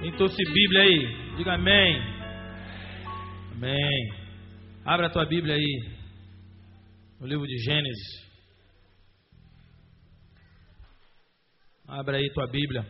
Quem 0.00 0.12
trouxe 0.12 0.42
Bíblia 0.50 0.80
aí? 0.80 1.36
Diga 1.36 1.52
amém. 1.56 2.00
Amém. 3.52 4.14
Abra 4.82 5.08
a 5.08 5.10
tua 5.10 5.26
Bíblia 5.26 5.54
aí. 5.54 5.90
No 7.20 7.26
livro 7.26 7.46
de 7.46 7.58
Gênesis. 7.58 8.30
Abra 11.86 12.16
aí 12.16 12.32
tua 12.32 12.46
Bíblia. 12.46 12.82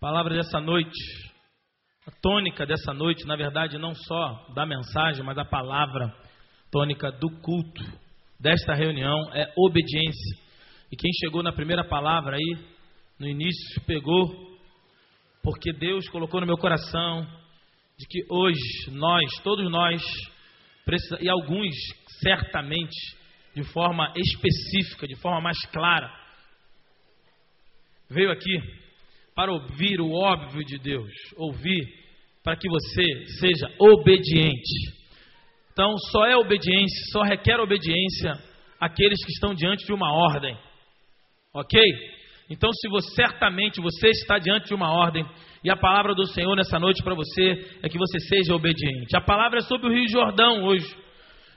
palavra 0.00 0.34
dessa 0.34 0.60
noite. 0.60 0.90
A 2.04 2.10
tônica 2.20 2.66
dessa 2.66 2.92
noite, 2.92 3.24
na 3.24 3.36
verdade, 3.36 3.78
não 3.78 3.94
só 3.94 4.52
da 4.56 4.66
mensagem, 4.66 5.24
mas 5.24 5.38
a 5.38 5.44
palavra 5.44 6.12
tônica 6.68 7.12
do 7.12 7.30
culto 7.40 7.84
desta 8.40 8.74
reunião 8.74 9.32
é 9.34 9.52
obediência. 9.56 10.36
E 10.90 10.96
quem 10.96 11.12
chegou 11.20 11.44
na 11.44 11.52
primeira 11.52 11.84
palavra 11.84 12.34
aí, 12.34 12.58
no 13.20 13.28
início, 13.28 13.80
pegou 13.86 14.57
porque 15.48 15.72
Deus 15.72 16.06
colocou 16.10 16.42
no 16.42 16.46
meu 16.46 16.58
coração 16.58 17.26
de 17.98 18.06
que 18.06 18.22
hoje 18.28 18.90
nós, 18.90 19.24
todos 19.42 19.70
nós, 19.70 20.02
e 21.22 21.28
alguns 21.30 21.74
certamente 22.20 23.16
de 23.54 23.64
forma 23.72 24.12
específica, 24.14 25.08
de 25.08 25.16
forma 25.16 25.40
mais 25.40 25.58
clara, 25.72 26.12
veio 28.10 28.30
aqui 28.30 28.60
para 29.34 29.50
ouvir 29.50 30.02
o 30.02 30.12
óbvio 30.12 30.62
de 30.66 30.76
Deus, 30.80 31.10
ouvir 31.38 31.82
para 32.44 32.54
que 32.54 32.68
você 32.68 33.04
seja 33.40 33.74
obediente. 33.78 34.98
Então, 35.72 35.96
só 36.10 36.26
é 36.26 36.36
obediência, 36.36 37.06
só 37.10 37.22
requer 37.22 37.58
obediência 37.58 38.34
aqueles 38.78 39.24
que 39.24 39.32
estão 39.32 39.54
diante 39.54 39.86
de 39.86 39.94
uma 39.94 40.12
ordem. 40.12 40.54
Ok? 41.54 41.80
Então, 42.50 42.72
se 42.72 42.88
você 42.88 43.14
certamente 43.14 43.80
você 43.80 44.08
está 44.08 44.38
diante 44.38 44.68
de 44.68 44.74
uma 44.74 44.90
ordem, 44.90 45.24
e 45.62 45.70
a 45.70 45.76
palavra 45.76 46.14
do 46.14 46.26
Senhor 46.26 46.56
nessa 46.56 46.78
noite 46.78 47.02
para 47.02 47.14
você 47.14 47.78
é 47.82 47.88
que 47.88 47.98
você 47.98 48.18
seja 48.20 48.54
obediente. 48.54 49.14
A 49.14 49.20
palavra 49.20 49.58
é 49.58 49.62
sobre 49.62 49.88
o 49.88 49.92
Rio 49.92 50.08
Jordão 50.08 50.64
hoje. 50.64 50.86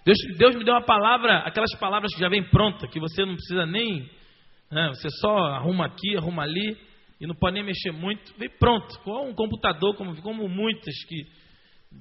Deus, 0.06 0.18
Deus 0.38 0.56
me 0.56 0.66
deu 0.66 0.74
uma 0.74 0.84
palavra, 0.84 1.40
aquelas 1.40 1.74
palavras 1.80 2.14
que 2.14 2.20
já 2.20 2.28
vem 2.28 2.44
pronta, 2.44 2.88
que 2.88 3.00
você 3.00 3.24
não 3.24 3.36
precisa 3.36 3.66
nem. 3.66 4.10
Né, 4.70 4.90
você 4.90 5.10
só 5.22 5.38
arruma 5.38 5.86
aqui, 5.86 6.18
arruma 6.18 6.44
ali, 6.44 6.78
e 7.22 7.28
não 7.28 7.36
pode 7.36 7.54
nem 7.54 7.64
mexer 7.64 7.92
muito. 7.92 8.34
Vem 8.38 8.50
pronto, 8.50 9.00
com 9.04 9.30
um 9.30 9.34
computador, 9.34 9.96
como, 9.96 10.20
como 10.22 10.50
muitas 10.50 10.94
que, 11.08 11.24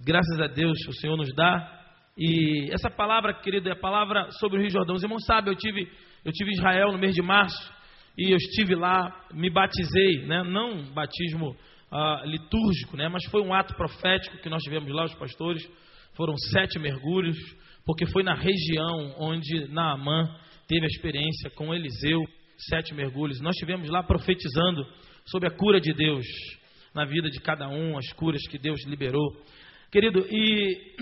graças 0.05 0.41
a 0.41 0.49
Deus, 0.49 0.77
o 0.89 0.93
Senhor 0.95 1.17
nos 1.17 1.33
dá. 1.35 1.79
E 2.19 2.73
essa 2.73 2.91
palavra, 2.91 3.35
querido, 3.35 3.69
é 3.69 3.73
a 3.73 3.81
palavra 3.81 4.29
sobre 4.41 4.59
o 4.59 4.61
Rio 4.61 4.71
Jordão. 4.71 4.97
Os 4.97 5.03
irmãos 5.03 5.25
sabem, 5.27 5.53
eu 5.53 5.57
tive, 5.57 5.89
eu 6.25 6.33
tive 6.33 6.51
Israel 6.53 6.91
no 6.91 6.99
mês 6.99 7.15
de 7.15 7.23
março 7.23 7.80
e 8.17 8.31
eu 8.33 8.37
estive 8.37 8.75
lá, 8.75 9.27
me 9.33 9.51
batizei, 9.51 10.27
né? 10.27 10.43
não 10.43 10.83
batismo 10.93 11.57
uh, 11.91 12.27
litúrgico, 12.27 12.97
né? 12.97 13.09
mas 13.09 13.25
foi 13.27 13.43
um 13.43 13.55
ato 13.55 13.75
profético 13.75 14.39
que 14.39 14.49
nós 14.49 14.63
tivemos 14.63 14.91
lá, 14.93 15.05
os 15.05 15.15
pastores. 15.15 15.67
Foram 16.15 16.37
sete 16.37 16.79
mergulhos, 16.79 17.37
porque 17.85 18.07
foi 18.07 18.23
na 18.23 18.35
região 18.35 19.15
onde 19.19 19.69
Naamã 19.69 20.29
teve 20.67 20.85
a 20.85 20.89
experiência 20.89 21.51
com 21.51 21.75
Eliseu, 21.75 22.21
sete 22.69 22.95
mergulhos. 22.95 23.41
Nós 23.41 23.57
tivemos 23.57 23.89
lá 23.89 24.03
profetizando 24.03 24.85
sobre 25.27 25.49
a 25.49 25.53
cura 25.53 25.81
de 25.81 25.93
Deus 25.95 26.25
na 26.95 27.05
vida 27.05 27.31
de 27.31 27.41
cada 27.41 27.69
um, 27.69 27.97
as 27.97 28.13
curas 28.13 28.47
que 28.49 28.59
Deus 28.59 28.85
liberou. 28.87 29.33
Querido, 29.91 30.27
e 30.29 30.97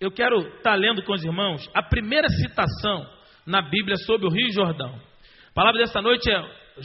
eu 0.00 0.10
quero 0.10 0.38
estar 0.40 0.62
tá 0.62 0.74
lendo 0.74 1.02
com 1.02 1.12
os 1.12 1.24
irmãos 1.24 1.68
a 1.74 1.82
primeira 1.82 2.28
citação 2.28 3.06
na 3.46 3.62
Bíblia 3.62 3.96
sobre 3.96 4.26
o 4.26 4.30
Rio 4.30 4.52
Jordão. 4.52 5.11
A 5.52 5.54
palavra 5.54 5.80
dessa 5.80 6.00
noite 6.00 6.30
é 6.30 6.42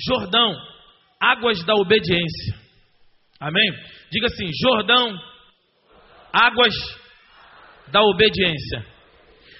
Jordão, 0.09 0.53
águas 1.21 1.63
da 1.65 1.73
obediência. 1.75 2.53
Amém? 3.39 3.71
Diga 4.11 4.27
assim: 4.27 4.45
Jordão, 4.61 5.17
águas 6.33 6.73
da 7.87 8.01
obediência. 8.01 8.85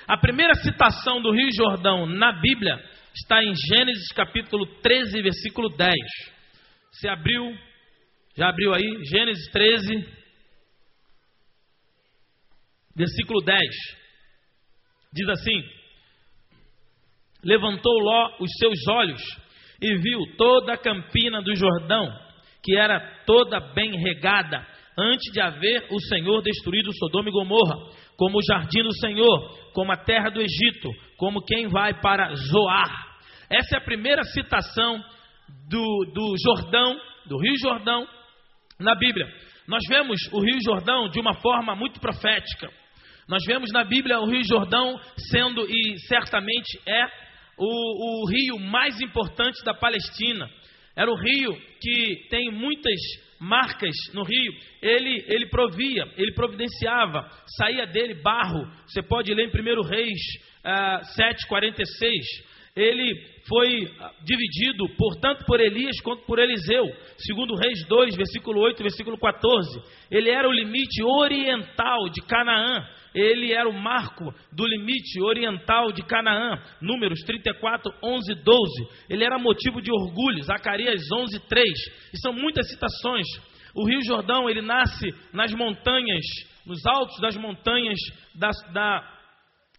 A 0.09 0.17
primeira 0.17 0.55
citação 0.55 1.22
do 1.22 1.31
Rio 1.31 1.47
Jordão 1.55 2.05
na 2.05 2.33
Bíblia 2.33 2.77
está 3.15 3.42
em 3.42 3.54
Gênesis 3.70 4.11
capítulo 4.14 4.65
13, 4.81 5.21
versículo 5.21 5.70
10. 5.70 5.93
Você 6.92 7.08
abriu, 7.08 7.45
já 8.36 8.49
abriu 8.49 8.73
aí? 8.73 9.05
Gênesis 9.10 9.49
13, 9.54 10.05
versículo 12.93 13.42
10. 13.42 13.61
Diz 15.14 15.30
assim: 15.30 15.77
Levantou 17.47 17.97
Ló 17.99 18.35
os 18.41 18.52
seus 18.59 18.77
olhos 18.89 19.21
e 19.81 19.95
viu 19.95 20.19
toda 20.37 20.73
a 20.73 20.77
campina 20.77 21.41
do 21.41 21.55
Jordão, 21.55 22.11
que 22.61 22.75
era 22.75 22.99
toda 23.25 23.59
bem 23.73 23.97
regada, 23.97 24.67
antes 24.99 25.31
de 25.31 25.39
haver 25.39 25.87
o 25.89 25.99
Senhor 26.09 26.41
destruído 26.41 26.91
Sodoma 26.97 27.30
e 27.30 27.31
Gomorra, 27.31 27.75
como 28.17 28.37
o 28.37 28.43
jardim 28.45 28.83
do 28.83 28.93
Senhor, 28.97 29.71
como 29.73 29.93
a 29.93 29.97
terra 29.97 30.30
do 30.30 30.41
Egito, 30.41 30.89
como 31.17 31.45
quem 31.45 31.67
vai 31.67 32.02
para 32.02 32.33
Zoar. 32.36 33.07
Essa 33.49 33.77
é 33.77 33.80
a 33.80 33.86
primeira 33.86 34.23
citação 34.23 35.02
do, 35.69 36.11
do 36.13 36.36
Jordão, 36.43 36.99
do 37.27 37.37
Rio 37.39 37.57
Jordão, 37.61 38.05
na 38.77 38.93
Bíblia. 38.95 39.25
Nós 39.67 39.83
vemos 39.87 40.19
o 40.33 40.41
Rio 40.41 40.59
Jordão 40.65 41.09
de 41.09 41.19
uma 41.19 41.33
forma 41.36 41.75
muito 41.75 41.99
profética. 42.02 42.69
Nós 43.27 43.43
vemos 43.45 43.69
na 43.71 43.83
Bíblia 43.83 44.19
o 44.19 44.25
Rio 44.25 44.43
Jordão 44.43 44.99
sendo, 45.30 45.65
e 45.69 45.97
certamente 46.07 46.80
é, 46.86 47.27
o, 47.57 48.23
o 48.23 48.29
rio 48.29 48.59
mais 48.59 48.99
importante 49.01 49.63
da 49.63 49.73
Palestina. 49.73 50.49
Era 50.95 51.11
o 51.11 51.15
rio 51.15 51.55
que 51.79 52.27
tem 52.29 52.51
muitas 52.51 52.99
marcas 53.39 53.93
no 54.13 54.23
rio. 54.23 54.53
Ele, 54.81 55.25
ele 55.27 55.47
provia, 55.47 56.05
ele 56.17 56.33
providenciava, 56.33 57.29
saía 57.57 57.85
dele 57.85 58.15
barro. 58.15 58.67
Você 58.87 59.01
pode 59.01 59.33
ler 59.33 59.45
em 59.45 59.49
1 59.49 59.81
Reis 59.81 60.19
uh, 60.65 60.69
ah, 60.69 61.01
7,46. 61.49 62.47
Ele 62.75 63.15
foi 63.47 63.91
ah, 63.99 64.11
dividido, 64.23 64.87
portanto, 64.97 65.43
por 65.45 65.59
Elias 65.59 65.99
quanto 66.01 66.25
por 66.25 66.39
Eliseu. 66.39 66.85
Segundo 67.17 67.55
Reis 67.55 67.85
2, 67.87 68.15
versículo 68.15 68.61
8, 68.61 68.83
versículo 68.83 69.17
14. 69.17 69.81
Ele 70.11 70.29
era 70.29 70.47
o 70.47 70.51
limite 70.51 71.03
oriental 71.03 72.09
de 72.09 72.21
Canaã 72.21 72.87
ele 73.17 73.52
era 73.52 73.67
o 73.67 73.73
marco 73.73 74.32
do 74.52 74.67
limite 74.67 75.20
oriental 75.22 75.92
de 75.92 76.04
Canaã, 76.04 76.61
Números 76.80 77.20
34, 77.22 77.92
11, 78.04 78.36
12. 78.36 78.88
Ele 79.10 79.23
era 79.23 79.39
motivo 79.39 79.82
de 79.82 79.92
orgulho, 79.92 80.44
Zacarias 80.44 81.02
11, 81.11 81.39
3. 81.48 81.67
E 82.14 82.17
são 82.22 82.32
muitas 82.32 82.70
citações. 82.70 83.26
O 83.73 83.88
Rio 83.88 84.04
Jordão, 84.04 84.48
ele 84.48 84.61
nasce 84.61 85.08
nas 85.33 85.52
montanhas, 85.54 86.23
nos 86.66 86.86
altos 86.86 87.20
das 87.20 87.36
montanhas 87.36 87.98
da, 88.36 88.52
da, 88.72 89.02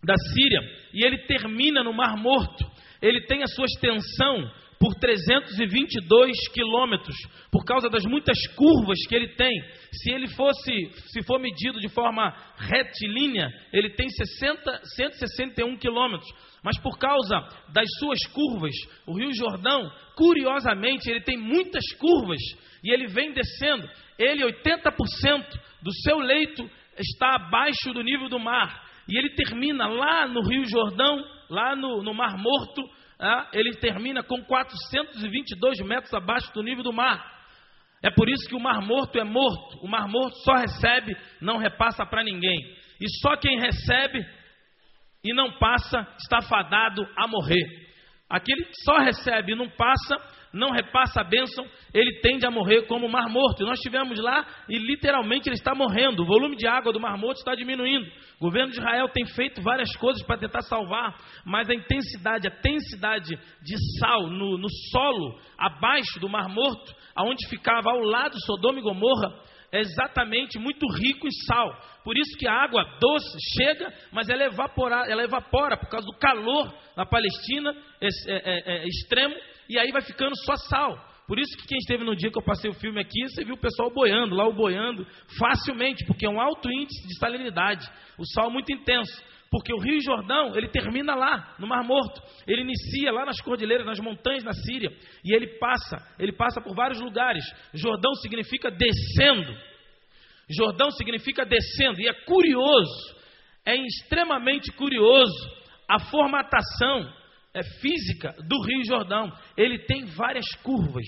da 0.03 0.15
Síria, 0.35 0.61
e 0.93 1.07
ele 1.07 1.19
termina 1.19 1.85
no 1.85 1.93
Mar 1.93 2.17
Morto. 2.17 2.65
Ele 3.01 3.21
tem 3.27 3.45
a 3.45 3.47
sua 3.47 3.67
extensão 3.67 4.51
por 4.79 4.95
322 4.95 6.49
quilômetros, 6.53 7.17
por 7.51 7.65
causa 7.65 7.89
das 7.89 8.05
muitas 8.05 8.39
curvas 8.55 8.99
que 9.09 9.15
ele 9.15 9.35
tem. 9.35 9.53
Se 9.93 10.13
ele 10.13 10.29
fosse, 10.29 10.73
se 11.09 11.23
for 11.25 11.41
medido 11.41 11.81
de 11.81 11.89
forma 11.89 12.33
retilínea, 12.57 13.49
ele 13.73 13.91
tem 13.91 14.09
60, 14.09 14.81
161 14.97 15.77
quilômetros. 15.79 16.29
Mas 16.63 16.79
por 16.81 16.99
causa 16.99 17.49
das 17.73 17.89
suas 17.99 18.25
curvas, 18.33 18.75
o 19.07 19.17
Rio 19.17 19.33
Jordão, 19.35 19.91
curiosamente, 20.17 21.11
ele 21.11 21.23
tem 21.23 21.37
muitas 21.37 21.85
curvas 21.99 22.41
e 22.83 22.93
ele 22.93 23.07
vem 23.09 23.33
descendo. 23.33 23.89
Ele, 24.19 24.45
80% 24.45 25.45
do 25.83 25.93
seu 26.03 26.19
leito 26.19 26.69
está 26.99 27.35
abaixo 27.35 27.93
do 27.93 28.03
nível 28.03 28.29
do 28.29 28.39
mar. 28.39 28.87
E 29.09 29.17
ele 29.17 29.31
termina 29.31 29.87
lá 29.89 30.29
no 30.29 30.43
Rio 30.43 30.65
Jordão, 30.67 31.25
lá 31.49 31.75
no, 31.75 32.03
no 32.03 32.13
Mar 32.13 32.37
Morto, 32.37 32.83
ele 33.53 33.75
termina 33.77 34.23
com 34.23 34.43
422 34.45 35.81
metros 35.81 36.15
abaixo 36.15 36.53
do 36.53 36.63
nível 36.63 36.85
do 36.85 36.93
mar. 36.93 37.39
É 38.03 38.11
por 38.11 38.29
isso 38.29 38.49
que 38.49 38.55
o 38.55 38.61
mar 38.61 38.81
morto 38.81 39.19
é 39.19 39.25
morto. 39.25 39.79
O 39.83 39.89
mar 39.89 40.07
morto 40.09 40.37
só 40.45 40.55
recebe, 40.55 41.17
não 41.41 41.57
repassa 41.57 42.07
para 42.07 42.23
ninguém. 42.23 42.59
E 43.01 43.09
só 43.21 43.37
quem 43.37 43.59
recebe 43.59 44.25
e 45.25 45.35
não 45.35 45.59
passa 45.59 46.07
está 46.19 46.41
fadado 46.43 47.03
a 47.17 47.27
morrer. 47.27 47.89
Aquele 48.31 48.65
que 48.65 48.83
só 48.85 48.99
recebe 48.99 49.53
e 49.53 49.57
não 49.57 49.69
passa, 49.71 50.17
não 50.53 50.71
repassa 50.71 51.21
a 51.21 51.25
bênção, 51.25 51.65
ele 51.93 52.21
tende 52.21 52.47
a 52.47 52.51
morrer 52.51 52.83
como 52.87 53.07
o 53.07 53.11
mar 53.11 53.29
morto. 53.29 53.63
E 53.63 53.67
nós 53.67 53.79
estivemos 53.79 54.19
lá 54.21 54.47
e 54.69 54.79
literalmente 54.79 55.49
ele 55.49 55.57
está 55.57 55.75
morrendo. 55.75 56.23
O 56.23 56.27
volume 56.27 56.57
de 56.57 56.67
água 56.67 56.93
do 56.93 57.01
mar 57.01 57.17
morto 57.19 57.39
está 57.39 57.55
diminuindo. 57.55 58.07
O 58.41 58.45
governo 58.45 58.71
de 58.71 58.79
Israel 58.79 59.09
tem 59.09 59.27
feito 59.27 59.61
várias 59.63 59.95
coisas 59.97 60.23
para 60.25 60.39
tentar 60.39 60.63
salvar, 60.63 61.17
mas 61.45 61.69
a 61.69 61.75
intensidade, 61.75 62.47
a 62.47 62.51
densidade 62.63 63.37
de 63.63 63.99
sal 63.99 64.29
no, 64.29 64.57
no 64.57 64.69
solo 64.91 65.39
abaixo 65.59 66.21
do 66.21 66.29
mar 66.29 66.49
morto, 66.49 66.95
aonde 67.15 67.49
ficava 67.49 67.91
ao 67.91 68.01
lado 68.01 68.37
Sodoma 68.45 68.79
e 68.79 68.83
Gomorra, 68.83 69.43
é 69.71 69.81
exatamente 69.81 70.59
muito 70.59 70.87
rico 70.95 71.27
em 71.27 71.31
sal. 71.47 71.79
Por 72.03 72.17
isso 72.17 72.39
que 72.39 72.49
a 72.49 72.55
água 72.55 72.83
doce 72.99 73.37
chega, 73.57 73.93
mas 74.13 74.29
ela 74.29 74.45
evapora, 74.45 75.05
ela 75.11 75.23
evapora 75.23 75.77
por 75.77 75.89
causa 75.91 76.07
do 76.07 76.19
calor 76.19 76.73
na 76.97 77.05
Palestina 77.05 77.75
é, 78.01 78.09
é, 78.29 78.77
é, 78.77 78.87
extremo 78.87 79.35
e 79.69 79.79
aí 79.79 79.91
vai 79.93 80.03
ficando 80.03 80.35
só 80.45 80.57
sal. 80.69 81.09
Por 81.27 81.39
isso 81.39 81.55
que 81.59 81.67
quem 81.67 81.77
esteve 81.79 82.05
no 82.05 82.17
dia 82.17 82.31
que 82.31 82.39
eu 82.39 82.43
passei 82.43 82.71
o 82.71 82.75
filme 82.75 82.99
aqui, 83.01 83.29
você 83.29 83.45
viu 83.45 83.55
o 83.55 83.61
pessoal 83.61 83.91
boiando, 83.91 84.35
lá 84.35 84.49
o 84.49 84.53
boiando, 84.55 85.07
facilmente, 85.39 86.07
porque 86.07 86.25
é 86.25 86.31
um 86.31 86.41
alto 86.41 86.71
índice 86.71 87.07
de 87.07 87.19
salinidade. 87.19 87.87
O 88.17 88.25
sal 88.25 88.49
é 88.49 88.53
muito 88.53 88.73
intenso. 88.73 89.23
Porque 89.51 89.73
o 89.73 89.79
Rio 89.79 90.01
Jordão, 90.01 90.57
ele 90.57 90.69
termina 90.69 91.15
lá, 91.15 91.55
no 91.59 91.67
Mar 91.67 91.83
Morto. 91.83 92.21
Ele 92.47 92.63
inicia 92.63 93.13
lá 93.13 93.25
nas 93.25 93.41
cordilheiras, 93.41 93.87
nas 93.87 93.99
montanhas 93.99 94.45
na 94.45 94.53
Síria. 94.53 94.91
E 95.25 95.35
ele 95.35 95.59
passa, 95.59 95.97
ele 96.19 96.33
passa 96.33 96.61
por 96.61 96.75
vários 96.75 97.01
lugares. 97.01 97.45
Jordão 97.75 98.15
significa 98.17 98.71
descendo. 98.71 99.55
Jordão 100.51 100.91
significa 100.91 101.45
descendo. 101.45 102.01
E 102.01 102.09
é 102.09 102.13
curioso, 102.25 103.17
é 103.67 103.77
extremamente 103.77 104.73
curioso 104.73 105.59
a 105.89 105.99
formatação 105.99 107.18
física 107.63 108.35
do 108.47 108.61
Rio 108.63 108.85
Jordão. 108.85 109.33
Ele 109.57 109.79
tem 109.81 110.05
várias 110.07 110.47
curvas. 110.63 111.07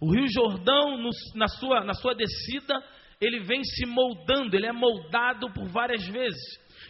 O 0.00 0.12
Rio 0.12 0.26
Jordão, 0.28 0.98
no, 0.98 1.10
na, 1.34 1.46
sua, 1.46 1.84
na 1.84 1.94
sua 1.94 2.14
descida, 2.14 2.74
ele 3.20 3.40
vem 3.40 3.62
se 3.62 3.86
moldando, 3.86 4.56
ele 4.56 4.66
é 4.66 4.72
moldado 4.72 5.52
por 5.52 5.68
várias 5.68 6.06
vezes. 6.08 6.42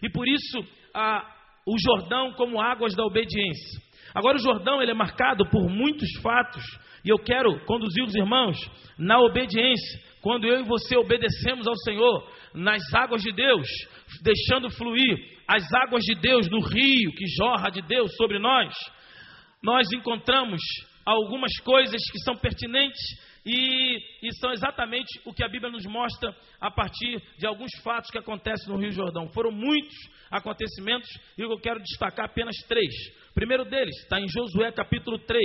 E 0.02 0.10
por 0.10 0.26
isso, 0.26 0.58
a, 0.94 1.22
o 1.66 1.76
Jordão 1.78 2.32
como 2.32 2.60
águas 2.60 2.94
da 2.94 3.04
obediência. 3.04 3.80
Agora, 4.14 4.36
o 4.36 4.40
Jordão 4.42 4.80
ele 4.80 4.90
é 4.90 4.94
marcado 4.94 5.48
por 5.50 5.68
muitos 5.68 6.08
fatos, 6.22 6.62
e 7.04 7.08
eu 7.08 7.18
quero 7.18 7.64
conduzir 7.66 8.04
os 8.04 8.14
irmãos 8.14 8.56
na 8.98 9.18
obediência. 9.20 10.00
Quando 10.20 10.46
eu 10.46 10.60
e 10.60 10.64
você 10.64 10.96
obedecemos 10.96 11.66
ao 11.66 11.76
Senhor, 11.78 12.31
nas 12.54 12.82
águas 12.94 13.22
de 13.22 13.32
Deus, 13.32 13.66
deixando 14.22 14.70
fluir 14.70 15.32
as 15.46 15.64
águas 15.72 16.02
de 16.04 16.14
Deus 16.14 16.48
no 16.48 16.60
rio 16.60 17.12
que 17.12 17.26
jorra 17.36 17.70
de 17.70 17.82
Deus 17.82 18.14
sobre 18.16 18.38
nós, 18.38 18.74
nós 19.62 19.86
encontramos 19.92 20.60
algumas 21.04 21.56
coisas 21.60 22.00
que 22.10 22.18
são 22.20 22.36
pertinentes 22.36 23.00
e, 23.44 23.96
e, 24.22 24.34
são 24.38 24.52
exatamente 24.52 25.20
o 25.24 25.32
que 25.32 25.42
a 25.42 25.48
Bíblia 25.48 25.70
nos 25.70 25.84
mostra 25.84 26.34
a 26.60 26.70
partir 26.70 27.20
de 27.38 27.46
alguns 27.46 27.70
fatos 27.82 28.08
que 28.10 28.18
acontecem 28.18 28.72
no 28.72 28.78
Rio 28.78 28.92
Jordão. 28.92 29.28
Foram 29.32 29.50
muitos 29.50 29.94
acontecimentos 30.30 31.08
e 31.36 31.42
eu 31.42 31.58
quero 31.58 31.80
destacar 31.80 32.26
apenas 32.26 32.56
três. 32.68 32.94
O 33.30 33.34
primeiro 33.34 33.64
deles 33.64 33.96
está 34.02 34.20
em 34.20 34.28
Josué 34.28 34.70
capítulo 34.70 35.18
3. 35.18 35.42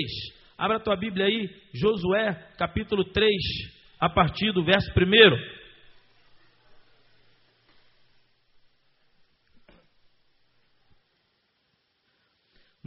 Abra 0.58 0.78
a 0.78 0.80
tua 0.80 0.96
Bíblia 0.96 1.26
aí, 1.26 1.50
Josué 1.74 2.34
capítulo 2.58 3.04
3, 3.06 3.32
a 4.00 4.10
partir 4.10 4.52
do 4.52 4.64
verso 4.64 4.92
1. 4.92 5.57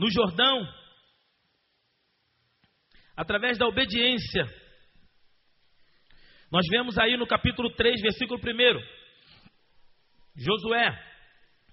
No 0.01 0.11
Jordão, 0.11 0.67
através 3.15 3.59
da 3.59 3.67
obediência, 3.67 4.47
nós 6.51 6.67
vemos 6.71 6.97
aí 6.97 7.19
no 7.19 7.27
capítulo 7.27 7.69
3, 7.75 8.01
versículo 8.01 8.41
1. 8.41 8.43
Josué 10.43 10.99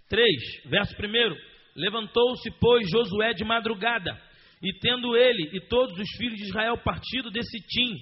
3, 0.10 0.30
verso 0.66 0.94
1. 0.94 1.38
Levantou-se, 1.78 2.52
pois, 2.60 2.90
Josué 2.90 3.34
de 3.34 3.46
madrugada, 3.46 4.22
e 4.62 4.78
tendo 4.78 5.16
ele 5.16 5.56
e 5.56 5.62
todos 5.62 5.98
os 5.98 6.10
filhos 6.18 6.36
de 6.36 6.50
Israel 6.50 6.78
partido 6.80 7.32
desse 7.32 7.66
tim, 7.66 7.96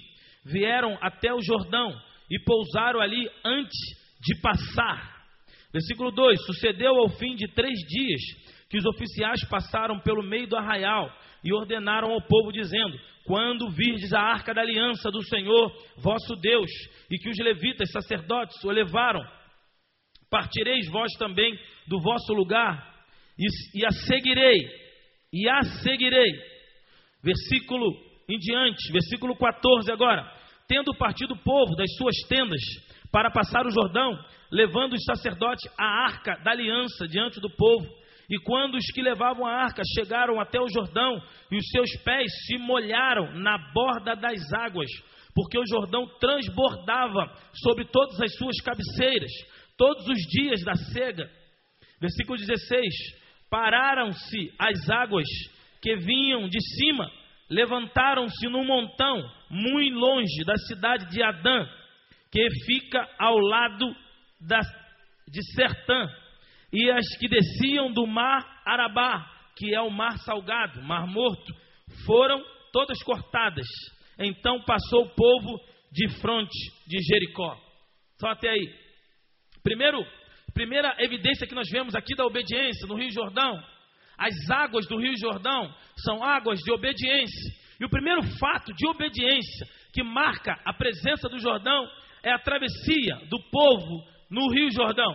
vieram 0.44 0.98
até 1.00 1.32
o 1.32 1.40
Jordão 1.40 1.96
e 2.28 2.40
pousaram 2.40 3.00
ali 3.00 3.30
antes 3.44 3.78
de 4.20 4.40
passar. 4.40 5.24
Versículo 5.72 6.10
2: 6.10 6.46
Sucedeu 6.46 6.96
ao 6.96 7.10
fim 7.10 7.36
de 7.36 7.46
três 7.54 7.78
dias 7.78 8.46
que 8.68 8.78
os 8.78 8.84
oficiais 8.84 9.44
passaram 9.48 10.00
pelo 10.00 10.22
meio 10.22 10.46
do 10.46 10.56
arraial 10.56 11.10
e 11.44 11.52
ordenaram 11.52 12.10
ao 12.10 12.20
povo, 12.22 12.52
dizendo: 12.52 12.98
Quando 13.24 13.70
virdes 13.70 14.12
a 14.12 14.20
arca 14.20 14.52
da 14.52 14.60
aliança 14.60 15.10
do 15.10 15.22
Senhor 15.22 15.72
vosso 15.98 16.34
Deus, 16.36 16.70
e 17.10 17.16
que 17.18 17.28
os 17.28 17.38
levitas 17.38 17.90
sacerdotes 17.90 18.62
o 18.64 18.70
levaram, 18.70 19.24
partireis 20.30 20.88
vós 20.90 21.12
também 21.18 21.56
do 21.86 22.00
vosso 22.00 22.32
lugar, 22.32 22.94
e, 23.38 23.78
e 23.78 23.86
a 23.86 23.90
seguirei, 23.90 24.58
e 25.32 25.48
a 25.48 25.62
seguirei. 25.82 26.32
Versículo 27.22 28.06
em 28.28 28.38
diante, 28.38 28.92
versículo 28.92 29.36
14 29.36 29.90
agora. 29.92 30.32
Tendo 30.68 30.96
partido 30.96 31.34
o 31.34 31.38
povo 31.38 31.76
das 31.76 31.94
suas 31.96 32.16
tendas 32.28 32.60
para 33.12 33.30
passar 33.30 33.64
o 33.66 33.70
Jordão, 33.70 34.18
levando 34.50 34.94
os 34.94 35.04
sacerdotes 35.04 35.64
a 35.78 36.04
arca 36.06 36.36
da 36.42 36.50
aliança 36.50 37.06
diante 37.06 37.40
do 37.40 37.48
povo, 37.50 37.86
e 38.28 38.38
quando 38.40 38.74
os 38.74 38.86
que 38.86 39.02
levavam 39.02 39.46
a 39.46 39.52
arca 39.52 39.82
chegaram 39.94 40.40
até 40.40 40.60
o 40.60 40.68
Jordão, 40.68 41.20
e 41.50 41.56
os 41.56 41.68
seus 41.68 41.90
pés 42.02 42.30
se 42.46 42.58
molharam 42.58 43.32
na 43.38 43.56
borda 43.72 44.16
das 44.16 44.40
águas, 44.52 44.90
porque 45.34 45.58
o 45.58 45.66
Jordão 45.66 46.06
transbordava 46.18 47.32
sobre 47.62 47.84
todas 47.84 48.20
as 48.20 48.34
suas 48.36 48.56
cabeceiras, 48.62 49.30
todos 49.76 50.06
os 50.08 50.18
dias 50.28 50.60
da 50.64 50.74
cega. 50.74 51.30
Versículo 52.00 52.36
16: 52.38 52.94
Pararam-se 53.48 54.52
as 54.58 54.90
águas 54.90 55.28
que 55.80 55.94
vinham 55.96 56.48
de 56.48 56.60
cima, 56.60 57.08
levantaram-se 57.48 58.48
num 58.48 58.64
montão, 58.64 59.22
muito 59.48 59.96
longe 59.96 60.44
da 60.44 60.56
cidade 60.56 61.08
de 61.10 61.22
Adã, 61.22 61.64
que 62.32 62.44
fica 62.64 63.08
ao 63.18 63.38
lado 63.38 63.94
da, 64.40 64.60
de 65.28 65.42
Sertã 65.54 66.08
e 66.72 66.90
as 66.90 67.06
que 67.18 67.28
desciam 67.28 67.92
do 67.92 68.06
mar 68.06 68.62
Arabá, 68.64 69.30
que 69.56 69.74
é 69.74 69.80
o 69.80 69.90
mar 69.90 70.18
salgado, 70.18 70.82
mar 70.82 71.06
morto, 71.06 71.54
foram 72.04 72.42
todas 72.72 73.02
cortadas. 73.02 73.66
Então 74.18 74.62
passou 74.62 75.04
o 75.04 75.14
povo 75.14 75.60
de 75.92 76.08
fronte 76.20 76.58
de 76.86 76.98
Jericó. 77.02 77.58
Só 78.20 78.28
até 78.28 78.50
aí. 78.50 78.74
Primeiro, 79.62 80.04
primeira 80.52 80.94
evidência 80.98 81.46
que 81.46 81.54
nós 81.54 81.68
vemos 81.70 81.94
aqui 81.94 82.14
da 82.14 82.24
obediência 82.24 82.86
no 82.86 82.96
Rio 82.96 83.10
Jordão. 83.10 83.62
As 84.18 84.50
águas 84.50 84.86
do 84.86 84.98
Rio 84.98 85.14
Jordão 85.18 85.74
são 85.98 86.24
águas 86.24 86.58
de 86.60 86.72
obediência. 86.72 87.52
E 87.78 87.84
o 87.84 87.90
primeiro 87.90 88.22
fato 88.38 88.72
de 88.72 88.86
obediência 88.86 89.66
que 89.92 90.02
marca 90.02 90.58
a 90.64 90.72
presença 90.72 91.28
do 91.28 91.38
Jordão 91.38 91.86
é 92.22 92.32
a 92.32 92.38
travessia 92.38 93.16
do 93.28 93.38
povo 93.50 94.04
no 94.30 94.50
Rio 94.52 94.70
Jordão. 94.70 95.14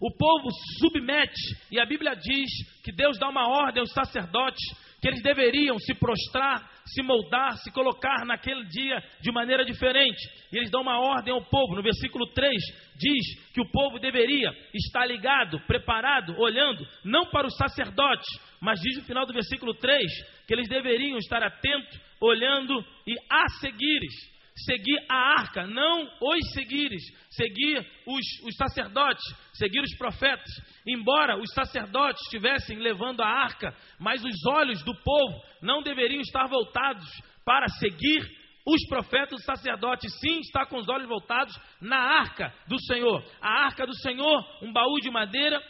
O 0.00 0.10
povo 0.10 0.48
submete, 0.78 1.58
e 1.70 1.78
a 1.78 1.84
Bíblia 1.84 2.14
diz 2.14 2.48
que 2.82 2.90
Deus 2.90 3.18
dá 3.18 3.28
uma 3.28 3.46
ordem 3.48 3.80
aos 3.80 3.92
sacerdotes 3.92 4.64
que 4.98 5.08
eles 5.08 5.22
deveriam 5.22 5.78
se 5.78 5.94
prostrar, 5.94 6.70
se 6.86 7.02
moldar, 7.02 7.56
se 7.58 7.70
colocar 7.72 8.24
naquele 8.24 8.64
dia 8.64 9.02
de 9.20 9.32
maneira 9.32 9.64
diferente. 9.64 10.20
E 10.52 10.56
eles 10.56 10.70
dão 10.70 10.82
uma 10.82 10.98
ordem 10.98 11.32
ao 11.32 11.42
povo. 11.42 11.74
No 11.74 11.82
versículo 11.82 12.26
3 12.32 12.54
diz 12.96 13.52
que 13.52 13.60
o 13.60 13.70
povo 13.70 13.98
deveria 13.98 14.50
estar 14.74 15.06
ligado, 15.06 15.60
preparado, 15.66 16.34
olhando, 16.38 16.86
não 17.04 17.26
para 17.30 17.46
os 17.46 17.56
sacerdotes, 17.56 18.28
mas 18.60 18.80
diz 18.80 18.96
no 18.96 19.04
final 19.04 19.26
do 19.26 19.32
versículo 19.32 19.74
3 19.74 20.02
que 20.46 20.54
eles 20.54 20.68
deveriam 20.68 21.18
estar 21.18 21.42
atentos, 21.42 21.98
olhando 22.20 22.84
e 23.06 23.14
a 23.30 23.48
seguires 23.60 24.39
seguir 24.64 24.98
a 25.08 25.40
arca, 25.40 25.66
não 25.66 26.02
os 26.20 26.52
seguires, 26.52 27.02
seguir 27.30 27.78
os, 28.06 28.46
os, 28.46 28.56
sacerdotes, 28.56 29.22
seguir 29.52 29.80
os 29.80 29.96
profetas. 29.96 30.50
Embora 30.86 31.36
os 31.36 31.52
sacerdotes 31.52 32.22
estivessem 32.24 32.78
levando 32.78 33.22
a 33.22 33.28
arca, 33.28 33.74
mas 33.98 34.22
os 34.24 34.46
olhos 34.46 34.82
do 34.84 34.94
povo 35.02 35.42
não 35.62 35.82
deveriam 35.82 36.20
estar 36.20 36.46
voltados 36.46 37.06
para 37.44 37.68
seguir 37.68 38.40
os 38.66 38.86
profetas 38.88 39.40
e 39.40 39.44
sacerdotes, 39.44 40.12
sim, 40.20 40.40
está 40.40 40.66
com 40.66 40.76
os 40.76 40.88
olhos 40.88 41.08
voltados 41.08 41.58
na 41.80 41.98
arca 41.98 42.52
do 42.68 42.78
Senhor. 42.80 43.24
A 43.40 43.64
arca 43.64 43.86
do 43.86 43.94
Senhor, 43.96 44.44
um 44.62 44.72
baú 44.72 45.00
de 45.00 45.10
madeira 45.10 45.60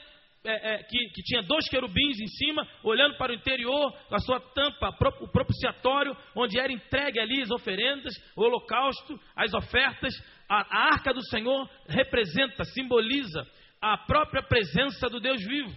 é, 0.43 0.75
é, 0.75 0.83
que, 0.83 0.99
que, 1.11 1.23
tinha 1.23 1.43
dois 1.43 1.69
querubins 1.69 2.19
em 2.19 2.27
cima, 2.27 2.67
olhando 2.83 3.17
para 3.19 3.31
o 3.31 3.35
interior, 3.35 3.93
com 4.09 4.15
a 4.15 4.21
sua 4.21 4.41
tampa, 4.41 4.89
o 5.21 5.29
propiciatório, 5.29 6.17
onde 6.35 6.59
era 6.59 6.73
entregue 6.73 7.21
ali 7.21 7.43
as 7.43 7.51
oferendas, 7.51 8.15
o 8.35 8.43
holocausto, 8.43 9.21
as 9.37 9.53
ofertas. 9.53 10.15
A, 10.49 10.61
a 10.61 10.93
arca 10.95 11.13
do 11.13 11.23
Senhor 11.27 11.69
representa, 11.87 12.65
simboliza 12.65 13.47
a 13.83 13.99
própria 13.99 14.43
presença 14.43 15.09
do 15.11 15.21
Deus 15.21 15.45
vivo. 15.45 15.71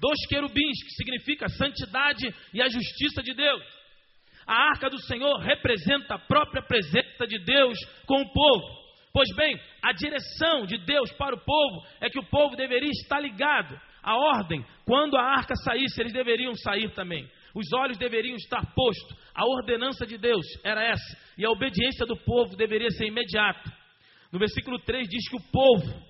Dois 0.00 0.26
querubins, 0.28 0.82
que 0.82 0.90
significa 0.90 1.46
a 1.46 1.50
santidade 1.50 2.26
e 2.52 2.60
a 2.60 2.68
justiça 2.68 3.22
de 3.22 3.34
Deus. 3.34 3.62
A 4.46 4.70
arca 4.70 4.90
do 4.90 5.00
Senhor 5.02 5.38
representa 5.38 6.14
a 6.14 6.18
própria 6.18 6.62
presença 6.62 7.24
de 7.26 7.38
Deus 7.44 7.78
com 8.06 8.20
o 8.20 8.32
povo. 8.32 8.78
Pois 9.12 9.28
bem, 9.36 9.60
a 9.82 9.92
direção 9.92 10.66
de 10.66 10.78
Deus 10.78 11.12
para 11.12 11.34
o 11.34 11.40
povo 11.40 11.86
é 12.00 12.08
que 12.10 12.18
o 12.18 12.26
povo 12.26 12.56
deveria 12.56 12.90
estar 12.90 13.20
ligado 13.20 13.80
a 14.08 14.16
ordem, 14.16 14.64
quando 14.86 15.18
a 15.18 15.22
arca 15.22 15.54
saísse, 15.54 16.00
eles 16.00 16.14
deveriam 16.14 16.54
sair 16.54 16.90
também. 16.94 17.28
Os 17.54 17.70
olhos 17.74 17.98
deveriam 17.98 18.36
estar 18.36 18.64
postos. 18.74 19.14
A 19.34 19.44
ordenança 19.44 20.06
de 20.06 20.16
Deus 20.16 20.46
era 20.64 20.82
essa. 20.82 21.18
E 21.36 21.44
a 21.44 21.50
obediência 21.50 22.06
do 22.06 22.16
povo 22.16 22.56
deveria 22.56 22.88
ser 22.88 23.06
imediata. 23.06 23.70
No 24.32 24.38
versículo 24.38 24.78
3 24.78 25.06
diz 25.06 25.28
que 25.28 25.36
o 25.36 25.52
povo 25.52 26.02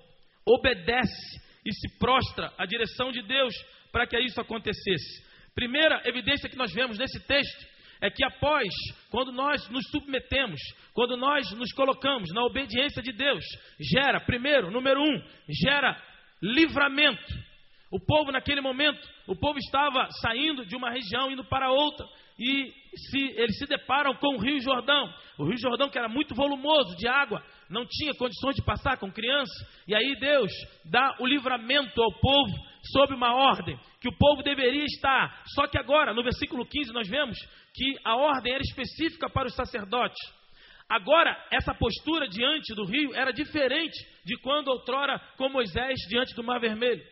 obedece 0.45 1.41
e 1.65 1.73
se 1.73 1.99
prostra 1.99 2.53
à 2.57 2.65
direção 2.65 3.11
de 3.11 3.21
Deus 3.21 3.53
para 3.91 4.07
que 4.07 4.17
isso 4.17 4.39
acontecesse. 4.39 5.27
Primeira 5.53 6.01
evidência 6.05 6.49
que 6.49 6.55
nós 6.55 6.73
vemos 6.73 6.97
nesse 6.97 7.19
texto 7.27 7.67
é 8.01 8.09
que 8.09 8.23
após, 8.23 8.69
quando 9.11 9.33
nós 9.33 9.67
nos 9.69 9.85
submetemos, 9.89 10.61
quando 10.93 11.17
nós 11.17 11.51
nos 11.51 11.73
colocamos 11.73 12.31
na 12.33 12.45
obediência 12.45 13.01
de 13.01 13.11
Deus, 13.11 13.43
gera, 13.77 14.21
primeiro, 14.21 14.71
número 14.71 15.01
um, 15.01 15.21
gera 15.49 16.01
livramento. 16.41 17.48
O 17.91 17.99
povo, 17.99 18.31
naquele 18.31 18.61
momento, 18.61 18.99
o 19.27 19.35
povo 19.35 19.57
estava 19.57 20.07
saindo 20.21 20.65
de 20.65 20.75
uma 20.75 20.91
região, 20.91 21.31
indo 21.31 21.43
para 21.43 21.71
outra, 21.71 22.05
e 22.37 22.71
se, 22.95 23.17
eles 23.35 23.57
se 23.57 23.65
deparam 23.65 24.13
com 24.15 24.35
o 24.35 24.39
Rio 24.39 24.61
Jordão. 24.61 25.11
O 25.37 25.45
Rio 25.45 25.57
Jordão, 25.57 25.89
que 25.89 25.97
era 25.97 26.07
muito 26.07 26.35
volumoso 26.35 26.95
de 26.95 27.07
água, 27.07 27.43
não 27.69 27.85
tinha 27.85 28.13
condições 28.13 28.55
de 28.55 28.63
passar 28.63 28.97
com 28.97 29.11
criança. 29.11 29.53
E 29.87 29.95
aí 29.95 30.15
Deus 30.19 30.51
dá 30.85 31.17
o 31.19 31.25
livramento 31.25 32.01
ao 32.01 32.11
povo 32.19 32.53
sob 32.93 33.13
uma 33.13 33.33
ordem 33.33 33.77
que 33.99 34.07
o 34.07 34.17
povo 34.17 34.41
deveria 34.41 34.85
estar. 34.85 35.43
Só 35.47 35.67
que 35.67 35.77
agora, 35.77 36.13
no 36.13 36.23
versículo 36.23 36.65
15, 36.65 36.93
nós 36.93 37.09
vemos 37.09 37.37
que 37.73 37.95
a 38.05 38.15
ordem 38.15 38.53
era 38.53 38.61
específica 38.61 39.29
para 39.29 39.47
os 39.47 39.55
sacerdotes. 39.55 40.19
Agora, 40.87 41.37
essa 41.51 41.73
postura 41.73 42.27
diante 42.27 42.73
do 42.73 42.85
rio 42.85 43.13
era 43.13 43.31
diferente 43.31 43.97
de 44.25 44.37
quando 44.37 44.69
outrora 44.69 45.19
com 45.37 45.49
Moisés 45.49 45.99
diante 46.07 46.33
do 46.35 46.43
Mar 46.43 46.59
Vermelho. 46.59 47.03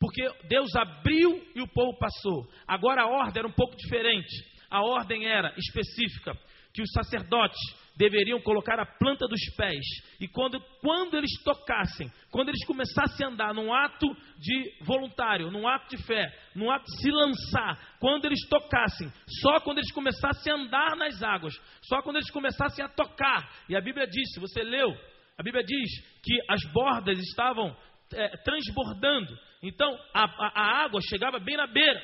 Porque 0.00 0.22
Deus 0.48 0.74
abriu 0.76 1.42
e 1.54 1.60
o 1.60 1.68
povo 1.68 1.98
passou. 1.98 2.48
Agora 2.66 3.02
a 3.02 3.08
ordem 3.08 3.40
era 3.40 3.48
um 3.48 3.52
pouco 3.52 3.76
diferente. 3.76 4.32
A 4.70 4.82
ordem 4.82 5.26
era 5.26 5.52
específica 5.56 6.38
que 6.72 6.82
os 6.82 6.90
sacerdotes 6.92 7.58
deveriam 7.96 8.40
colocar 8.40 8.78
a 8.78 8.86
planta 8.86 9.26
dos 9.26 9.40
pés. 9.56 9.84
E 10.20 10.28
quando, 10.28 10.60
quando 10.80 11.16
eles 11.16 11.32
tocassem, 11.42 12.08
quando 12.30 12.50
eles 12.50 12.64
começassem 12.64 13.26
a 13.26 13.30
andar 13.30 13.52
num 13.52 13.74
ato 13.74 14.06
de 14.38 14.84
voluntário, 14.84 15.50
num 15.50 15.66
ato 15.66 15.96
de 15.96 16.02
fé, 16.04 16.32
num 16.54 16.70
ato 16.70 16.84
de 16.84 17.02
se 17.02 17.10
lançar, 17.10 17.96
quando 17.98 18.26
eles 18.26 18.46
tocassem, 18.48 19.10
só 19.40 19.58
quando 19.60 19.78
eles 19.78 19.90
começassem 19.90 20.52
a 20.52 20.56
andar 20.56 20.96
nas 20.96 21.20
águas, 21.20 21.54
só 21.82 22.00
quando 22.02 22.16
eles 22.16 22.30
começassem 22.30 22.84
a 22.84 22.88
tocar. 22.88 23.50
E 23.68 23.74
a 23.74 23.80
Bíblia 23.80 24.06
diz, 24.06 24.32
se 24.32 24.38
você 24.38 24.62
leu, 24.62 24.96
a 25.36 25.42
Bíblia 25.42 25.64
diz 25.64 25.90
que 26.22 26.38
as 26.48 26.62
bordas 26.72 27.18
estavam 27.18 27.76
é, 28.12 28.28
transbordando. 28.38 29.36
Então 29.62 29.92
a, 30.14 30.24
a, 30.24 30.84
água 30.84 31.00
chegava 31.08 31.38
bem 31.38 31.56
na 31.56 31.66
beira. 31.66 32.00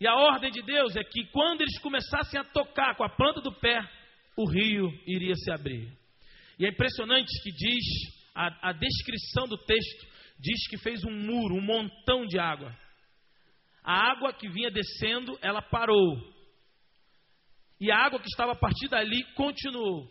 E 0.00 0.06
a 0.06 0.14
ordem 0.14 0.50
de 0.50 0.62
Deus 0.62 0.96
é 0.96 1.04
que 1.04 1.26
quando 1.26 1.60
eles 1.60 1.78
começassem 1.80 2.40
a 2.40 2.44
tocar 2.44 2.96
com 2.96 3.04
a 3.04 3.08
planta 3.08 3.40
do 3.40 3.52
pé, 3.52 3.80
o 4.36 4.48
rio 4.48 4.90
iria 5.06 5.34
se 5.34 5.50
abrir. 5.52 5.88
E 6.58 6.66
é 6.66 6.68
impressionante 6.68 7.30
que 7.42 7.50
diz, 7.52 7.84
a, 8.34 8.70
a 8.70 8.72
descrição 8.72 9.46
do 9.46 9.56
texto 9.58 10.06
diz 10.38 10.68
que 10.68 10.78
fez 10.78 11.04
um 11.04 11.12
muro, 11.12 11.54
um 11.54 11.60
montão 11.60 12.26
de 12.26 12.38
água. 12.38 12.76
A 13.84 14.10
água 14.10 14.32
que 14.32 14.48
vinha 14.48 14.70
descendo, 14.70 15.38
ela 15.42 15.60
parou. 15.60 16.16
E 17.80 17.90
a 17.90 17.98
água 17.98 18.20
que 18.20 18.28
estava 18.28 18.52
a 18.52 18.56
partir 18.56 18.88
dali 18.88 19.24
continuou. 19.34 20.08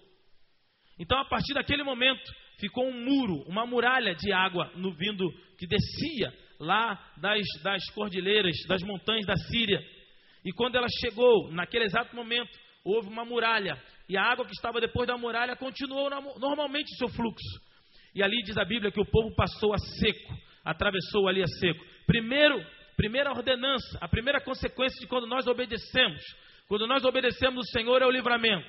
Então, 1.00 1.18
a 1.20 1.26
partir 1.26 1.54
daquele 1.54 1.84
momento, 1.84 2.22
ficou 2.62 2.88
um 2.88 3.04
muro, 3.04 3.44
uma 3.48 3.66
muralha 3.66 4.16
de 4.16 4.32
água 4.32 4.72
no 4.76 4.94
vindo 4.94 5.28
que 5.58 5.68
descia 5.68 6.32
lá 6.60 6.98
das, 7.18 7.42
das 7.64 7.84
cordilheiras, 7.94 8.56
das 8.68 8.82
montanhas 8.84 9.26
da 9.26 9.36
Síria. 9.36 9.84
E 10.46 10.52
quando 10.54 10.76
ela 10.76 10.88
chegou, 11.02 11.52
naquele 11.52 11.86
exato 11.86 12.16
momento, 12.16 12.52
houve 12.86 13.10
uma 13.10 13.26
muralha. 13.26 13.78
E 14.08 14.16
a 14.16 14.24
água 14.24 14.46
que 14.46 14.54
estava 14.54 14.80
depois 14.80 15.08
da 15.08 15.18
muralha 15.18 15.56
continuou 15.56 16.10
normalmente 16.40 16.94
o 16.94 16.98
seu 16.98 17.10
fluxo. 17.10 17.60
E 18.14 18.22
ali 18.22 18.42
diz 18.44 18.58
a 18.58 18.66
Bíblia 18.66 18.92
que 18.92 19.02
o 19.02 19.06
povo 19.06 19.34
passou 19.36 19.74
a 19.74 19.78
seco, 19.78 20.34
atravessou 20.64 21.28
ali 21.28 21.42
a 21.42 21.48
seco. 21.48 21.84
Primeiro, 22.06 22.64
primeira 22.96 23.32
ordenança, 23.32 23.98
a 24.00 24.08
primeira 24.08 24.40
consequência 24.42 25.00
de 25.00 25.08
quando 25.08 25.26
nós 25.26 25.48
obedecemos, 25.48 26.22
quando 26.68 26.86
nós 26.86 27.04
obedecemos 27.04 27.66
o 27.66 27.72
Senhor 27.72 28.02
é 28.02 28.06
o 28.06 28.12
livramento. 28.12 28.68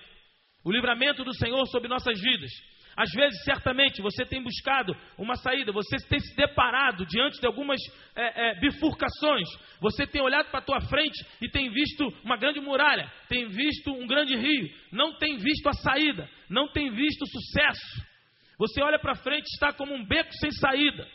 O 0.64 0.70
livramento 0.70 1.24
do 1.24 1.34
Senhor 1.34 1.66
sobre 1.66 1.88
nossas 1.88 2.20
vidas. 2.20 2.50
Às 2.96 3.10
vezes, 3.12 3.42
certamente, 3.44 4.02
você 4.02 4.24
tem 4.24 4.42
buscado 4.42 4.94
uma 5.16 5.34
saída, 5.36 5.72
você 5.72 5.96
tem 6.08 6.20
se 6.20 6.36
deparado 6.36 7.06
diante 7.06 7.40
de 7.40 7.46
algumas 7.46 7.80
é, 8.14 8.50
é, 8.50 8.60
bifurcações, 8.60 9.48
você 9.80 10.06
tem 10.06 10.20
olhado 10.20 10.50
para 10.50 10.60
a 10.60 10.64
tua 10.64 10.80
frente 10.82 11.24
e 11.40 11.48
tem 11.48 11.70
visto 11.70 12.06
uma 12.22 12.36
grande 12.36 12.60
muralha, 12.60 13.10
tem 13.28 13.48
visto 13.48 13.92
um 13.92 14.06
grande 14.06 14.36
rio, 14.36 14.68
não 14.92 15.16
tem 15.16 15.38
visto 15.38 15.68
a 15.68 15.72
saída, 15.72 16.28
não 16.50 16.68
tem 16.72 16.90
visto 16.90 17.22
o 17.22 17.26
sucesso. 17.26 18.12
Você 18.58 18.82
olha 18.82 18.98
para 18.98 19.14
frente, 19.14 19.46
está 19.46 19.72
como 19.72 19.94
um 19.94 20.04
beco 20.04 20.32
sem 20.34 20.50
saída, 20.52 21.08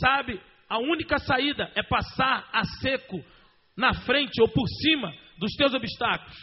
sabe? 0.00 0.40
A 0.68 0.78
única 0.78 1.18
saída 1.18 1.70
é 1.74 1.82
passar 1.82 2.48
a 2.52 2.64
seco 2.80 3.22
na 3.76 3.92
frente 3.92 4.40
ou 4.40 4.48
por 4.48 4.66
cima 4.66 5.12
dos 5.38 5.52
teus 5.52 5.72
obstáculos, 5.74 6.36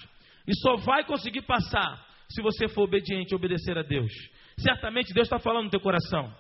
e 0.48 0.56
só 0.60 0.78
vai 0.78 1.04
conseguir 1.04 1.42
passar 1.42 2.06
se 2.30 2.42
você 2.42 2.68
for 2.68 2.84
obediente 2.84 3.32
e 3.32 3.36
obedecer 3.36 3.78
a 3.78 3.84
Deus. 3.84 4.12
Certamente 4.60 5.14
Deus 5.14 5.28
está 5.28 5.40
falando 5.40 5.66
no 5.66 5.70
teu 5.70 5.80
coração. 5.80 6.34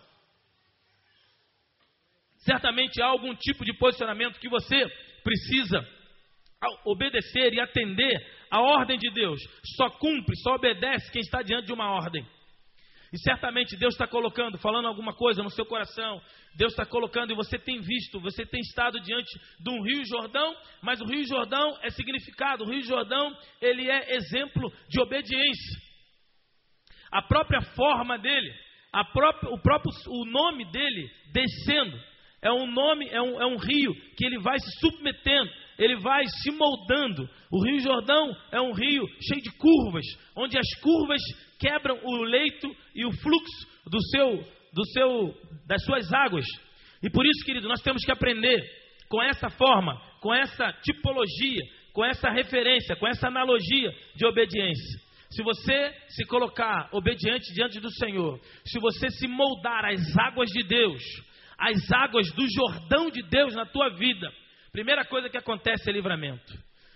Certamente 2.37 3.01
há 3.01 3.07
algum 3.07 3.35
tipo 3.35 3.65
de 3.65 3.73
posicionamento 3.73 4.39
que 4.39 4.47
você 4.47 4.85
precisa 5.23 5.85
obedecer 6.85 7.53
e 7.53 7.59
atender 7.59 8.15
a 8.49 8.61
ordem 8.61 8.97
de 8.97 9.11
Deus. 9.11 9.39
Só 9.75 9.89
cumpre, 9.89 10.35
só 10.37 10.55
obedece 10.55 11.11
quem 11.11 11.21
está 11.21 11.41
diante 11.41 11.65
de 11.65 11.73
uma 11.73 11.91
ordem. 11.91 12.25
E 13.11 13.17
certamente 13.19 13.77
Deus 13.77 13.93
está 13.93 14.07
colocando, 14.07 14.57
falando 14.57 14.87
alguma 14.87 15.13
coisa 15.13 15.41
no 15.41 15.49
seu 15.49 15.65
coração. 15.65 16.21
Deus 16.55 16.73
está 16.73 16.85
colocando 16.85 17.31
e 17.31 17.35
você 17.35 17.57
tem 17.57 17.79
visto, 17.79 18.19
você 18.19 18.45
tem 18.45 18.59
estado 18.61 18.99
diante 18.99 19.39
de 19.59 19.69
um 19.69 19.81
Rio 19.81 20.05
Jordão, 20.05 20.55
mas 20.81 21.01
o 21.01 21.05
Rio 21.05 21.25
Jordão 21.25 21.77
é 21.81 21.89
significado. 21.89 22.63
O 22.63 22.69
Rio 22.69 22.83
Jordão 22.83 23.35
ele 23.61 23.89
é 23.89 24.15
exemplo 24.15 24.71
de 24.89 25.01
obediência 25.01 25.84
a 27.15 27.21
própria 27.21 27.61
forma 27.61 28.17
dele, 28.17 28.51
própria, 29.13 29.49
o 29.49 29.57
próprio 29.61 29.91
o 30.07 30.25
nome 30.25 30.69
dele 30.69 31.09
descendo. 31.31 31.97
É 32.41 32.51
um 32.51 32.69
nome, 32.69 33.07
é 33.09 33.21
um, 33.21 33.41
é 33.41 33.45
um 33.45 33.55
rio 33.55 33.95
que 34.17 34.25
ele 34.25 34.37
vai 34.39 34.59
se 34.59 34.79
submetendo, 34.79 35.49
ele 35.79 35.95
vai 35.95 36.23
se 36.25 36.51
moldando. 36.51 37.27
O 37.49 37.63
Rio 37.63 37.79
Jordão 37.79 38.35
é 38.51 38.59
um 38.59 38.73
rio 38.73 39.07
cheio 39.21 39.41
de 39.41 39.49
curvas, 39.57 40.05
onde 40.35 40.57
as 40.57 40.67
curvas 40.81 41.21
quebram 41.57 41.97
o 42.03 42.23
leito 42.23 42.75
e 42.93 43.05
o 43.05 43.11
fluxo 43.11 43.67
do 43.87 43.99
seu, 44.09 44.43
do 44.73 44.85
seu, 44.91 45.33
das 45.65 45.83
suas 45.85 46.11
águas. 46.13 46.45
E 47.01 47.09
por 47.09 47.25
isso, 47.25 47.45
querido, 47.45 47.67
nós 47.67 47.81
temos 47.81 48.03
que 48.03 48.11
aprender 48.11 48.61
com 49.09 49.23
essa 49.23 49.49
forma, 49.49 49.99
com 50.21 50.33
essa 50.33 50.71
tipologia, 50.83 51.61
com 51.93 52.03
essa 52.03 52.29
referência, 52.29 52.95
com 52.97 53.07
essa 53.07 53.27
analogia 53.27 53.91
de 54.15 54.25
obediência. 54.25 55.04
Se 55.35 55.43
você 55.43 55.93
se 56.07 56.25
colocar 56.25 56.87
obediente 56.93 57.53
diante 57.53 57.81
do 57.81 57.91
Senhor, 57.91 58.39
se 58.65 58.79
você 58.79 59.09
se 59.09 59.27
moldar 59.27 59.83
às 59.83 60.17
águas 60.17 60.49
de 60.49 60.65
Deus, 60.65 61.03
às 61.57 61.91
águas 61.91 62.31
do 62.31 62.45
Jordão 62.49 63.09
de 63.09 63.21
Deus 63.23 63.53
na 63.53 63.65
tua 63.65 63.89
vida, 63.89 64.31
primeira 64.71 65.03
coisa 65.03 65.29
que 65.29 65.37
acontece 65.37 65.89
é 65.89 65.93
livramento. 65.93 66.53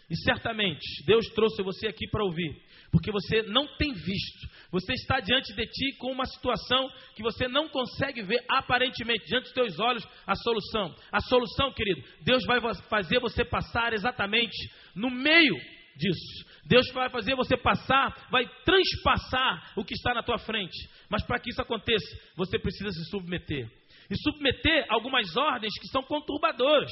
E 0.10 0.16
certamente 0.24 1.04
Deus 1.06 1.28
trouxe 1.36 1.62
você 1.62 1.88
aqui 1.88 2.08
para 2.10 2.24
ouvir, 2.24 2.64
porque 2.94 3.12
você 3.12 3.44
não 3.44 3.68
tem 3.76 3.92
visto, 3.92 4.50
você 4.72 4.94
está 4.94 5.20
diante 5.20 5.54
de 5.54 5.66
ti 5.66 5.98
com 5.98 6.10
uma 6.10 6.26
situação 6.26 6.90
que 7.16 7.22
você 7.22 7.46
não 7.46 7.68
consegue 7.68 8.24
ver 8.24 8.42
aparentemente 8.50 9.26
diante 9.26 9.44
dos 9.44 9.54
teus 9.54 9.80
olhos 9.80 10.08
a 10.26 10.36
solução. 10.36 10.96
A 11.12 11.20
solução, 11.20 11.74
querido, 11.74 12.02
Deus 12.22 12.46
vai 12.46 12.62
fazer 12.90 13.20
você 13.20 13.44
passar 13.44 13.92
exatamente 13.92 14.56
no 14.96 15.12
meio 15.12 15.56
disso. 16.00 16.50
Deus 16.66 16.92
vai 16.94 17.10
fazer 17.10 17.36
você 17.36 17.58
passar, 17.58 18.28
vai 18.32 18.46
transpassar 18.64 19.74
o 19.76 19.84
que 19.84 19.94
está 19.94 20.14
na 20.14 20.24
tua 20.24 20.38
frente. 20.38 20.78
Mas 21.10 21.26
para 21.26 21.40
que 21.40 21.50
isso 21.50 21.62
aconteça, 21.62 22.08
você 22.36 22.58
precisa 22.58 22.90
se 22.92 23.10
submeter. 23.10 23.70
E 24.10 24.16
submeter 24.24 24.86
algumas 24.90 25.36
ordens 25.36 25.74
que 25.80 25.88
são 25.88 26.02
conturbadoras. 26.04 26.92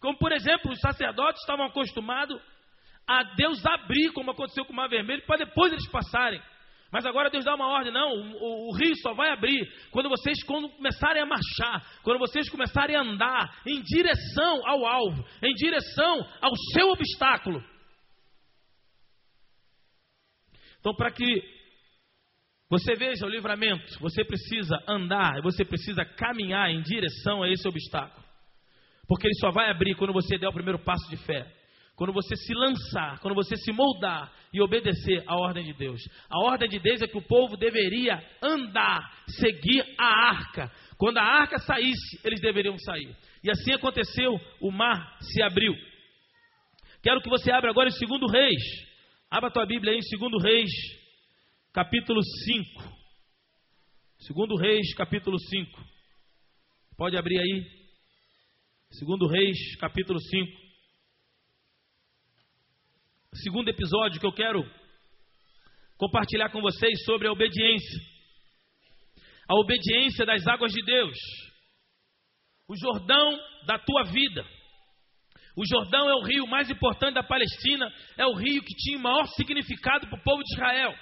Como, 0.00 0.16
por 0.18 0.32
exemplo, 0.32 0.70
os 0.70 0.80
sacerdotes 0.80 1.40
estavam 1.40 1.66
acostumados 1.66 2.40
a 3.06 3.22
Deus 3.34 3.64
abrir, 3.64 4.12
como 4.12 4.30
aconteceu 4.30 4.64
com 4.64 4.72
o 4.72 4.76
Mar 4.76 4.88
Vermelho, 4.88 5.24
para 5.26 5.44
depois 5.44 5.72
eles 5.72 5.88
passarem. 5.88 6.40
Mas 6.92 7.04
agora 7.04 7.30
Deus 7.30 7.44
dá 7.44 7.54
uma 7.54 7.68
ordem, 7.68 7.92
não, 7.92 8.12
o, 8.12 8.32
o, 8.36 8.68
o, 8.70 8.76
rio 8.76 8.94
só 9.02 9.12
vai 9.12 9.30
abrir 9.30 9.68
quando 9.90 10.08
vocês 10.08 10.42
quando 10.44 10.68
começarem 10.70 11.20
a 11.20 11.26
marchar, 11.26 11.84
quando 12.02 12.18
vocês 12.18 12.48
começarem 12.48 12.96
a 12.96 13.02
andar 13.02 13.60
em 13.66 13.82
direção 13.82 14.66
ao 14.66 14.86
alvo, 14.86 15.24
em 15.42 15.52
direção 15.54 16.26
ao 16.40 16.52
seu 16.72 16.90
obstáculo. 16.90 17.62
Então, 20.86 20.94
para 20.94 21.10
que 21.10 21.42
você 22.70 22.94
veja 22.94 23.26
o 23.26 23.28
livramento, 23.28 23.98
você 23.98 24.24
precisa 24.24 24.80
andar, 24.86 25.42
você 25.42 25.64
precisa 25.64 26.04
caminhar 26.04 26.70
em 26.70 26.80
direção 26.80 27.42
a 27.42 27.50
esse 27.50 27.66
obstáculo. 27.66 28.24
Porque 29.08 29.26
ele 29.26 29.34
só 29.40 29.50
vai 29.50 29.68
abrir 29.68 29.96
quando 29.96 30.12
você 30.12 30.38
der 30.38 30.46
o 30.46 30.52
primeiro 30.52 30.78
passo 30.78 31.10
de 31.10 31.16
fé. 31.16 31.44
Quando 31.96 32.12
você 32.12 32.36
se 32.36 32.54
lançar, 32.54 33.18
quando 33.18 33.34
você 33.34 33.56
se 33.56 33.72
moldar 33.72 34.32
e 34.52 34.62
obedecer 34.62 35.24
à 35.26 35.34
ordem 35.34 35.64
de 35.64 35.72
Deus. 35.72 36.00
A 36.30 36.38
ordem 36.44 36.68
de 36.68 36.78
Deus 36.78 37.02
é 37.02 37.08
que 37.08 37.18
o 37.18 37.26
povo 37.26 37.56
deveria 37.56 38.24
andar, 38.40 39.24
seguir 39.26 39.84
a 39.98 40.28
arca. 40.28 40.70
Quando 40.96 41.18
a 41.18 41.24
arca 41.24 41.58
saísse, 41.58 42.20
eles 42.24 42.40
deveriam 42.40 42.78
sair. 42.78 43.12
E 43.42 43.50
assim 43.50 43.72
aconteceu, 43.72 44.40
o 44.60 44.70
mar 44.70 45.18
se 45.20 45.42
abriu. 45.42 45.74
Quero 47.02 47.20
que 47.20 47.28
você 47.28 47.50
abra 47.50 47.72
agora 47.72 47.88
em 47.88 48.06
2 48.06 48.32
Reis. 48.32 48.85
Abra 49.36 49.50
a 49.50 49.52
tua 49.52 49.66
Bíblia 49.66 49.92
aí 49.92 49.98
em 49.98 50.18
2 50.18 50.42
Reis, 50.42 50.70
capítulo 51.70 52.22
5. 52.22 52.96
2 54.34 54.60
Reis, 54.62 54.94
capítulo 54.94 55.38
5. 55.38 55.78
Pode 56.96 57.18
abrir 57.18 57.38
aí. 57.38 57.66
2 58.98 59.30
Reis, 59.30 59.76
capítulo 59.76 60.18
5. 60.18 60.58
Segundo 63.34 63.68
episódio 63.68 64.18
que 64.18 64.26
eu 64.26 64.32
quero 64.32 64.64
compartilhar 65.98 66.48
com 66.48 66.62
vocês 66.62 67.04
sobre 67.04 67.28
a 67.28 67.32
obediência. 67.32 68.00
A 69.46 69.54
obediência 69.54 70.24
das 70.24 70.46
águas 70.46 70.72
de 70.72 70.82
Deus. 70.82 71.18
O 72.66 72.74
Jordão 72.74 73.38
da 73.66 73.78
tua 73.78 74.04
vida. 74.04 74.55
O 75.56 75.66
Jordão 75.66 76.08
é 76.08 76.14
o 76.14 76.22
rio 76.22 76.46
mais 76.46 76.68
importante 76.68 77.14
da 77.14 77.22
Palestina, 77.22 77.90
é 78.16 78.26
o 78.26 78.34
rio 78.34 78.62
que 78.62 78.74
tinha 78.74 78.98
o 78.98 79.02
maior 79.02 79.26
significado 79.28 80.06
para 80.06 80.18
o 80.18 80.22
povo 80.22 80.42
de 80.42 80.54
Israel. 80.54 80.94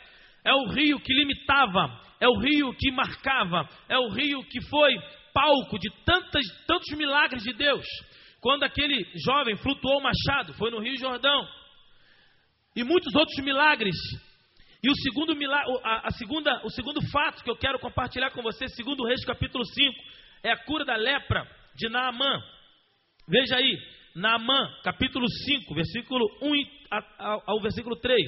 É 0.44 0.54
o 0.54 0.68
rio 0.68 1.00
que 1.00 1.12
limitava, 1.12 2.00
é 2.20 2.28
o 2.28 2.38
rio 2.38 2.72
que 2.74 2.92
marcava, 2.92 3.68
é 3.88 3.98
o 3.98 4.08
rio 4.10 4.44
que 4.44 4.60
foi 4.68 4.94
palco 5.32 5.78
de 5.78 5.90
tantos 6.04 6.96
milagres 6.96 7.42
de 7.42 7.52
Deus. 7.52 7.84
Quando 8.40 8.62
aquele 8.62 9.04
jovem 9.24 9.56
flutuou 9.56 9.98
o 9.98 10.02
machado, 10.02 10.54
foi 10.54 10.70
no 10.70 10.78
Rio 10.78 10.96
Jordão. 10.98 11.48
E 12.76 12.84
muitos 12.84 13.14
outros 13.14 13.42
milagres 13.42 13.96
e 14.84 14.90
o 14.90 14.94
segundo, 14.96 15.34
milagre, 15.34 15.80
a, 15.82 16.08
a, 16.08 16.10
segunda, 16.10 16.60
o 16.62 16.68
segundo 16.68 17.00
fato 17.10 17.42
que 17.42 17.50
eu 17.50 17.56
quero 17.56 17.78
compartilhar 17.78 18.30
com 18.32 18.42
você, 18.42 18.68
segundo 18.68 19.06
Reis 19.06 19.24
capítulo 19.24 19.64
5, 19.64 19.94
é 20.42 20.52
a 20.52 20.62
cura 20.66 20.84
da 20.84 20.94
lepra 20.94 21.48
de 21.74 21.88
Naamã. 21.88 22.42
Veja 23.26 23.56
aí, 23.56 23.78
Naamã, 24.14 24.70
capítulo 24.82 25.26
5, 25.28 25.74
versículo 25.74 26.24
1 26.40 26.52
ao, 27.46 27.60
versículo 27.60 27.96
3. 27.96 28.22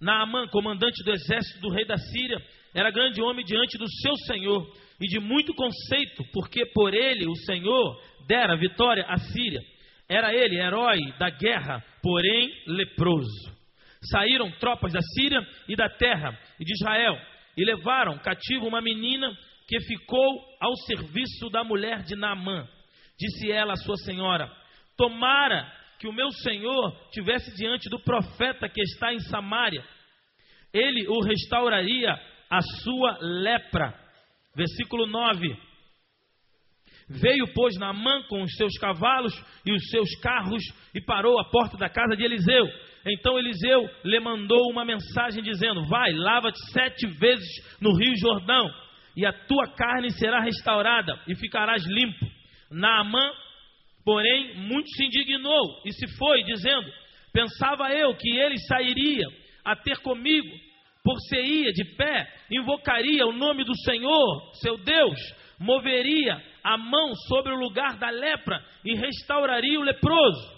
Naamã, 0.00 0.48
comandante 0.48 1.02
do 1.04 1.12
exército 1.12 1.60
do 1.60 1.70
rei 1.70 1.86
da 1.86 1.96
Síria, 1.96 2.38
era 2.74 2.90
grande 2.90 3.22
homem 3.22 3.44
diante 3.44 3.78
do 3.78 3.88
seu 3.88 4.16
senhor 4.26 4.66
e 5.00 5.06
de 5.06 5.20
muito 5.20 5.54
conceito, 5.54 6.24
porque 6.32 6.66
por 6.66 6.92
ele 6.92 7.26
o 7.26 7.36
Senhor 7.36 8.00
dera 8.26 8.56
vitória 8.56 9.04
à 9.06 9.16
Síria. 9.16 9.60
Era 10.08 10.34
ele 10.34 10.60
herói 10.60 10.98
da 11.18 11.30
guerra, 11.30 11.82
porém 12.02 12.50
leproso 12.66 13.54
saíram 14.10 14.50
tropas 14.58 14.92
da 14.92 15.00
Síria 15.00 15.40
e 15.68 15.76
da 15.76 15.88
terra 15.88 16.38
e 16.60 16.64
de 16.64 16.72
Israel 16.72 17.16
e 17.56 17.64
levaram 17.64 18.18
cativo 18.18 18.66
uma 18.66 18.80
menina 18.80 19.32
que 19.66 19.80
ficou 19.80 20.40
ao 20.60 20.74
serviço 20.86 21.48
da 21.50 21.64
mulher 21.64 22.02
de 22.02 22.14
Naamã. 22.16 22.68
Disse 23.18 23.50
ela 23.50 23.72
à 23.72 23.76
sua 23.76 23.96
senhora: 23.98 24.50
Tomara 24.96 25.70
que 25.98 26.08
o 26.08 26.12
meu 26.12 26.30
senhor 26.30 26.92
tivesse 27.10 27.54
diante 27.56 27.88
do 27.88 27.98
profeta 28.00 28.68
que 28.68 28.80
está 28.82 29.12
em 29.12 29.20
Samaria, 29.20 29.84
ele 30.72 31.06
o 31.08 31.20
restauraria 31.22 32.12
a 32.50 32.60
sua 32.82 33.18
lepra. 33.20 33.94
Versículo 34.56 35.06
9. 35.06 35.56
Veio, 37.08 37.46
pois, 37.54 37.76
Naamã 37.78 38.22
com 38.28 38.42
os 38.42 38.54
seus 38.56 38.76
cavalos 38.78 39.34
e 39.66 39.72
os 39.72 39.88
seus 39.90 40.08
carros 40.20 40.62
e 40.94 41.00
parou 41.00 41.38
à 41.38 41.44
porta 41.44 41.76
da 41.76 41.88
casa 41.88 42.16
de 42.16 42.24
Eliseu. 42.24 42.66
Então 43.06 43.38
Eliseu 43.38 43.88
lhe 44.04 44.20
mandou 44.20 44.70
uma 44.70 44.84
mensagem 44.84 45.42
dizendo: 45.42 45.86
Vai, 45.86 46.12
lava-te 46.12 46.58
sete 46.72 47.06
vezes 47.06 47.78
no 47.80 47.94
rio 47.94 48.16
Jordão, 48.16 48.70
e 49.16 49.26
a 49.26 49.32
tua 49.32 49.68
carne 49.74 50.10
será 50.12 50.40
restaurada, 50.40 51.20
e 51.28 51.34
ficarás 51.34 51.84
limpo. 51.84 52.26
Naamã, 52.70 53.30
porém, 54.04 54.54
muito 54.56 54.88
se 54.90 55.04
indignou 55.04 55.82
e 55.84 55.92
se 55.92 56.06
foi, 56.16 56.42
dizendo: 56.44 56.90
Pensava 57.32 57.92
eu 57.92 58.14
que 58.14 58.30
ele 58.30 58.58
sairia 58.68 59.26
a 59.64 59.74
ter 59.74 59.98
comigo, 59.98 60.48
por 61.02 61.18
se 61.28 61.36
ia 61.36 61.72
de 61.72 61.84
pé, 61.96 62.32
invocaria 62.50 63.26
o 63.26 63.32
nome 63.32 63.64
do 63.64 63.76
Senhor, 63.78 64.52
seu 64.54 64.76
Deus, 64.78 65.18
moveria 65.58 66.42
a 66.62 66.78
mão 66.78 67.14
sobre 67.28 67.52
o 67.52 67.58
lugar 67.58 67.96
da 67.98 68.10
lepra 68.10 68.64
e 68.84 68.94
restauraria 68.94 69.78
o 69.78 69.82
leproso. 69.82 70.54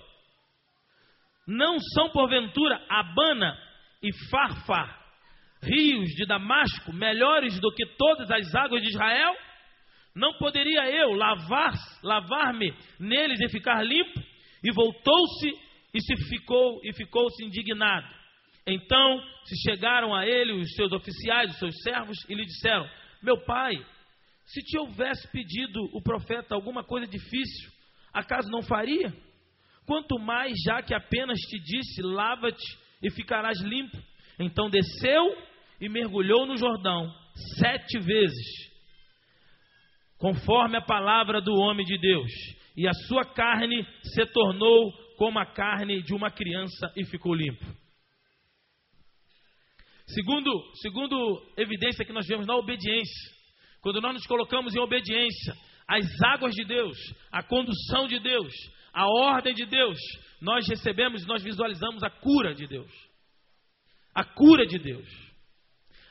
Não 1.46 1.78
são 1.94 2.10
porventura 2.10 2.80
Abana 2.88 3.56
e 4.02 4.10
Farfar, 4.30 5.00
rios 5.62 6.08
de 6.10 6.26
Damasco, 6.26 6.92
melhores 6.92 7.58
do 7.60 7.72
que 7.72 7.86
todas 7.96 8.30
as 8.30 8.54
águas 8.54 8.82
de 8.82 8.88
Israel? 8.88 9.34
Não 10.16 10.32
poderia 10.38 10.90
eu 10.90 11.12
lavar, 11.12 11.74
lavar-me 12.02 12.74
neles 12.98 13.38
e 13.38 13.50
ficar 13.50 13.82
limpo? 13.82 14.18
E 14.64 14.72
voltou-se 14.72 15.50
e 15.92 16.00
se 16.00 16.16
ficou 16.28 16.80
e 16.82 16.94
ficou-se 16.94 17.44
indignado. 17.44 18.06
Então 18.66 19.22
se 19.44 19.70
chegaram 19.70 20.14
a 20.14 20.26
ele 20.26 20.52
os 20.52 20.72
seus 20.72 20.90
oficiais, 20.90 21.50
os 21.50 21.58
seus 21.58 21.82
servos, 21.82 22.16
e 22.30 22.34
lhe 22.34 22.46
disseram: 22.46 22.88
Meu 23.22 23.44
pai, 23.44 23.74
se 24.46 24.62
te 24.62 24.78
houvesse 24.78 25.30
pedido 25.30 25.80
o 25.92 26.02
profeta 26.02 26.54
alguma 26.54 26.82
coisa 26.82 27.06
difícil, 27.06 27.70
acaso 28.12 28.50
não 28.50 28.62
faria? 28.62 29.12
Quanto 29.86 30.18
mais, 30.18 30.54
já 30.64 30.82
que 30.82 30.94
apenas 30.94 31.38
te 31.40 31.58
disse: 31.58 32.00
lava-te 32.00 32.78
e 33.02 33.10
ficarás 33.10 33.60
limpo. 33.60 33.96
Então 34.38 34.70
desceu 34.70 35.36
e 35.78 35.90
mergulhou 35.90 36.46
no 36.46 36.56
Jordão 36.56 37.12
sete 37.58 37.98
vezes, 37.98 38.75
conforme 40.18 40.76
a 40.76 40.82
palavra 40.82 41.40
do 41.40 41.52
homem 41.54 41.84
de 41.84 41.98
Deus, 41.98 42.30
e 42.76 42.86
a 42.86 42.92
sua 43.08 43.24
carne 43.24 43.86
se 44.02 44.26
tornou 44.26 44.92
como 45.16 45.38
a 45.38 45.46
carne 45.46 46.02
de 46.02 46.14
uma 46.14 46.30
criança 46.30 46.92
e 46.96 47.04
ficou 47.04 47.34
limpo. 47.34 47.64
Segundo, 50.06 50.50
segundo 50.82 51.42
evidência 51.56 52.04
que 52.04 52.12
nós 52.12 52.26
vemos 52.26 52.46
na 52.46 52.54
obediência, 52.54 53.34
quando 53.80 54.00
nós 54.00 54.14
nos 54.14 54.26
colocamos 54.26 54.74
em 54.74 54.78
obediência 54.78 55.54
às 55.88 56.06
águas 56.34 56.54
de 56.54 56.64
Deus, 56.64 56.96
à 57.32 57.42
condução 57.42 58.06
de 58.06 58.18
Deus, 58.18 58.52
a 58.92 59.06
ordem 59.06 59.54
de 59.54 59.66
Deus, 59.66 59.98
nós 60.40 60.66
recebemos, 60.68 61.26
nós 61.26 61.42
visualizamos 61.42 62.02
a 62.02 62.10
cura 62.10 62.54
de 62.54 62.66
Deus. 62.66 62.90
A 64.14 64.24
cura 64.24 64.66
de 64.66 64.78
Deus. 64.78 65.06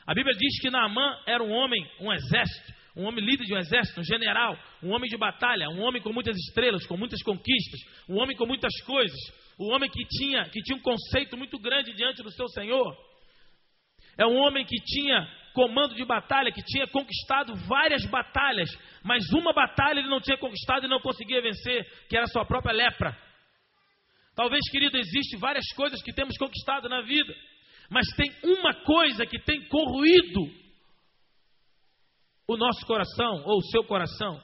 A 0.06 0.14
Bíblia 0.14 0.36
diz 0.36 0.60
que 0.60 0.70
Naamã 0.70 1.18
era 1.26 1.42
um 1.42 1.50
homem, 1.50 1.84
um 2.00 2.12
exército, 2.12 2.74
um 2.96 3.04
homem 3.04 3.22
líder 3.22 3.44
de 3.44 3.54
um 3.54 3.58
exército, 3.58 4.00
um 4.00 4.04
general, 4.04 4.58
um 4.82 4.90
homem 4.92 5.08
de 5.08 5.18
batalha, 5.18 5.68
um 5.68 5.82
homem 5.82 6.00
com 6.00 6.12
muitas 6.12 6.34
estrelas, 6.36 6.86
com 6.86 6.96
muitas 6.96 7.22
conquistas, 7.22 7.80
um 8.08 8.18
homem 8.18 8.34
com 8.34 8.46
muitas 8.46 8.72
coisas, 8.84 9.18
um 9.60 9.70
homem 9.72 9.90
que 9.90 10.02
tinha, 10.08 10.48
que 10.48 10.62
tinha 10.62 10.78
um 10.78 10.82
conceito 10.82 11.36
muito 11.36 11.58
grande 11.58 11.92
diante 11.94 12.22
do 12.22 12.30
seu 12.30 12.48
Senhor. 12.48 12.96
É 14.18 14.26
um 14.26 14.36
homem 14.36 14.64
que 14.64 14.76
tinha 14.76 15.28
comando 15.52 15.94
de 15.94 16.04
batalha, 16.06 16.50
que 16.50 16.62
tinha 16.62 16.86
conquistado 16.86 17.54
várias 17.66 18.04
batalhas, 18.06 18.70
mas 19.04 19.30
uma 19.32 19.52
batalha 19.52 19.98
ele 19.98 20.08
não 20.08 20.20
tinha 20.20 20.38
conquistado 20.38 20.86
e 20.86 20.88
não 20.88 21.00
conseguia 21.00 21.42
vencer, 21.42 21.84
que 22.08 22.16
era 22.16 22.24
a 22.24 22.28
sua 22.28 22.46
própria 22.46 22.72
lepra. 22.72 23.16
Talvez, 24.34 24.60
querido, 24.70 24.96
existe 24.96 25.36
várias 25.36 25.66
coisas 25.74 26.02
que 26.02 26.12
temos 26.14 26.36
conquistado 26.38 26.88
na 26.88 27.02
vida, 27.02 27.34
mas 27.90 28.06
tem 28.16 28.30
uma 28.42 28.74
coisa 28.84 29.26
que 29.26 29.38
tem 29.38 29.66
corroído 29.68 30.65
o 32.48 32.56
nosso 32.56 32.86
coração 32.86 33.42
ou 33.44 33.58
o 33.58 33.64
seu 33.70 33.84
coração. 33.84 34.40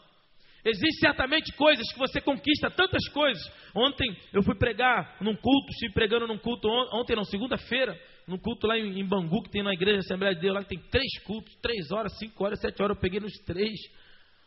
Existem 0.64 0.90
certamente 1.00 1.52
coisas 1.56 1.90
que 1.92 1.98
você 1.98 2.20
conquista, 2.20 2.70
tantas 2.70 3.08
coisas. 3.08 3.42
Ontem 3.74 4.16
eu 4.32 4.42
fui 4.42 4.54
pregar 4.54 5.16
num 5.20 5.34
culto, 5.34 5.70
estive 5.70 5.92
pregando 5.92 6.26
num 6.26 6.38
culto 6.38 6.68
ontem, 6.92 7.16
não, 7.16 7.24
segunda-feira, 7.24 7.98
num 8.28 8.38
culto 8.38 8.66
lá 8.68 8.78
em, 8.78 9.04
Bangu, 9.04 9.42
que 9.42 9.50
tem 9.50 9.62
na 9.62 9.72
igreja 9.72 10.00
Assembleia 10.00 10.34
de 10.34 10.40
Deus, 10.40 10.54
lá 10.54 10.62
que 10.62 10.68
tem 10.68 10.78
três 10.88 11.18
cultos, 11.24 11.52
três 11.60 11.90
horas, 11.90 12.16
cinco 12.18 12.44
horas, 12.44 12.60
sete 12.60 12.80
horas, 12.80 12.96
eu 12.96 13.00
peguei 13.00 13.18
nos 13.18 13.32
três. 13.44 13.76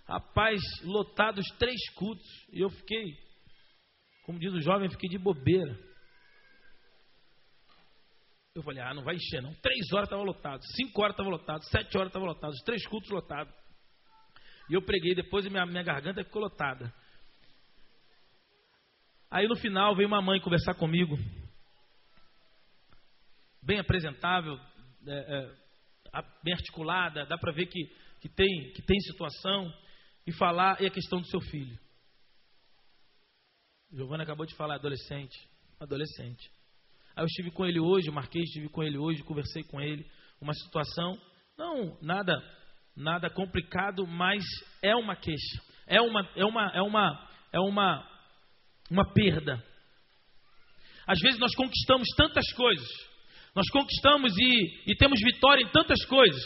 Rapaz, 0.08 0.62
lotados 0.84 1.46
três 1.58 1.82
cultos. 1.96 2.26
E 2.54 2.62
eu 2.62 2.70
fiquei, 2.70 3.04
como 4.26 4.39
diz 4.39 4.54
o 4.54 4.62
jovem, 4.62 4.89
fiquei 4.89 5.10
de 5.10 5.18
bobeira. 5.18 5.78
Eu 8.56 8.63
falei, 8.63 8.82
ah, 8.82 8.94
não 8.94 9.04
vai 9.04 9.15
encher 9.15 9.41
não. 9.41 9.54
Três 9.56 9.91
horas 9.91 10.08
estava 10.08 10.24
lotado, 10.24 10.63
cinco 10.76 11.02
horas 11.02 11.13
estava 11.13 11.30
lotado, 11.30 11.63
sete 11.65 11.98
horas 11.98 12.08
estava 12.10 12.26
lotado, 12.26 12.52
os 12.52 12.63
três 12.63 12.88
cultos 12.88 13.12
lotados. 13.12 13.54
E 14.70 14.74
eu 14.74 14.82
preguei 14.82 15.13
depois 15.13 15.46
e 15.46 15.50
minha, 15.50 15.65
minha 15.65 15.84
garganta 15.84 16.24
ficou 16.24 16.41
lotada. 16.41 16.91
Aí 19.30 19.48
no 19.48 19.58
final 19.58 19.96
veio 19.96 20.08
uma 20.08 20.22
mãe 20.22 20.39
conversar 20.39 20.74
comigo 20.76 21.18
bem 23.62 23.80
apresentável, 23.80 24.58
é, 25.08 25.38
é, 26.13 26.22
bem 26.44 26.54
articulada, 26.54 27.26
dá 27.26 27.38
para 27.38 27.52
ver 27.52 27.65
que, 27.65 27.84
que, 28.22 28.30
tem, 28.30 28.72
que 28.74 28.82
tem 28.84 29.00
situação, 29.02 29.74
e 30.26 30.32
falar 30.32 30.82
e 30.82 30.88
a 30.88 30.91
questão 30.91 31.20
do 31.20 31.28
seu 31.28 31.39
filho. 31.39 31.78
Giovanna 33.91 34.24
acabou 34.24 34.46
de 34.46 34.56
falar, 34.56 34.76
adolescente, 34.76 35.38
adolescente. 35.80 36.50
Aí 37.15 37.23
eu 37.23 37.28
estive 37.28 37.49
com 37.49 37.65
ele 37.65 37.80
hoje, 37.80 38.12
marquei, 38.12 38.41
estive 38.43 38.67
com 38.67 38.84
ele 38.84 38.97
hoje, 38.97 39.23
conversei 39.23 39.63
com 39.63 39.80
ele, 39.80 40.06
uma 40.41 40.54
situação, 40.54 41.17
não, 41.58 41.97
nada, 42.01 42.36
nada 42.95 43.30
complicado, 43.30 44.06
mas 44.06 44.43
é 44.82 44.93
uma 44.95 45.15
queixa, 45.15 45.62
é 45.88 46.01
uma, 46.01 46.30
é 46.36 46.43
uma, 46.43 46.71
é 46.73 46.82
uma, 46.82 47.30
é 47.54 47.60
uma, 47.60 48.10
uma 48.91 49.13
perda. 49.13 49.63
Às 51.08 51.19
vezes 51.19 51.39
nós 51.39 51.56
conquistamos 51.56 52.08
tantas 52.17 52.51
coisas, 52.54 52.88
nós 53.56 53.69
conquistamos 53.69 54.34
e, 54.38 54.91
e 54.91 54.95
temos 54.97 55.19
vitória 55.21 55.63
em 55.63 55.69
tantas 55.69 56.04
coisas, 56.06 56.43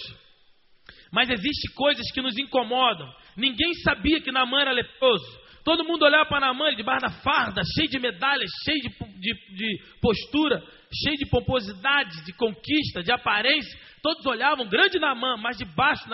mas 1.11 1.29
existem 1.31 1.73
coisas 1.73 2.11
que 2.11 2.21
nos 2.21 2.37
incomodam. 2.37 3.11
Ninguém 3.35 3.73
sabia 3.83 4.21
que 4.21 4.31
Namã 4.31 4.61
era 4.61 4.71
leproso. 4.71 5.48
Todo 5.69 5.85
mundo 5.85 6.01
olhava 6.01 6.27
para 6.27 6.47
Namã 6.47 6.73
debaixo 6.73 7.05
da 7.05 7.11
farda, 7.21 7.61
cheio 7.75 7.87
de 7.87 7.99
medalhas, 7.99 8.49
cheio 8.65 8.81
de, 8.81 8.89
de, 8.89 9.55
de, 9.55 9.83
postura, 10.01 10.63
cheio 10.91 11.15
de 11.15 11.29
pomposidade, 11.29 12.25
de 12.25 12.33
conquista, 12.33 13.03
de 13.03 13.11
aparência. 13.11 13.79
Todos 14.01 14.25
olhavam, 14.25 14.67
grande 14.67 14.97
Namã, 14.97 15.37
mas 15.37 15.59
debaixo 15.59 16.05
de 16.05 16.09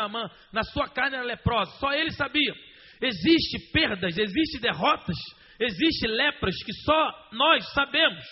na 0.52 0.64
sua 0.74 0.90
carne 0.90 1.16
era 1.16 1.26
leprosa. 1.26 1.72
Só 1.80 1.94
ele 1.94 2.12
sabia. 2.12 2.54
Existem 3.02 3.72
perdas, 3.72 4.18
existem 4.18 4.60
derrotas, 4.60 5.16
existem 5.58 6.12
lepras 6.12 6.62
que 6.62 6.74
só 6.84 7.30
nós 7.32 7.66
sabemos. 7.72 8.26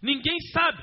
Ninguém 0.00 0.38
sabe. 0.54 0.82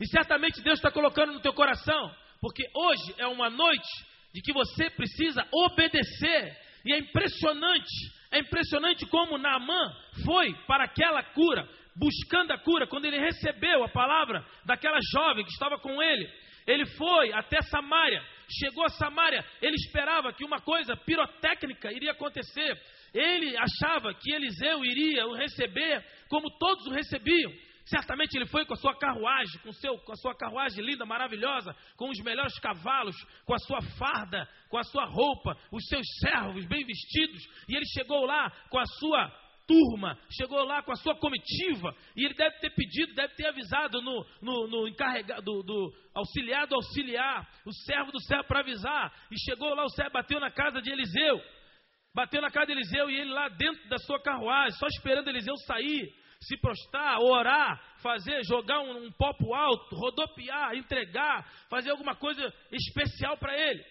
E 0.00 0.06
certamente 0.06 0.62
Deus 0.62 0.78
está 0.78 0.90
colocando 0.90 1.34
no 1.34 1.40
teu 1.40 1.52
coração, 1.52 2.10
porque 2.40 2.66
hoje 2.74 3.14
é 3.18 3.26
uma 3.26 3.50
noite 3.50 3.90
de 4.32 4.40
que 4.40 4.54
você 4.54 4.88
precisa 4.88 5.46
obedecer. 5.52 6.64
E 6.86 6.92
é 6.92 6.98
impressionante, 6.98 7.88
é 8.34 8.40
impressionante 8.40 9.06
como 9.06 9.38
Naamã 9.38 9.94
foi 10.24 10.52
para 10.66 10.84
aquela 10.84 11.22
cura, 11.22 11.68
buscando 11.94 12.50
a 12.50 12.58
cura, 12.58 12.84
quando 12.84 13.04
ele 13.04 13.18
recebeu 13.18 13.84
a 13.84 13.88
palavra 13.88 14.44
daquela 14.64 14.98
jovem 15.12 15.44
que 15.44 15.52
estava 15.52 15.78
com 15.78 16.02
ele. 16.02 16.28
Ele 16.66 16.84
foi 16.96 17.32
até 17.32 17.62
Samaria, 17.62 18.20
chegou 18.58 18.84
a 18.84 18.88
Samaria, 18.88 19.44
ele 19.62 19.76
esperava 19.76 20.32
que 20.32 20.44
uma 20.44 20.60
coisa 20.60 20.96
pirotécnica 20.96 21.92
iria 21.92 22.10
acontecer. 22.10 22.76
Ele 23.12 23.56
achava 23.56 24.12
que 24.14 24.34
Eliseu 24.34 24.84
iria 24.84 25.26
o 25.28 25.34
receber 25.34 26.04
como 26.28 26.50
todos 26.58 26.86
o 26.86 26.90
recebiam. 26.90 27.52
Certamente 27.86 28.34
ele 28.34 28.46
foi 28.46 28.64
com 28.64 28.72
a 28.72 28.78
sua 28.78 28.96
carruagem, 28.96 29.60
com, 29.60 29.70
seu, 29.72 29.98
com 29.98 30.12
a 30.12 30.16
sua 30.16 30.34
carruagem 30.34 30.82
linda, 30.82 31.04
maravilhosa, 31.04 31.76
com 31.96 32.08
os 32.08 32.18
melhores 32.20 32.58
cavalos, 32.58 33.14
com 33.44 33.54
a 33.54 33.58
sua 33.58 33.82
farda, 33.98 34.48
com 34.70 34.78
a 34.78 34.82
sua 34.84 35.04
roupa, 35.04 35.56
os 35.70 35.84
seus 35.86 36.06
servos 36.20 36.64
bem 36.66 36.84
vestidos. 36.84 37.42
E 37.68 37.76
ele 37.76 37.84
chegou 37.86 38.24
lá 38.24 38.50
com 38.70 38.78
a 38.78 38.86
sua 38.86 39.30
turma, 39.66 40.18
chegou 40.30 40.64
lá 40.64 40.82
com 40.82 40.92
a 40.92 40.96
sua 40.96 41.14
comitiva, 41.16 41.94
e 42.16 42.24
ele 42.24 42.34
deve 42.34 42.58
ter 42.58 42.70
pedido, 42.70 43.14
deve 43.14 43.34
ter 43.34 43.48
avisado 43.48 44.00
no, 44.00 44.26
no, 44.40 44.66
no 44.66 44.88
encarregado, 44.88 45.42
do, 45.42 45.62
do 45.62 45.94
auxiliar 46.14 46.66
do 46.66 46.76
auxiliar, 46.76 47.46
o 47.66 47.72
servo 47.84 48.12
do 48.12 48.20
servo 48.22 48.44
para 48.44 48.60
avisar. 48.60 49.12
E 49.30 49.38
chegou 49.38 49.74
lá, 49.74 49.84
o 49.84 49.90
servo 49.90 50.12
bateu 50.12 50.40
na 50.40 50.50
casa 50.50 50.80
de 50.80 50.90
Eliseu, 50.90 51.38
bateu 52.14 52.40
na 52.40 52.50
casa 52.50 52.66
de 52.66 52.72
Eliseu 52.72 53.10
e 53.10 53.20
ele 53.20 53.30
lá 53.30 53.50
dentro 53.50 53.86
da 53.90 53.98
sua 53.98 54.22
carruagem, 54.22 54.78
só 54.78 54.86
esperando 54.86 55.28
Eliseu 55.28 55.54
sair 55.66 56.23
se 56.40 56.56
prostrar, 56.58 57.18
orar, 57.20 57.80
fazer, 58.02 58.42
jogar 58.44 58.80
um, 58.80 59.06
um 59.06 59.54
alto, 59.54 59.96
rodopiar, 59.96 60.74
entregar, 60.74 61.44
fazer 61.68 61.90
alguma 61.90 62.14
coisa 62.14 62.52
especial 62.70 63.36
para 63.38 63.56
ele. 63.58 63.84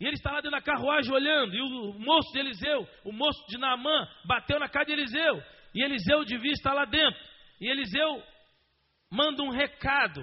E 0.00 0.04
ele 0.06 0.14
está 0.14 0.32
lá 0.32 0.40
dentro 0.40 0.58
da 0.58 0.60
carruagem 0.60 1.12
olhando, 1.12 1.54
e 1.54 1.60
o 1.60 1.92
moço 1.98 2.32
de 2.32 2.40
Eliseu, 2.40 2.88
o 3.04 3.12
moço 3.12 3.46
de 3.48 3.56
Naamã, 3.56 4.08
bateu 4.24 4.58
na 4.58 4.68
casa 4.68 4.86
de 4.86 4.92
Eliseu, 4.92 5.42
e 5.74 5.82
Eliseu 5.82 6.24
devia 6.24 6.52
estar 6.52 6.74
lá 6.74 6.84
dentro. 6.84 7.20
E 7.60 7.70
Eliseu 7.70 8.22
manda 9.10 9.42
um 9.42 9.50
recado. 9.50 10.20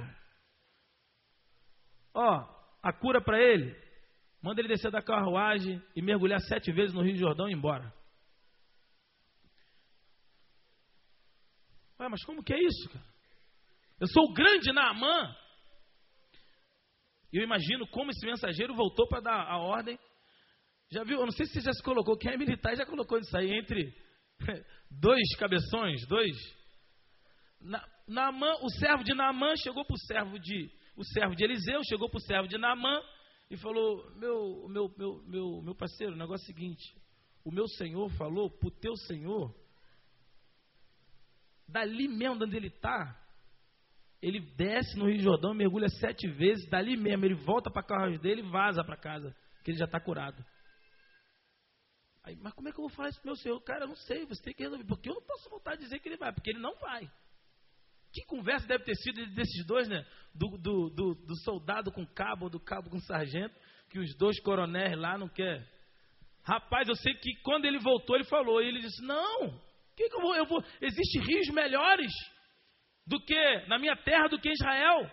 Ó, 2.14 2.60
a 2.84 2.92
cura 2.94 3.22
para 3.22 3.42
ele. 3.42 3.74
Manda 4.42 4.62
ele 4.62 4.70
descer 4.70 4.92
da 4.92 5.02
carruagem 5.02 5.82
e 5.96 6.02
mergulhar 6.02 6.40
sete 6.42 6.72
vezes 6.72 6.94
no 6.94 7.02
Rio 7.02 7.16
Jordão 7.16 7.48
e 7.48 7.52
ir 7.52 7.56
embora. 7.56 7.94
Ué, 12.00 12.08
mas 12.08 12.24
como 12.24 12.44
que 12.44 12.54
é 12.54 12.64
isso, 12.64 12.90
cara? 12.90 13.06
Eu 14.00 14.08
sou 14.08 14.24
o 14.24 14.34
grande 14.34 14.72
Naamã. 14.72 15.36
Eu 17.32 17.44
imagino 17.44 17.86
como 17.88 18.10
esse 18.12 18.26
mensageiro 18.26 18.74
voltou 18.74 19.08
para 19.08 19.20
dar 19.20 19.48
a 19.48 19.58
ordem. 19.58 20.00
Já 20.92 21.04
viu? 21.04 21.20
Eu 21.20 21.26
não 21.26 21.32
sei 21.32 21.46
se 21.46 21.54
você 21.54 21.62
já 21.62 21.74
se 21.74 21.84
colocou, 21.84 22.18
quem 22.18 22.32
é 22.32 22.38
militar 22.38 22.76
já 22.76 22.86
colocou 22.86 23.20
isso 23.20 23.38
aí 23.38 23.52
entre 23.52 23.94
dois 24.90 25.36
cabeções, 25.38 26.08
dois. 26.08 26.36
Na, 27.60 27.86
Naamã, 28.08 28.54
o 28.62 28.70
servo 28.70 29.04
de 29.04 29.14
Naamã 29.14 29.54
chegou 29.58 29.86
para 29.86 29.94
o 29.94 30.00
servo 30.08 30.40
de 30.40 30.72
o 30.96 31.04
servo 31.04 31.36
de 31.36 31.44
Eliseu, 31.44 31.82
chegou 31.88 32.10
para 32.10 32.18
o 32.18 32.22
servo 32.22 32.48
de 32.48 32.58
Naamã 32.58 33.02
e 33.52 33.58
falou: 33.58 34.10
meu, 34.16 34.68
meu, 34.70 34.96
meu, 34.98 35.24
meu, 35.28 35.62
meu 35.62 35.76
parceiro, 35.76 36.14
o 36.14 36.18
negócio 36.18 36.44
é 36.44 36.52
o 36.52 36.56
seguinte: 36.56 36.84
o 37.44 37.52
meu 37.52 37.68
senhor 37.68 38.10
falou 38.18 38.50
para 38.50 38.68
o 38.70 38.72
teu 38.72 38.96
senhor 38.96 39.54
dali 41.72 42.08
mesmo 42.08 42.44
onde 42.44 42.56
ele 42.56 42.68
está, 42.68 43.16
ele 44.22 44.40
desce 44.40 44.98
no 44.98 45.10
Rio 45.10 45.22
Jordão, 45.22 45.54
mergulha 45.54 45.88
sete 45.88 46.28
vezes, 46.28 46.70
dali 46.70 46.98
mesmo 46.98 47.26
ele 47.26 47.36
volta 47.36 47.72
para 47.72 47.82
a 47.82 47.86
carruagem 47.86 48.20
dele 48.20 48.42
e 48.42 48.50
vaza 48.50 48.84
para 48.84 48.98
casa, 48.98 49.36
que 49.64 49.72
ele 49.72 49.78
já 49.78 49.86
está 49.86 50.00
curado. 50.00 50.44
Aí, 52.24 52.36
mas 52.36 52.54
como 52.54 52.68
é 52.68 52.72
que 52.72 52.80
eu 52.80 52.84
vou 52.84 52.90
falar 52.90 53.10
isso 53.10 53.22
meu 53.24 53.36
senhor? 53.36 53.60
Cara, 53.62 53.86
eu 53.86 53.88
não 53.88 53.96
sei, 53.96 54.26
você 54.26 54.42
tem 54.44 54.54
que 54.54 54.64
resolver, 54.64 54.84
porque 54.84 55.10
eu 55.10 55.16
não 55.16 55.22
posso 55.22 55.50
voltar 55.50 55.74
a 55.74 55.78
dizer 55.78 56.00
que 56.00 56.10
ele 56.10 56.18
vai, 56.18 56.34
porque 56.34 56.50
ele 56.52 56.60
não 56.60 56.76
vai. 56.80 57.10
Que 58.12 58.26
conversa 58.26 58.68
deve 58.68 58.84
ter 58.84 58.96
sido 58.96 59.26
desses 59.34 59.66
dois, 59.66 59.88
né? 59.88 60.06
Do, 60.34 60.58
do, 60.58 60.90
do, 60.90 61.16
do 61.16 61.36
soldado 61.44 61.92
com 61.92 62.06
cabo, 62.06 62.50
do 62.50 62.60
cabo 62.60 62.90
com 62.90 63.00
sargento, 63.00 63.56
que 63.90 64.00
os 64.00 64.16
dois 64.16 64.40
coronéis 64.42 64.98
lá 64.98 65.18
não 65.18 65.30
quer. 65.30 65.66
Rapaz, 66.44 66.88
eu 66.90 66.96
sei 66.96 67.14
que 67.14 67.36
quando 67.44 67.66
ele 67.66 67.80
voltou, 67.80 68.16
ele 68.16 68.26
falou, 68.26 68.62
e 68.62 68.68
ele 68.68 68.82
disse: 68.82 69.02
Não, 69.04 69.62
que, 70.08 70.16
eu 70.16 70.22
vou, 70.22 70.36
eu 70.36 70.46
vou? 70.46 70.64
Existem 70.82 71.22
rios 71.22 71.50
melhores 71.50 72.12
do 73.06 73.20
que 73.20 73.68
na 73.68 73.78
minha 73.78 73.96
terra 73.96 74.28
do 74.28 74.40
que 74.40 74.50
em 74.50 74.54
Israel. 74.54 75.12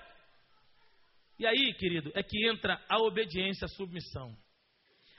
E 1.38 1.46
aí, 1.46 1.74
querido, 1.74 2.12
é 2.14 2.22
que 2.22 2.48
entra 2.48 2.80
a 2.88 2.98
obediência, 2.98 3.64
a 3.64 3.68
submissão. 3.68 4.34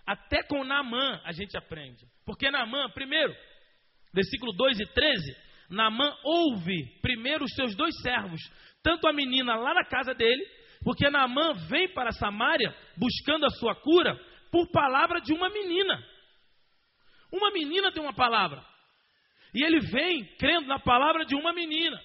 Até 0.06 0.42
com 0.44 0.64
Naamã 0.64 1.22
a 1.26 1.32
gente 1.32 1.58
aprende. 1.58 2.06
Porque 2.26 2.50
Naamã, 2.50 2.90
primeiro, 2.92 3.36
versículo 4.14 4.54
2 4.54 4.80
e 4.80 4.86
13, 4.86 5.38
Naamã 5.70 6.16
ouve 6.24 7.00
primeiro 7.02 7.44
os 7.44 7.54
seus 7.54 7.76
dois 7.76 7.94
servos, 8.02 8.42
tanto 8.82 9.08
a 9.08 9.14
menina 9.14 9.56
lá 9.56 9.74
na 9.74 9.84
casa 9.84 10.14
dele, 10.14 10.44
porque 10.84 11.10
Naamã 11.10 11.54
vem 11.68 11.94
para 11.94 12.12
Samaria 12.12 12.74
buscando 12.96 13.46
a 13.46 13.50
sua 13.50 13.76
cura 13.76 14.18
por 14.52 14.72
palavra 14.72 15.20
de 15.20 15.34
uma 15.34 15.50
menina. 15.50 16.02
Uma 17.32 17.52
menina 17.52 17.92
tem 17.92 18.02
uma 18.02 18.14
palavra. 18.14 18.64
E 19.54 19.64
ele 19.64 19.80
vem 19.80 20.26
crendo 20.38 20.68
na 20.68 20.80
palavra 20.80 21.26
de 21.26 21.36
uma 21.36 21.54
menina. 21.54 22.02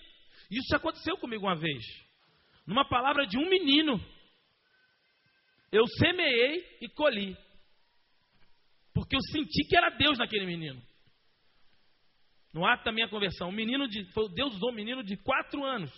Isso 0.50 0.74
aconteceu 0.76 1.16
comigo 1.16 1.46
uma 1.46 1.57
vez. 1.57 1.83
Numa 2.66 2.88
palavra 2.88 3.26
de 3.26 3.38
um 3.38 3.48
menino. 3.48 4.00
Eu 5.70 5.87
semeei 5.98 6.78
e 6.81 6.88
colhi. 6.88 7.37
Porque 8.94 9.16
eu 9.16 9.20
senti 9.33 9.66
que 9.68 9.76
era 9.76 9.90
Deus 9.90 10.18
naquele 10.18 10.46
menino. 10.46 10.83
No 12.52 12.66
ato 12.66 12.85
da 12.85 12.92
minha 12.92 13.09
conversão, 13.09 13.50
menino 13.50 13.88
de, 13.88 14.05
Deus 14.35 14.55
usou 14.55 14.70
um 14.70 14.74
menino 14.74 15.02
de 15.02 15.16
quatro 15.16 15.64
anos. 15.64 15.90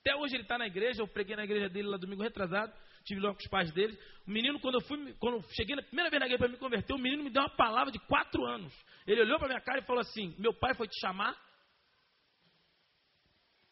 Até 0.00 0.16
hoje 0.16 0.34
ele 0.34 0.44
está 0.44 0.56
na 0.56 0.66
igreja, 0.66 1.02
eu 1.02 1.08
preguei 1.08 1.36
na 1.36 1.44
igreja 1.44 1.68
dele 1.68 1.88
lá 1.88 1.98
domingo 1.98 2.22
retrasado, 2.22 2.72
tive 3.04 3.20
lá 3.20 3.32
com 3.32 3.40
os 3.40 3.48
pais 3.48 3.72
dele. 3.72 3.98
O 4.26 4.30
menino, 4.30 4.60
quando 4.60 4.76
eu 4.76 4.80
fui, 4.82 5.14
quando 5.14 5.36
eu 5.36 5.42
cheguei 5.50 5.76
na 5.76 5.82
primeira 5.82 6.10
vez 6.10 6.20
na 6.20 6.26
igreja 6.26 6.38
para 6.38 6.48
me 6.48 6.58
converter, 6.58 6.92
o 6.94 6.98
menino 6.98 7.24
me 7.24 7.30
deu 7.30 7.42
uma 7.42 7.56
palavra 7.56 7.92
de 7.92 7.98
quatro 8.00 8.44
anos. 8.44 8.72
Ele 9.06 9.22
olhou 9.22 9.38
para 9.38 9.48
minha 9.48 9.60
cara 9.60 9.80
e 9.80 9.86
falou 9.86 10.00
assim: 10.00 10.34
Meu 10.38 10.54
pai 10.54 10.74
foi 10.74 10.88
te 10.88 10.98
chamar? 11.00 11.36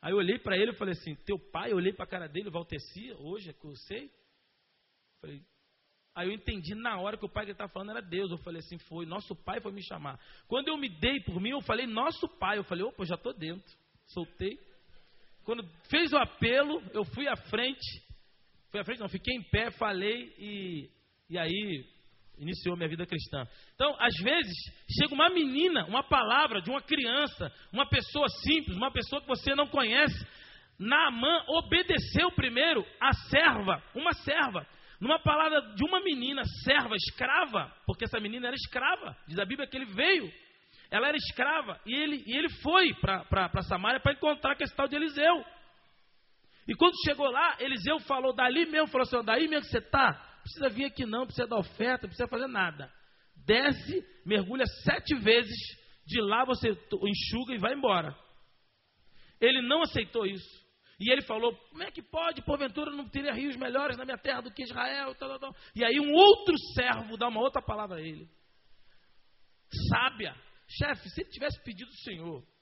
Aí 0.01 0.13
eu 0.13 0.17
olhei 0.17 0.39
para 0.39 0.57
ele 0.57 0.73
e 0.73 0.77
falei 0.77 0.93
assim: 0.93 1.15
Teu 1.25 1.39
pai? 1.39 1.73
Eu 1.73 1.77
olhei 1.77 1.93
para 1.93 2.05
a 2.05 2.09
cara 2.09 2.29
dele, 2.29 2.51
Valteci, 2.51 3.13
hoje 3.19 3.51
é 3.51 3.53
que 3.53 3.65
eu 3.65 3.75
sei. 3.77 4.11
Falei, 5.21 5.43
Aí 6.19 6.27
eu 6.27 6.33
entendi 6.33 6.75
na 6.75 6.99
hora 6.99 7.17
que 7.17 7.25
o 7.25 7.29
pai 7.29 7.45
que 7.45 7.53
estava 7.53 7.73
falando 7.73 7.91
era 7.91 8.03
Deus. 8.03 8.31
Eu 8.33 8.39
falei 8.39 8.59
assim: 8.59 8.77
Foi, 8.89 9.07
nosso 9.07 9.37
pai 9.37 9.61
foi 9.61 9.71
me 9.71 9.83
chamar. 9.85 10.19
Quando 10.49 10.67
eu 10.67 10.77
me 10.77 10.89
dei 10.89 11.21
por 11.21 11.41
mim, 11.41 11.51
eu 11.51 11.61
falei: 11.61 11.87
Nosso 11.87 12.27
pai. 12.41 12.59
Eu 12.59 12.65
falei: 12.65 12.83
Opa, 12.85 13.05
já 13.05 13.15
estou 13.15 13.33
dentro. 13.33 13.73
Soltei. 14.07 14.59
Quando 15.45 15.63
fez 15.89 16.13
o 16.13 16.17
apelo, 16.17 16.83
eu 16.93 17.05
fui 17.05 17.29
à 17.29 17.37
frente. 17.37 18.08
Fui 18.71 18.81
à 18.81 18.85
frente, 18.85 19.01
não, 19.01 19.09
fiquei 19.09 19.35
em 19.35 19.43
pé, 19.43 19.71
falei 19.73 20.35
e, 20.39 20.91
e 21.31 21.39
aí 21.39 21.85
iniciou 22.39 22.77
minha 22.77 22.89
vida 22.89 23.07
cristã. 23.07 23.47
Então, 23.75 23.97
às 23.99 24.15
vezes, 24.23 24.55
chega 24.99 25.15
uma 25.15 25.29
menina, 25.29 25.87
uma 25.87 26.03
palavra 26.03 26.61
de 26.61 26.71
uma 26.71 26.81
criança, 26.81 27.53
uma 27.73 27.89
pessoa 27.89 28.29
simples, 28.29 28.77
uma 28.77 28.93
pessoa 28.93 29.21
que 29.21 29.29
você 29.29 29.55
não 29.55 29.67
conhece. 29.67 30.27
Naamã 30.79 31.45
obedeceu 31.49 32.31
primeiro 32.33 32.87
a 33.01 33.13
serva, 33.29 33.83
uma 33.95 34.13
serva, 34.13 34.67
numa 35.01 35.19
palavra 35.19 35.61
de 35.75 35.85
uma 35.85 36.01
menina, 36.01 36.43
serva, 36.65 36.95
escrava, 36.95 37.73
porque 37.87 38.05
essa 38.05 38.21
menina 38.21 38.49
era 38.49 38.57
escrava, 38.57 39.17
diz 39.27 39.39
a 39.39 39.45
Bíblia 39.45 39.67
que 39.67 39.77
ele 39.77 39.87
veio, 39.87 40.31
ela 40.91 41.09
era 41.09 41.17
escrava, 41.17 41.81
e 41.85 41.95
ele, 41.95 42.23
e 42.27 42.37
ele 42.37 42.49
foi 42.63 42.95
para 42.95 43.63
Samaria 43.63 44.01
para 44.01 44.13
encontrar 44.13 44.57
com 44.57 44.65
esse 44.65 44.75
tal 44.75 44.89
de 44.89 44.97
Eliseu. 44.97 45.45
E 46.69 46.75
quando 46.75 46.93
chegou 47.03 47.31
lá, 47.31 47.57
Eliseu 47.59 47.99
falou, 48.01 48.35
dali 48.35 48.67
mesmo, 48.67 48.89
falou 48.89 49.07
assim, 49.07 49.25
daí 49.25 49.49
mesmo 49.49 49.65
que 49.65 49.71
você 49.71 49.79
está, 49.79 50.13
precisa 50.43 50.69
vir 50.69 50.85
aqui 50.85 51.07
não, 51.07 51.25
precisa 51.25 51.49
dar 51.49 51.57
oferta, 51.57 52.07
precisa 52.07 52.29
fazer 52.29 52.47
nada. 52.47 52.93
Desce, 53.47 54.07
mergulha 54.27 54.67
sete 54.85 55.15
vezes, 55.15 55.57
de 56.07 56.21
lá 56.21 56.45
você 56.45 56.69
enxuga 56.69 57.55
e 57.55 57.59
vai 57.59 57.73
embora. 57.73 58.15
Ele 59.41 59.63
não 59.63 59.81
aceitou 59.81 60.27
isso. 60.27 60.69
E 61.01 61.11
ele 61.11 61.23
falou: 61.23 61.57
Como 61.71 61.83
é 61.83 61.91
que 61.91 62.03
pode, 62.03 62.43
porventura, 62.43 62.91
não 62.91 63.09
teria 63.09 63.33
rios 63.33 63.57
melhores 63.57 63.97
na 63.97 64.05
minha 64.05 64.19
terra 64.19 64.43
do 64.43 64.53
que 64.53 64.65
Israel? 64.65 65.15
Tal, 65.15 65.29
tal, 65.29 65.39
tal. 65.39 65.57
E 65.75 65.85
aí 65.85 65.99
um 66.01 66.13
outro 66.13 66.55
servo 66.75 67.17
dá 67.17 67.29
uma 67.29 67.41
outra 67.41 67.63
palavra 67.63 67.99
a 67.99 68.03
ele. 68.03 68.29
Sábia, 69.89 70.35
chefe, 70.67 71.09
se 71.09 71.23
ele 71.23 71.31
tivesse 71.31 71.63
pedido 71.63 71.89
ao 71.89 71.97
Senhor 72.05 72.58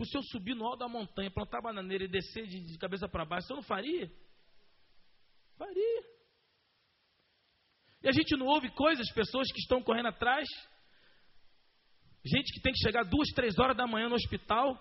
para 0.00 0.04
o 0.04 0.08
senhor 0.08 0.22
subir 0.24 0.54
no 0.54 0.64
alto 0.64 0.78
da 0.78 0.88
montanha, 0.88 1.30
plantar 1.30 1.60
bananeira 1.60 2.04
e 2.04 2.08
descer 2.08 2.46
de, 2.46 2.60
de 2.60 2.78
cabeça 2.78 3.06
para 3.06 3.26
baixo, 3.26 3.46
senhor 3.46 3.58
não 3.58 3.62
faria? 3.62 4.10
Faria. 5.58 6.04
E 8.02 8.08
a 8.08 8.12
gente 8.12 8.34
não 8.34 8.46
ouve 8.46 8.70
coisas, 8.70 9.12
pessoas 9.12 9.52
que 9.52 9.60
estão 9.60 9.82
correndo 9.82 10.08
atrás, 10.08 10.48
gente 12.24 12.50
que 12.54 12.62
tem 12.62 12.72
que 12.72 12.78
chegar 12.78 13.04
duas, 13.04 13.28
três 13.34 13.58
horas 13.58 13.76
da 13.76 13.86
manhã 13.86 14.08
no 14.08 14.14
hospital, 14.14 14.74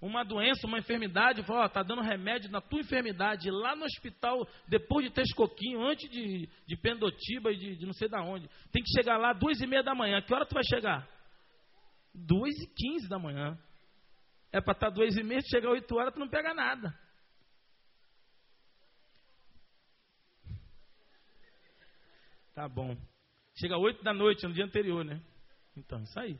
uma 0.00 0.24
doença, 0.24 0.66
uma 0.66 0.78
enfermidade, 0.80 1.44
fala, 1.44 1.66
ó, 1.66 1.68
tá 1.68 1.84
dando 1.84 2.02
remédio 2.02 2.50
na 2.50 2.60
tua 2.60 2.80
enfermidade, 2.80 3.48
lá 3.52 3.76
no 3.76 3.84
hospital, 3.84 4.44
depois 4.66 5.06
de 5.06 5.12
ter 5.12 5.22
escoquinho, 5.22 5.82
antes 5.86 6.10
de, 6.10 6.48
de 6.66 6.76
pendotiba 6.76 7.52
e 7.52 7.56
de, 7.56 7.76
de 7.76 7.86
não 7.86 7.92
sei 7.92 8.08
da 8.08 8.22
onde. 8.22 8.48
Tem 8.72 8.82
que 8.82 8.90
chegar 8.90 9.18
lá 9.18 9.32
duas 9.32 9.60
e 9.60 9.66
meia 9.68 9.84
da 9.84 9.94
manhã. 9.94 10.20
Que 10.20 10.34
hora 10.34 10.46
tu 10.46 10.54
vai 10.54 10.64
chegar? 10.64 11.08
Duas 12.12 12.54
e 12.56 12.66
quinze 12.74 13.08
da 13.08 13.20
manhã. 13.20 13.56
É 14.52 14.60
para 14.60 14.72
estar 14.72 14.88
tá 14.88 14.90
duas 14.90 15.16
e 15.16 15.22
meia, 15.22 15.40
chegar 15.42 15.70
oito 15.70 15.94
horas, 15.96 16.14
tu 16.14 16.20
não 16.20 16.28
pega 16.28 16.54
nada. 16.54 16.98
Tá 22.54 22.68
bom. 22.68 22.96
Chega 23.60 23.76
oito 23.76 24.02
da 24.02 24.12
noite, 24.12 24.46
no 24.46 24.52
dia 24.52 24.64
anterior, 24.64 25.04
né? 25.04 25.20
Então, 25.76 26.02
isso 26.02 26.18
aí. 26.18 26.38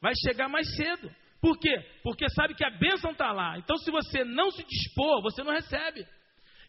Vai 0.00 0.12
chegar 0.24 0.48
mais 0.48 0.66
cedo. 0.74 1.14
Por 1.40 1.58
quê? 1.58 1.76
Porque 2.02 2.28
sabe 2.30 2.54
que 2.54 2.64
a 2.64 2.70
bênção 2.70 3.12
está 3.12 3.30
lá. 3.32 3.58
Então, 3.58 3.76
se 3.78 3.90
você 3.90 4.24
não 4.24 4.50
se 4.50 4.64
dispor, 4.64 5.22
você 5.22 5.42
não 5.44 5.52
recebe. 5.52 6.06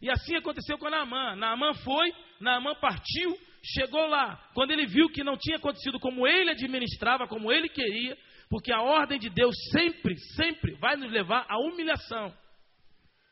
E 0.00 0.10
assim 0.10 0.36
aconteceu 0.36 0.78
com 0.78 0.88
Naamã. 0.88 1.34
Naamã 1.34 1.74
foi, 1.74 2.12
Naamã 2.40 2.74
partiu, 2.76 3.36
chegou 3.74 4.06
lá. 4.06 4.36
Quando 4.54 4.70
ele 4.70 4.86
viu 4.86 5.08
que 5.08 5.24
não 5.24 5.36
tinha 5.36 5.56
acontecido 5.56 5.98
como 5.98 6.26
ele 6.26 6.50
administrava, 6.50 7.26
como 7.26 7.52
ele 7.52 7.68
queria, 7.68 8.16
porque 8.48 8.72
a 8.72 8.82
ordem 8.82 9.18
de 9.18 9.28
Deus 9.30 9.54
sempre, 9.72 10.16
sempre 10.36 10.74
vai 10.76 10.96
nos 10.96 11.10
levar 11.10 11.46
à 11.48 11.58
humilhação. 11.58 12.34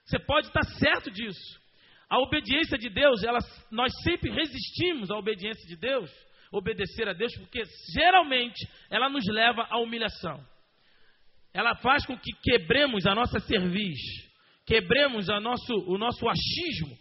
Você 0.05 0.19
pode 0.19 0.47
estar 0.49 0.63
certo 0.79 1.11
disso. 1.11 1.61
A 2.09 2.19
obediência 2.21 2.79
de 2.79 2.89
Deus, 2.89 3.23
ela, 3.25 3.39
nós 3.71 3.93
sempre 4.03 4.31
resistimos 4.31 5.11
à 5.11 5.17
obediência 5.17 5.67
de 5.67 5.77
Deus, 5.77 6.11
obedecer 6.53 7.09
a 7.09 7.13
Deus, 7.13 7.37
porque 7.39 7.63
geralmente 7.93 8.69
ela 8.89 9.09
nos 9.09 9.27
leva 9.27 9.67
à 9.69 9.79
humilhação 9.79 10.45
ela 11.57 11.75
faz 11.77 12.05
com 12.05 12.19
que 12.19 12.33
quebremos 12.43 13.07
a 13.07 13.15
nossa 13.15 13.41
cerviz, 13.41 13.99
quebremos 14.67 15.31
a 15.31 15.41
nosso, 15.41 15.73
o 15.87 15.97
nosso 15.97 16.29
achismo, 16.29 16.95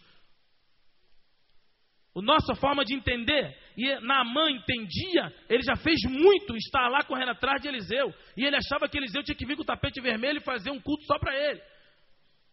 a 2.16 2.22
nossa 2.22 2.54
forma 2.54 2.84
de 2.84 2.94
entender. 2.94 3.56
E 3.76 3.94
Naamã 4.00 4.50
entendia, 4.50 5.32
ele 5.48 5.62
já 5.62 5.76
fez 5.76 6.00
muito 6.08 6.56
estar 6.56 6.88
lá 6.88 7.02
correndo 7.04 7.30
atrás 7.30 7.60
de 7.60 7.68
Eliseu. 7.68 8.12
E 8.36 8.44
ele 8.44 8.56
achava 8.56 8.88
que 8.88 8.96
Eliseu 8.96 9.22
tinha 9.22 9.36
que 9.36 9.44
vir 9.44 9.56
com 9.56 9.62
o 9.62 9.66
tapete 9.66 10.00
vermelho 10.00 10.38
e 10.38 10.44
fazer 10.44 10.70
um 10.70 10.80
culto 10.80 11.04
só 11.04 11.18
para 11.18 11.36
ele. 11.36 11.60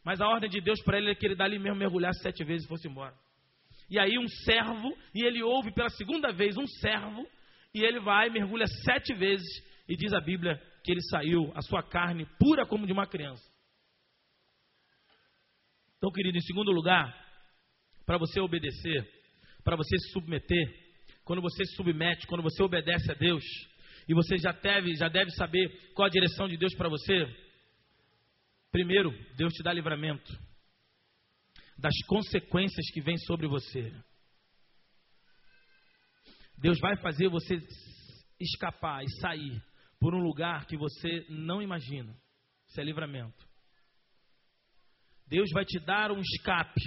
Mas 0.04 0.20
a 0.20 0.28
ordem 0.28 0.50
de 0.50 0.60
Deus 0.60 0.82
para 0.84 0.98
ele 0.98 1.12
é 1.12 1.16
que 1.16 1.26
ele 1.26 1.36
dali 1.36 1.58
mesmo 1.58 1.80
mergulhasse 1.80 2.22
sete 2.22 2.44
vezes 2.44 2.66
e 2.66 2.68
fosse 2.68 2.88
embora. 2.90 3.16
E 3.90 3.98
aí 3.98 4.18
um 4.18 4.28
servo, 4.28 4.94
e 5.16 5.26
ele 5.26 5.42
ouve 5.42 5.72
pela 5.72 5.90
segunda 5.90 6.32
vez 6.32 6.58
um 6.58 6.68
servo, 6.68 7.26
e 7.74 7.84
ele 7.84 8.00
vai, 8.00 8.30
mergulha 8.30 8.66
sete 8.84 9.14
vezes, 9.14 9.48
e 9.88 9.96
diz 9.96 10.14
a 10.14 10.20
Bíblia 10.20 10.62
que 10.84 10.92
ele 10.92 11.02
saiu, 11.10 11.52
a 11.56 11.62
sua 11.62 11.82
carne 11.82 12.28
pura 12.38 12.66
como 12.66 12.86
de 12.86 12.92
uma 12.92 13.08
criança. 13.08 13.44
Então, 15.98 16.12
querido, 16.12 16.38
em 16.38 16.42
segundo 16.42 16.70
lugar, 16.72 17.16
para 18.06 18.18
você 18.18 18.42
obedecer, 18.42 19.08
para 19.64 19.76
você 19.76 19.98
se 19.98 20.12
submeter, 20.12 20.84
quando 21.24 21.42
você 21.42 21.66
se 21.66 21.76
submete, 21.76 22.28
quando 22.28 22.42
você 22.42 22.62
obedece 22.62 23.12
a 23.12 23.16
Deus, 23.16 23.44
e 24.08 24.14
você 24.14 24.38
já 24.38 24.52
deve, 24.52 24.96
já 24.96 25.08
deve 25.08 25.32
saber 25.32 25.94
qual 25.94 26.06
a 26.08 26.12
direção 26.12 26.48
de 26.48 26.58
Deus 26.58 26.76
para 26.76 26.90
você, 26.90 27.26
primeiro, 28.72 29.12
Deus 29.36 29.54
te 29.54 29.64
dá 29.64 29.72
livramento 29.72 30.32
das 31.78 31.94
consequências 32.08 32.90
que 32.92 33.02
vêm 33.02 33.18
sobre 33.18 33.48
você. 33.48 33.94
Deus 36.58 36.80
vai 36.80 36.96
fazer 36.98 37.30
você 37.30 37.56
escapar 38.40 39.04
e 39.04 39.10
sair 39.20 39.62
por 40.00 40.14
um 40.14 40.22
lugar 40.22 40.66
que 40.66 40.78
você 40.78 41.26
não 41.30 41.62
imagina. 41.62 42.16
Isso 42.68 42.80
é 42.80 42.84
livramento. 42.84 43.48
Deus 45.28 45.50
vai 45.54 45.66
te 45.66 45.80
dar 45.80 46.12
um 46.12 46.20
escape. 46.20 46.82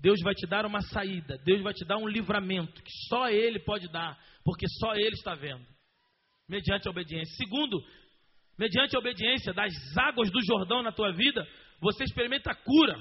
Deus 0.00 0.20
vai 0.22 0.34
te 0.34 0.46
dar 0.46 0.64
uma 0.64 0.80
saída. 0.80 1.36
Deus 1.44 1.62
vai 1.62 1.74
te 1.74 1.84
dar 1.84 1.98
um 1.98 2.08
livramento 2.08 2.82
que 2.82 2.90
só 3.08 3.28
Ele 3.28 3.58
pode 3.58 3.88
dar, 3.92 4.18
porque 4.44 4.66
só 4.78 4.94
Ele 4.94 5.14
está 5.14 5.34
vendo. 5.34 5.64
Mediante 6.48 6.88
a 6.88 6.90
obediência. 6.90 7.36
Segundo, 7.36 7.78
mediante 8.58 8.96
a 8.96 8.98
obediência 8.98 9.52
das 9.52 9.72
águas 9.96 10.30
do 10.30 10.42
Jordão 10.42 10.82
na 10.82 10.90
tua 10.90 11.12
vida, 11.12 11.46
você 11.80 12.04
experimenta 12.04 12.50
a 12.50 12.54
cura. 12.54 12.98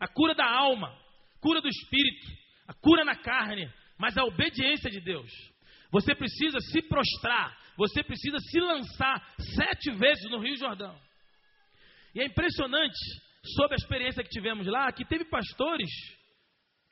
A 0.00 0.08
cura 0.08 0.34
da 0.34 0.46
alma, 0.46 0.96
cura 1.40 1.60
do 1.60 1.68
espírito, 1.68 2.26
a 2.66 2.74
cura 2.74 3.04
na 3.04 3.16
carne, 3.16 3.70
mas 3.98 4.16
a 4.16 4.24
obediência 4.24 4.90
de 4.90 5.00
Deus. 5.00 5.30
Você 5.90 6.14
precisa 6.14 6.58
se 6.60 6.82
prostrar, 6.82 7.56
você 7.76 8.02
precisa 8.02 8.38
se 8.38 8.60
lançar 8.60 9.34
sete 9.54 9.90
vezes 9.92 10.30
no 10.30 10.40
Rio 10.40 10.56
Jordão. 10.56 10.98
E 12.14 12.20
é 12.20 12.24
impressionante, 12.24 12.98
sobre 13.44 13.74
a 13.74 13.76
experiência 13.76 14.22
que 14.22 14.30
tivemos 14.30 14.66
lá, 14.66 14.90
que 14.92 15.04
teve 15.04 15.24
pastores 15.24 15.90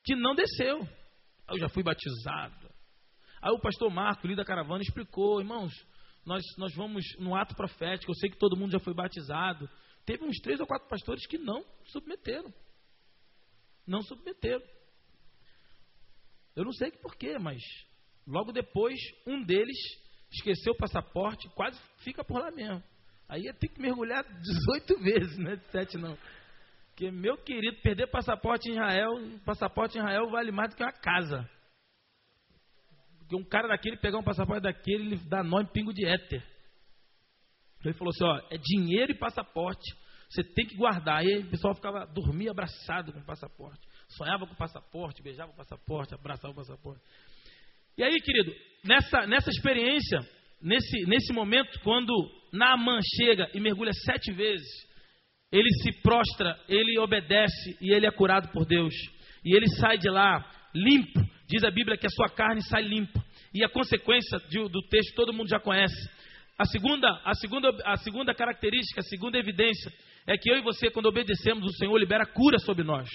que 0.05 0.15
não 0.15 0.35
desceu. 0.35 0.87
Eu 1.49 1.59
já 1.59 1.69
fui 1.69 1.83
batizado. 1.83 2.71
Aí 3.41 3.51
o 3.53 3.61
pastor 3.61 3.91
Marco, 3.91 4.27
líder 4.27 4.43
da 4.43 4.45
caravana, 4.45 4.83
explicou, 4.83 5.41
irmãos, 5.41 5.73
nós, 6.25 6.43
nós 6.57 6.75
vamos 6.75 7.05
no 7.19 7.35
ato 7.35 7.55
profético, 7.57 8.13
eu 8.13 8.17
sei 8.17 8.31
que 8.31 8.39
todo 8.39 8.57
mundo 8.57 8.73
já 8.73 8.79
foi 8.79 8.95
batizado. 8.95 9.69
Teve 10.07 10.25
uns 10.25 10.39
três 10.39 10.61
ou 10.61 10.67
quatro 10.67 10.89
pastores 10.89 11.27
que 11.27 11.39
não 11.39 11.65
submeteram. 11.87 12.53
Não 13.87 14.03
submeteram. 14.03 14.63
Eu 16.55 16.65
não 16.65 16.73
sei 16.73 16.91
porquê, 16.93 17.39
mas 17.39 17.61
logo 18.27 18.53
depois, 18.53 18.99
um 19.27 19.43
deles 19.43 19.77
esqueceu 20.31 20.73
o 20.73 20.77
passaporte, 20.77 21.49
quase 21.51 21.81
fica 21.99 22.23
por 22.25 22.41
lá 22.41 22.51
mesmo. 22.51 22.83
Aí 23.29 23.45
ia 23.45 23.55
ter 23.55 23.69
que 23.69 23.81
mergulhar 23.81 24.23
18 24.41 24.99
vezes, 25.03 25.39
né? 25.39 25.57
7 25.73 25.99
não. 25.99 26.17
Porque, 26.93 27.11
meu 27.11 27.39
querido, 27.39 27.81
perder 27.81 28.07
passaporte 28.09 28.69
em 28.69 28.73
Israel, 28.73 29.11
passaporte 29.45 29.97
em 29.97 30.01
Israel 30.01 30.31
vale 30.31 30.53
mais 30.53 30.71
do 30.71 30.77
que 30.77 30.83
uma 30.83 30.93
casa. 30.93 31.49
Porque 33.19 33.35
um 33.35 33.45
cara 33.45 33.69
daquele 33.69 33.97
pegar 33.97 34.19
um 34.19 34.23
passaporte 34.23 34.63
daquele, 34.63 35.15
ele 35.15 35.17
dá 35.27 35.43
nó 35.43 35.61
em 35.61 35.67
pingo 35.67 35.93
de 35.93 36.07
éter. 36.07 36.47
Ele 37.83 37.95
falou 37.95 38.11
assim: 38.11 38.25
ó, 38.25 38.55
é 38.55 38.59
dinheiro 38.59 39.13
e 39.13 39.19
passaporte. 39.19 39.83
Você 40.29 40.45
tem 40.45 40.67
que 40.67 40.77
guardar. 40.77 41.19
Aí 41.19 41.39
o 41.39 41.51
pessoal 41.51 41.75
ficava, 41.75 42.07
dormia 42.07 42.51
abraçado 42.51 43.13
com 43.13 43.21
o 43.21 43.25
passaporte. 43.25 43.81
Sonhava 44.09 44.47
com 44.47 44.53
o 44.53 44.57
passaporte, 44.57 45.23
beijava 45.23 45.51
o 45.51 45.57
passaporte, 45.57 46.15
abraçava 46.15 46.53
o 46.53 46.57
passaporte. 46.57 47.03
E 47.97 48.03
aí, 48.03 48.21
querido, 48.21 48.55
nessa, 48.85 49.27
nessa 49.27 49.51
experiência, 49.51 50.21
nesse, 50.61 51.07
nesse 51.07 51.33
momento, 51.33 51.79
quando 51.81 52.13
Naaman 52.53 53.01
chega 53.17 53.51
e 53.55 53.61
mergulha 53.61 53.93
sete 53.93 54.33
vezes, 54.33 54.69
ele 55.53 55.69
se 55.83 56.01
prostra, 56.01 56.59
ele 56.69 56.99
obedece 56.99 57.77
e 57.81 57.93
ele 57.93 58.07
é 58.07 58.11
curado 58.11 58.49
por 58.53 58.65
Deus. 58.65 58.95
E 59.45 59.55
ele 59.55 59.69
sai 59.77 59.99
de 59.99 60.09
lá 60.09 60.45
limpo. 60.75 61.21
Diz 61.47 61.63
a 61.65 61.71
Bíblia 61.71 61.97
que 61.97 62.07
a 62.07 62.11
sua 62.11 62.29
carne 62.29 62.63
sai 62.63 62.83
limpa. 62.83 63.23
E 63.53 63.63
a 63.63 63.69
consequência 63.69 64.39
do 64.39 64.83
texto 64.89 65.15
todo 65.15 65.33
mundo 65.33 65.49
já 65.49 65.61
conhece. 65.61 66.11
A 66.59 66.65
segunda, 66.65 67.09
a, 67.25 67.35
segunda, 67.35 67.69
a 67.85 67.97
segunda 67.97 68.35
característica, 68.35 69.01
a 69.01 69.05
segunda 69.05 69.39
evidência, 69.39 69.93
é 70.27 70.39
que 70.39 70.51
eu 70.51 70.57
e 70.57 70.63
você, 70.63 70.91
quando 70.91 71.07
obedecemos, 71.07 71.65
o 71.65 71.77
Senhor 71.77 71.97
libera 71.99 72.25
cura 72.25 72.59
sobre 72.59 72.85
nós. 72.85 73.09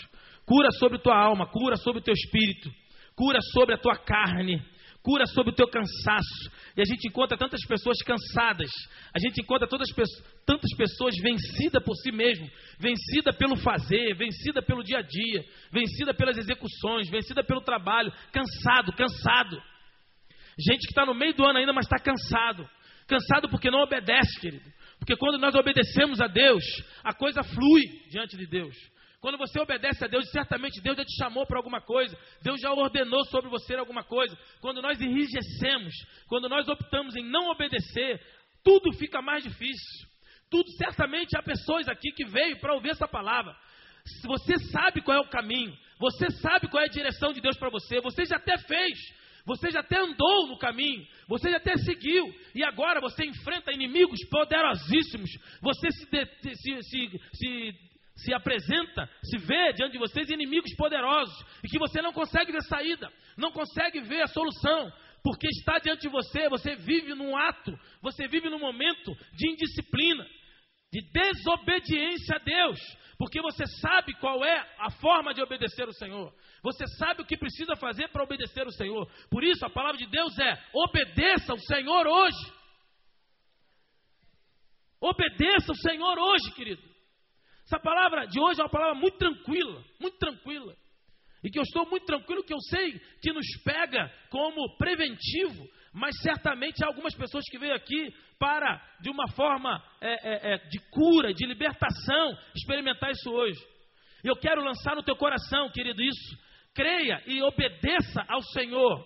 Cura 0.45 0.69
sobre 0.71 1.00
tua 1.00 1.17
alma, 1.17 1.47
cura 1.47 1.76
sobre 1.78 2.00
o 2.00 2.04
teu 2.04 2.13
espírito 2.13 2.69
cura 3.17 3.39
sobre 3.52 3.73
a 3.73 3.78
tua 3.80 3.97
carne, 3.97 4.62
cura 5.08 5.26
sobre 5.28 5.54
o 5.54 5.56
teu 5.56 5.70
cansaço. 5.70 6.52
E 6.76 6.82
a 6.82 6.84
gente 6.84 7.08
encontra 7.08 7.38
tantas 7.38 7.65
pessoas 7.65 7.98
cansadas, 8.00 8.70
a 9.15 9.20
gente 9.20 9.41
encontra 9.41 9.65
todas, 9.65 9.88
tantas 10.46 10.76
pessoas 10.76 11.15
vencidas 11.15 11.82
por 11.82 11.96
si 11.96 12.12
mesmo, 12.12 12.46
vencida 12.78 13.32
pelo 13.32 13.56
fazer, 13.56 14.13
vencida 14.15 14.62
pelo 14.62 14.84
dia 14.84 14.98
a 14.98 15.02
dia, 15.02 15.46
vencida 15.72 16.13
pelas 16.13 16.38
execuções, 16.38 17.10
vencida 17.10 17.41
pelo 17.41 17.62
trabalho, 17.62 18.12
cansado, 18.34 18.91
cansado. 18.91 19.58
Gente 20.60 20.82
que 20.82 20.91
está 20.91 21.06
no 21.06 21.15
meio 21.15 21.34
do 21.34 21.46
ano 21.46 21.60
ainda, 21.60 21.72
mas 21.72 21.86
está 21.86 22.00
cansado. 22.00 22.67
Cansado 23.08 23.48
porque 23.48 23.72
não 23.72 23.80
obedece, 23.80 24.41
querido. 24.41 24.70
Porque 25.00 25.15
quando 25.15 25.39
nós 25.39 25.56
obedecemos 25.56 26.20
a 26.20 26.28
Deus, 26.28 26.63
a 27.02 27.13
coisa 27.13 27.43
flui 27.43 27.82
diante 28.10 28.36
de 28.36 28.46
Deus. 28.46 28.76
Quando 29.27 29.39
você 29.39 29.59
obedece 29.59 30.05
a 30.05 30.07
Deus, 30.07 30.31
certamente 30.31 30.79
Deus 30.79 30.95
já 30.95 31.03
te 31.03 31.17
chamou 31.17 31.45
para 31.45 31.59
alguma 31.59 31.81
coisa, 31.81 32.17
Deus 32.41 32.61
já 32.61 32.71
ordenou 32.71 33.25
sobre 33.25 33.49
você 33.49 33.75
alguma 33.75 34.01
coisa. 34.01 34.33
Quando 34.61 34.81
nós 34.81 35.01
enrijecemos, 35.01 35.93
quando 36.29 36.47
nós 36.47 36.65
optamos 36.69 37.13
em 37.13 37.25
não 37.25 37.49
obedecer, 37.49 38.21
tudo 38.63 38.93
fica 38.93 39.21
mais 39.21 39.43
difícil, 39.43 40.07
Tudo 40.49 40.71
certamente 40.77 41.37
há 41.37 41.43
pessoas 41.43 41.89
aqui 41.89 42.09
que 42.13 42.23
veio 42.23 42.57
para 42.61 42.73
ouvir 42.73 42.91
essa 42.91 43.05
palavra. 43.05 43.53
Você 44.27 44.57
sabe 44.71 45.01
qual 45.01 45.17
é 45.17 45.19
o 45.19 45.29
caminho, 45.29 45.77
você 45.99 46.31
sabe 46.31 46.69
qual 46.69 46.81
é 46.81 46.85
a 46.85 46.89
direção 46.89 47.33
de 47.33 47.41
Deus 47.41 47.57
para 47.57 47.69
você, 47.69 47.99
você 47.99 48.23
já 48.23 48.37
até 48.37 48.57
fez, 48.59 48.97
você 49.45 49.71
já 49.71 49.79
até 49.81 49.97
andou 49.99 50.47
no 50.47 50.57
caminho, 50.57 51.05
você 51.27 51.49
já 51.49 51.57
até 51.57 51.75
seguiu, 51.77 52.33
e 52.55 52.63
agora 52.63 53.01
você 53.01 53.25
enfrenta 53.25 53.73
inimigos 53.73 54.19
poderosíssimos, 54.29 55.29
você 55.61 55.91
se, 55.91 56.05
de, 56.05 56.25
se, 56.55 56.83
se, 56.83 57.19
se, 57.33 57.73
se 58.17 58.34
apresenta, 58.34 59.10
se 59.23 59.38
vê 59.38 59.73
diante 59.73 59.93
de 59.93 59.99
vocês 59.99 60.30
inimigos 60.30 60.73
poderosos, 60.75 61.36
e 61.63 61.67
que 61.67 61.77
você 61.77 62.01
não 62.01 62.12
consegue 62.12 62.51
ver 62.51 62.63
saída, 62.63 63.12
não 63.38 63.51
consegue 63.51 64.01
ver 64.01 64.23
a 64.23 64.27
solução, 64.27 64.91
porque 65.23 65.47
está 65.47 65.77
diante 65.77 66.01
de 66.01 66.10
você, 66.10 66.49
você 66.49 66.75
vive 66.75 67.13
num 67.13 67.36
ato, 67.38 67.77
você 68.01 68.27
vive 68.27 68.49
num 68.49 68.60
momento 68.60 69.15
de 69.34 69.51
indisciplina, 69.51 70.25
de 70.91 71.01
desobediência 71.12 72.38
a 72.38 72.39
Deus, 72.39 72.80
porque 73.19 73.41
você 73.41 73.65
sabe 73.82 74.13
qual 74.15 74.43
é 74.43 74.58
a 74.80 74.89
forma 74.91 75.34
de 75.34 75.41
obedecer 75.41 75.88
o 75.88 75.93
Senhor, 75.93 76.34
você 76.63 76.88
sabe 76.97 77.21
o 77.21 77.25
que 77.25 77.38
precisa 77.38 77.75
fazer 77.75 78.08
para 78.10 78.23
obedecer 78.23 78.65
o 78.65 78.71
Senhor, 78.71 79.08
por 79.30 79.43
isso 79.43 79.65
a 79.65 79.69
palavra 79.69 79.97
de 79.97 80.08
Deus 80.08 80.38
é: 80.39 80.63
obedeça 80.73 81.53
o 81.53 81.60
Senhor 81.60 82.08
hoje, 82.08 82.53
obedeça 85.01 85.71
o 85.71 85.75
Senhor 85.75 86.17
hoje, 86.17 86.51
querido. 86.53 86.87
Essa 87.67 87.80
palavra 87.80 88.25
de 88.25 88.39
hoje 88.39 88.62
é 88.62 88.63
uma 88.63 88.69
palavra 88.69 88.95
muito 88.95 89.17
tranquila, 89.17 89.84
muito 89.99 90.17
tranquila. 90.17 90.73
E 91.43 91.49
que 91.49 91.60
eu 91.60 91.63
estou 91.63 91.86
muito 91.89 92.06
tranquilo, 92.06 92.43
que 92.43 92.53
eu 92.53 92.62
sei 92.62 92.97
que 93.21 93.34
nos 93.34 93.45
pega 93.62 94.10
como 94.30 94.77
preventivo, 94.77 95.67
mas 95.93 96.17
certamente 96.21 96.82
há 96.82 96.88
algumas 96.88 97.13
pessoas 97.13 97.43
que 97.49 97.60
veio 97.60 97.75
aqui 97.75 98.13
para, 98.39 98.82
de 99.01 99.10
uma 99.10 99.27
forma 99.32 99.84
é, 99.99 100.13
é, 100.13 100.53
é, 100.53 100.58
de 100.69 100.80
cura, 100.91 101.34
de 101.34 101.45
libertação, 101.45 102.38
experimentar 102.56 103.12
isso 103.12 103.30
hoje. 103.30 103.60
Eu 104.23 104.38
quero 104.38 104.63
lançar 104.63 104.95
no 104.95 105.03
teu 105.03 105.17
coração, 105.17 105.69
querido, 105.69 106.01
isso. 106.01 106.38
Creia 106.73 107.21
e 107.27 107.41
obedeça 107.41 108.23
ao 108.30 108.41
Senhor. 108.43 109.06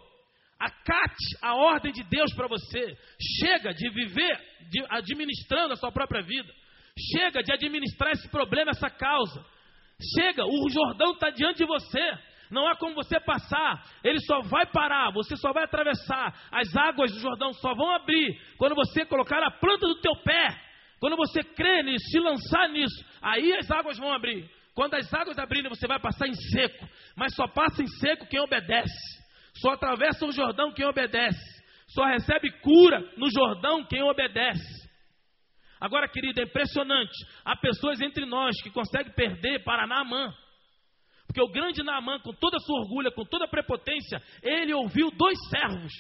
Acate 0.59 1.37
a 1.41 1.55
ordem 1.55 1.91
de 1.91 2.03
Deus 2.03 2.31
para 2.35 2.47
você. 2.47 2.95
Chega 3.39 3.73
de 3.73 3.89
viver 3.89 4.39
de, 4.69 4.85
administrando 4.89 5.73
a 5.73 5.77
sua 5.77 5.91
própria 5.91 6.21
vida. 6.21 6.60
Chega 6.97 7.41
de 7.41 7.53
administrar 7.53 8.11
esse 8.11 8.29
problema, 8.29 8.71
essa 8.71 8.89
causa. 8.89 9.45
Chega, 10.15 10.45
o 10.45 10.69
Jordão 10.69 11.13
está 11.13 11.29
diante 11.29 11.57
de 11.57 11.65
você. 11.65 12.01
Não 12.49 12.67
há 12.67 12.75
como 12.75 12.93
você 12.93 13.17
passar, 13.21 13.81
ele 14.03 14.19
só 14.19 14.41
vai 14.41 14.65
parar, 14.65 15.09
você 15.11 15.37
só 15.37 15.53
vai 15.53 15.63
atravessar. 15.63 16.35
As 16.51 16.75
águas 16.75 17.13
do 17.13 17.19
Jordão 17.19 17.53
só 17.53 17.73
vão 17.73 17.95
abrir 17.95 18.37
quando 18.57 18.75
você 18.75 19.05
colocar 19.05 19.41
a 19.41 19.51
planta 19.51 19.87
do 19.87 20.01
teu 20.01 20.13
pé. 20.17 20.59
Quando 20.99 21.15
você 21.15 21.41
crê 21.43 21.81
nisso, 21.81 22.05
se 22.11 22.19
lançar 22.19 22.67
nisso, 22.69 23.05
aí 23.21 23.55
as 23.55 23.71
águas 23.71 23.97
vão 23.97 24.13
abrir. 24.13 24.49
Quando 24.75 24.95
as 24.95 25.11
águas 25.13 25.39
abrirem, 25.39 25.69
você 25.69 25.87
vai 25.87 25.99
passar 25.99 26.27
em 26.27 26.33
seco. 26.33 26.87
Mas 27.15 27.33
só 27.35 27.47
passa 27.47 27.81
em 27.81 27.87
seco 27.87 28.27
quem 28.27 28.39
obedece. 28.39 29.21
Só 29.55 29.71
atravessa 29.71 30.25
o 30.25 30.31
Jordão 30.31 30.73
quem 30.73 30.85
obedece. 30.85 31.61
Só 31.87 32.05
recebe 32.05 32.51
cura 32.59 33.01
no 33.17 33.29
Jordão 33.29 33.85
quem 33.85 34.03
obedece. 34.03 34.80
Agora, 35.81 36.07
querido, 36.07 36.39
é 36.39 36.43
impressionante. 36.43 37.17
Há 37.43 37.57
pessoas 37.57 37.99
entre 37.99 38.23
nós 38.23 38.55
que 38.61 38.69
conseguem 38.69 39.11
perder 39.13 39.63
para 39.63 39.87
Naamã. 39.87 40.31
Porque 41.25 41.41
o 41.41 41.51
grande 41.51 41.81
Naamã, 41.81 42.19
com 42.19 42.31
toda 42.33 42.57
a 42.57 42.59
sua 42.59 42.81
orgulho, 42.81 43.11
com 43.13 43.25
toda 43.25 43.45
a 43.45 43.47
prepotência, 43.47 44.21
ele 44.43 44.75
ouviu 44.75 45.09
dois 45.09 45.39
servos. 45.49 45.91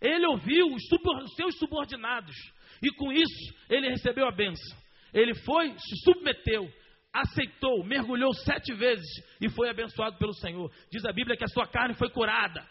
Ele 0.00 0.26
ouviu 0.26 0.66
os, 0.66 0.82
os 0.90 1.34
seus 1.34 1.58
subordinados. 1.58 2.34
E 2.82 2.90
com 2.94 3.12
isso, 3.12 3.54
ele 3.68 3.90
recebeu 3.90 4.26
a 4.26 4.32
benção. 4.32 4.78
Ele 5.12 5.34
foi, 5.34 5.76
se 5.78 5.96
submeteu, 6.04 6.66
aceitou, 7.12 7.84
mergulhou 7.84 8.32
sete 8.32 8.72
vezes 8.72 9.06
e 9.42 9.50
foi 9.50 9.68
abençoado 9.68 10.16
pelo 10.16 10.32
Senhor. 10.32 10.72
Diz 10.90 11.04
a 11.04 11.12
Bíblia 11.12 11.36
que 11.36 11.44
a 11.44 11.48
sua 11.48 11.66
carne 11.66 11.94
foi 11.94 12.08
curada. 12.08 12.66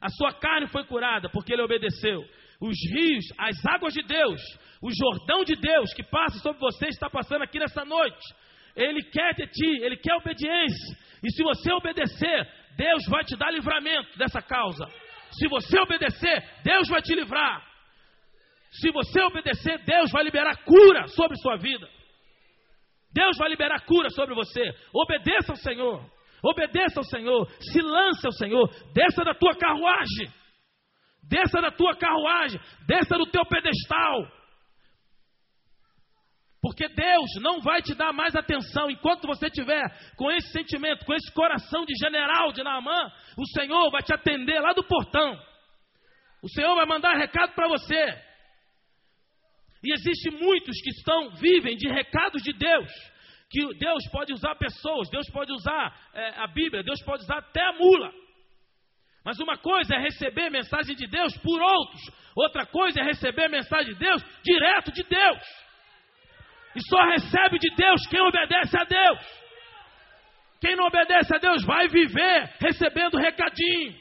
A 0.00 0.08
sua 0.08 0.32
carne 0.32 0.68
foi 0.68 0.84
curada 0.84 1.28
porque 1.28 1.52
ele 1.52 1.62
obedeceu 1.62 2.24
os 2.60 2.76
rios, 2.92 3.24
as 3.38 3.64
águas 3.66 3.92
de 3.94 4.02
Deus, 4.02 4.40
o 4.82 4.90
Jordão 4.90 5.44
de 5.44 5.56
Deus 5.56 5.92
que 5.94 6.02
passa 6.02 6.38
sobre 6.38 6.60
você 6.60 6.86
está 6.88 7.08
passando 7.10 7.42
aqui 7.42 7.58
nessa 7.58 7.84
noite. 7.84 8.24
Ele 8.76 9.02
quer 9.02 9.34
de 9.34 9.46
ti, 9.46 9.82
ele 9.82 9.96
quer 9.96 10.14
obediência. 10.14 10.96
E 11.22 11.30
se 11.32 11.42
você 11.42 11.72
obedecer, 11.72 12.48
Deus 12.76 13.06
vai 13.08 13.24
te 13.24 13.36
dar 13.36 13.50
livramento 13.50 14.18
dessa 14.18 14.42
causa. 14.42 14.84
Se 15.32 15.48
você 15.48 15.78
obedecer, 15.80 16.44
Deus 16.62 16.88
vai 16.88 17.00
te 17.02 17.14
livrar. 17.14 17.64
Se 18.70 18.90
você 18.90 19.22
obedecer, 19.22 19.78
Deus 19.84 20.10
vai 20.10 20.24
liberar 20.24 20.56
cura 20.64 21.06
sobre 21.08 21.36
sua 21.38 21.56
vida. 21.56 21.88
Deus 23.12 23.36
vai 23.38 23.48
liberar 23.48 23.84
cura 23.86 24.10
sobre 24.10 24.34
você. 24.34 24.62
Obedeça 24.92 25.52
ao 25.52 25.56
Senhor. 25.56 26.04
Obedeça 26.42 26.98
ao 26.98 27.04
Senhor. 27.04 27.48
Se 27.60 27.80
lance 27.80 28.26
ao 28.26 28.32
Senhor. 28.32 28.68
Desça 28.92 29.24
da 29.24 29.32
tua 29.34 29.54
carruagem. 29.54 30.28
Desça 31.28 31.60
da 31.60 31.70
tua 31.70 31.96
carruagem, 31.96 32.60
desça 32.86 33.16
do 33.16 33.26
teu 33.26 33.44
pedestal. 33.46 34.26
Porque 36.64 36.88
Deus 36.88 37.30
não 37.42 37.60
vai 37.60 37.82
te 37.82 37.94
dar 37.94 38.10
mais 38.12 38.34
atenção 38.34 38.90
enquanto 38.90 39.26
você 39.26 39.50
tiver 39.50 39.82
com 40.16 40.30
esse 40.32 40.50
sentimento, 40.50 41.04
com 41.04 41.12
esse 41.12 41.30
coração 41.34 41.84
de 41.84 41.92
general 41.94 42.52
de 42.52 42.62
Naamã. 42.62 43.12
O 43.36 43.46
Senhor 43.48 43.90
vai 43.90 44.02
te 44.02 44.14
atender 44.14 44.60
lá 44.60 44.72
do 44.72 44.82
portão. 44.82 45.38
O 46.42 46.48
Senhor 46.48 46.74
vai 46.74 46.86
mandar 46.86 47.18
recado 47.18 47.54
para 47.54 47.68
você. 47.68 48.02
E 49.82 49.92
existe 49.92 50.30
muitos 50.30 50.80
que 50.80 50.88
estão 50.88 51.30
vivem 51.32 51.76
de 51.76 51.86
recados 51.86 52.42
de 52.42 52.54
Deus. 52.54 52.90
Que 53.50 53.74
Deus 53.78 54.08
pode 54.10 54.32
usar 54.32 54.54
pessoas, 54.54 55.10
Deus 55.10 55.28
pode 55.30 55.52
usar 55.52 55.94
é, 56.14 56.40
a 56.40 56.46
Bíblia, 56.46 56.82
Deus 56.82 57.02
pode 57.04 57.24
usar 57.24 57.38
até 57.38 57.62
a 57.62 57.74
mula. 57.74 58.10
Mas 59.24 59.40
uma 59.40 59.56
coisa 59.56 59.94
é 59.94 59.98
receber 59.98 60.50
mensagem 60.50 60.94
de 60.94 61.06
Deus 61.06 61.34
por 61.38 61.60
outros, 61.60 62.02
outra 62.36 62.66
coisa 62.66 63.00
é 63.00 63.04
receber 63.04 63.48
mensagem 63.48 63.94
de 63.94 63.98
Deus 63.98 64.22
direto 64.44 64.92
de 64.92 65.02
Deus. 65.02 65.42
E 66.76 66.80
só 66.88 67.02
recebe 67.04 67.58
de 67.58 67.74
Deus 67.74 68.06
quem 68.08 68.20
obedece 68.20 68.76
a 68.76 68.84
Deus. 68.84 69.44
Quem 70.60 70.76
não 70.76 70.86
obedece 70.86 71.34
a 71.34 71.38
Deus 71.38 71.64
vai 71.64 71.88
viver 71.88 72.54
recebendo 72.60 73.16
recadinho. 73.16 73.94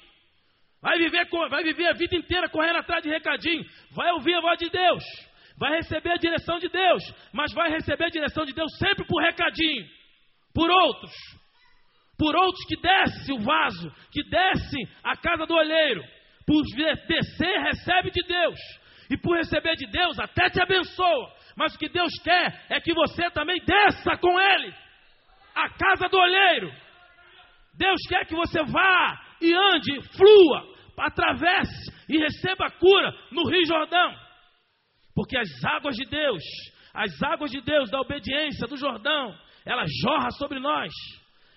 Vai 0.82 0.98
viver, 0.98 1.26
vai 1.50 1.64
viver 1.64 1.88
a 1.88 1.94
vida 1.94 2.16
inteira 2.16 2.50
correndo 2.50 2.80
atrás 2.80 3.02
de 3.02 3.10
recadinho. 3.10 3.64
Vai 3.92 4.12
ouvir 4.12 4.36
a 4.36 4.42
voz 4.42 4.60
de 4.60 4.70
Deus. 4.70 5.04
Vai 5.58 5.78
receber 5.78 6.12
a 6.12 6.18
direção 6.18 6.60
de 6.60 6.68
Deus. 6.68 7.04
Mas 7.32 7.54
vai 7.54 7.70
receber 7.70 8.06
a 8.06 8.10
direção 8.10 8.44
de 8.46 8.54
Deus 8.54 8.78
sempre 8.78 9.06
por 9.06 9.22
recadinho. 9.22 9.86
Por 10.54 10.70
outros 10.70 11.14
por 12.24 12.38
outros 12.38 12.64
que 12.66 12.78
desce 12.78 13.34
o 13.34 13.40
vaso, 13.40 13.92
que 14.10 14.24
desce 14.24 14.78
a 15.04 15.18
casa 15.18 15.46
do 15.46 15.54
olheiro. 15.54 16.02
Por 16.48 16.64
descer, 16.64 17.60
recebe 17.60 18.12
de 18.12 18.24
Deus. 18.26 18.58
E 19.10 19.18
por 19.18 19.36
receber 19.36 19.76
de 19.76 19.86
Deus, 19.88 20.18
até 20.18 20.50
te 20.50 20.62
abençoa. 20.62 21.34
Mas 21.58 21.76
o 21.76 21.78
que 21.78 21.90
Deus 21.90 22.14
quer 22.24 22.66
é 22.70 22.80
que 22.80 22.94
você 22.94 23.30
também 23.32 23.62
desça 23.66 24.16
com 24.16 24.40
Ele 24.40 24.74
a 25.54 25.70
casa 25.72 26.08
do 26.08 26.18
olheiro. 26.18 26.72
Deus 27.74 28.00
quer 28.08 28.26
que 28.26 28.36
você 28.36 28.64
vá 28.64 29.22
e 29.42 29.54
ande, 29.54 30.02
flua, 30.16 30.66
atravesse 31.00 31.92
e 32.08 32.18
receba 32.20 32.68
a 32.68 32.72
cura 32.72 33.14
no 33.32 33.50
Rio 33.50 33.66
Jordão. 33.66 34.16
Porque 35.14 35.38
as 35.38 35.50
águas 35.66 35.98
de 35.98 36.06
Deus, 36.06 36.42
as 36.94 37.22
águas 37.22 37.52
de 37.52 37.60
Deus 37.60 37.92
da 37.92 38.00
obediência 38.00 38.66
do 38.66 38.78
Jordão, 38.78 39.38
ela 39.66 39.84
jorra 40.02 40.32
sobre 40.32 40.62
nós 40.62 40.90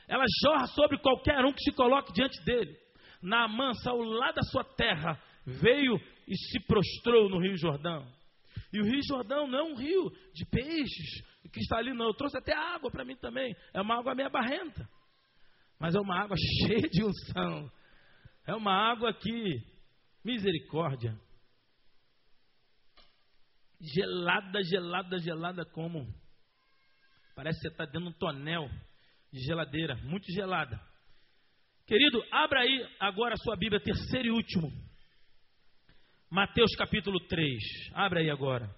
ela 0.09 0.25
jorra 0.43 0.67
sobre 0.69 0.99
qualquer 0.99 1.45
um 1.45 1.53
que 1.53 1.63
se 1.63 1.73
coloque 1.73 2.13
diante 2.13 2.43
dele. 2.45 2.77
Naamã 3.23 3.73
saiu 3.75 4.03
lá 4.03 4.31
da 4.33 4.43
sua 4.43 4.63
terra, 4.63 5.21
veio 5.45 5.97
e 6.29 6.37
se 6.37 6.61
prostrou 6.67 7.29
no 7.29 7.41
Rio 7.41 7.57
Jordão. 7.57 8.07
E 8.73 8.81
o 8.81 8.85
Rio 8.85 9.01
Jordão 9.07 9.47
não 9.47 9.59
é 9.59 9.63
um 9.63 9.75
rio 9.77 10.11
de 10.35 10.45
peixes 10.47 11.25
cristalino, 11.57 11.97
não. 11.97 12.07
Eu 12.07 12.15
trouxe 12.15 12.37
até 12.37 12.55
água 12.55 12.91
para 12.91 13.05
mim 13.05 13.17
também. 13.17 13.57
É 13.73 13.81
uma 13.81 13.99
água 13.99 14.15
meio 14.15 14.31
barrenta. 14.31 14.89
Mas 15.79 15.95
é 15.95 16.01
uma 16.01 16.19
água 16.19 16.37
cheia 16.67 16.89
de 16.89 17.05
unção. 17.05 17.71
É 18.47 18.55
uma 18.55 18.73
água 18.73 19.13
que, 19.13 19.63
misericórdia. 20.25 21.19
Gelada, 23.81 24.63
gelada, 24.63 25.19
gelada 25.19 25.65
como. 25.65 26.07
Parece 27.35 27.59
que 27.59 27.69
você 27.69 27.73
está 27.73 27.85
dentro 27.85 28.01
de 28.01 28.09
um 28.09 28.19
tonel 28.19 28.71
de 29.33 29.41
geladeira, 29.41 29.97
muito 30.05 30.31
gelada. 30.33 30.81
Querido, 31.87 32.23
abra 32.33 32.61
aí 32.61 32.87
agora 32.99 33.35
a 33.35 33.39
sua 33.39 33.57
Bíblia, 33.57 33.81
terceiro 33.81 34.29
e 34.29 34.31
último. 34.31 34.73
Mateus 36.31 36.75
capítulo 36.77 37.21
3. 37.21 37.63
Abra 37.95 38.21
aí 38.21 38.29
agora. 38.29 38.69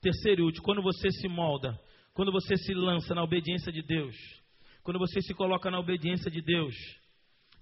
Terceiro 0.00 0.42
e 0.42 0.44
último. 0.44 0.64
Quando 0.64 0.82
você 0.82 1.10
se 1.10 1.28
molda, 1.28 1.78
quando 2.12 2.32
você 2.32 2.56
se 2.56 2.74
lança 2.74 3.14
na 3.14 3.22
obediência 3.22 3.72
de 3.72 3.82
Deus, 3.82 4.16
quando 4.82 4.98
você 4.98 5.20
se 5.22 5.32
coloca 5.34 5.70
na 5.70 5.78
obediência 5.78 6.30
de 6.30 6.42
Deus. 6.42 6.74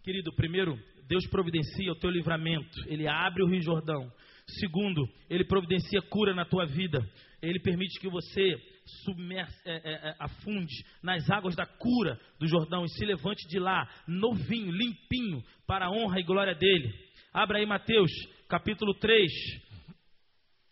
Querido, 0.02 0.32
primeiro, 0.34 0.78
Deus 1.06 1.26
providencia 1.26 1.92
o 1.92 1.96
teu 1.96 2.08
livramento. 2.08 2.78
Ele 2.86 3.06
abre 3.06 3.42
o 3.42 3.46
Rio 3.46 3.60
Jordão. 3.60 4.10
Segundo, 4.58 5.06
ele 5.28 5.44
providencia 5.44 6.00
cura 6.02 6.34
na 6.34 6.44
tua 6.44 6.64
vida. 6.64 6.98
Ele 7.42 7.60
permite 7.60 8.00
que 8.00 8.08
você 8.08 8.56
submer, 9.04 9.46
é, 9.64 9.72
é, 9.72 10.08
é, 10.10 10.16
afunde 10.18 10.84
nas 11.02 11.28
águas 11.30 11.54
da 11.56 11.66
cura 11.66 12.18
do 12.38 12.46
Jordão 12.46 12.84
e 12.84 12.88
se 12.90 13.04
levante 13.04 13.46
de 13.48 13.58
lá, 13.58 13.88
novinho, 14.06 14.70
limpinho, 14.70 15.42
para 15.66 15.86
a 15.86 15.90
honra 15.90 16.20
e 16.20 16.24
glória 16.24 16.54
dele. 16.54 16.92
Abra 17.32 17.58
aí 17.58 17.66
Mateus, 17.66 18.10
capítulo 18.48 18.94
3. 18.94 19.30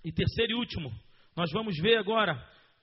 E 0.05 0.13
terceiro 0.13 0.53
e 0.53 0.55
último, 0.55 0.93
nós 1.37 1.51
vamos 1.53 1.77
ver 1.81 1.99
agora, 1.99 2.35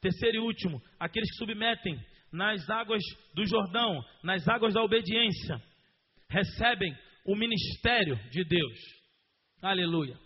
terceiro 0.01 0.37
e 0.37 0.39
último, 0.39 0.81
aqueles 0.99 1.29
que 1.31 1.37
submetem 1.37 1.99
nas 2.31 2.69
águas 2.69 3.01
do 3.33 3.45
Jordão, 3.45 4.03
nas 4.23 4.47
águas 4.47 4.73
da 4.73 4.83
obediência, 4.83 5.61
recebem 6.29 6.95
o 7.25 7.35
ministério 7.35 8.15
de 8.29 8.43
Deus. 8.43 8.77
Aleluia. 9.61 10.17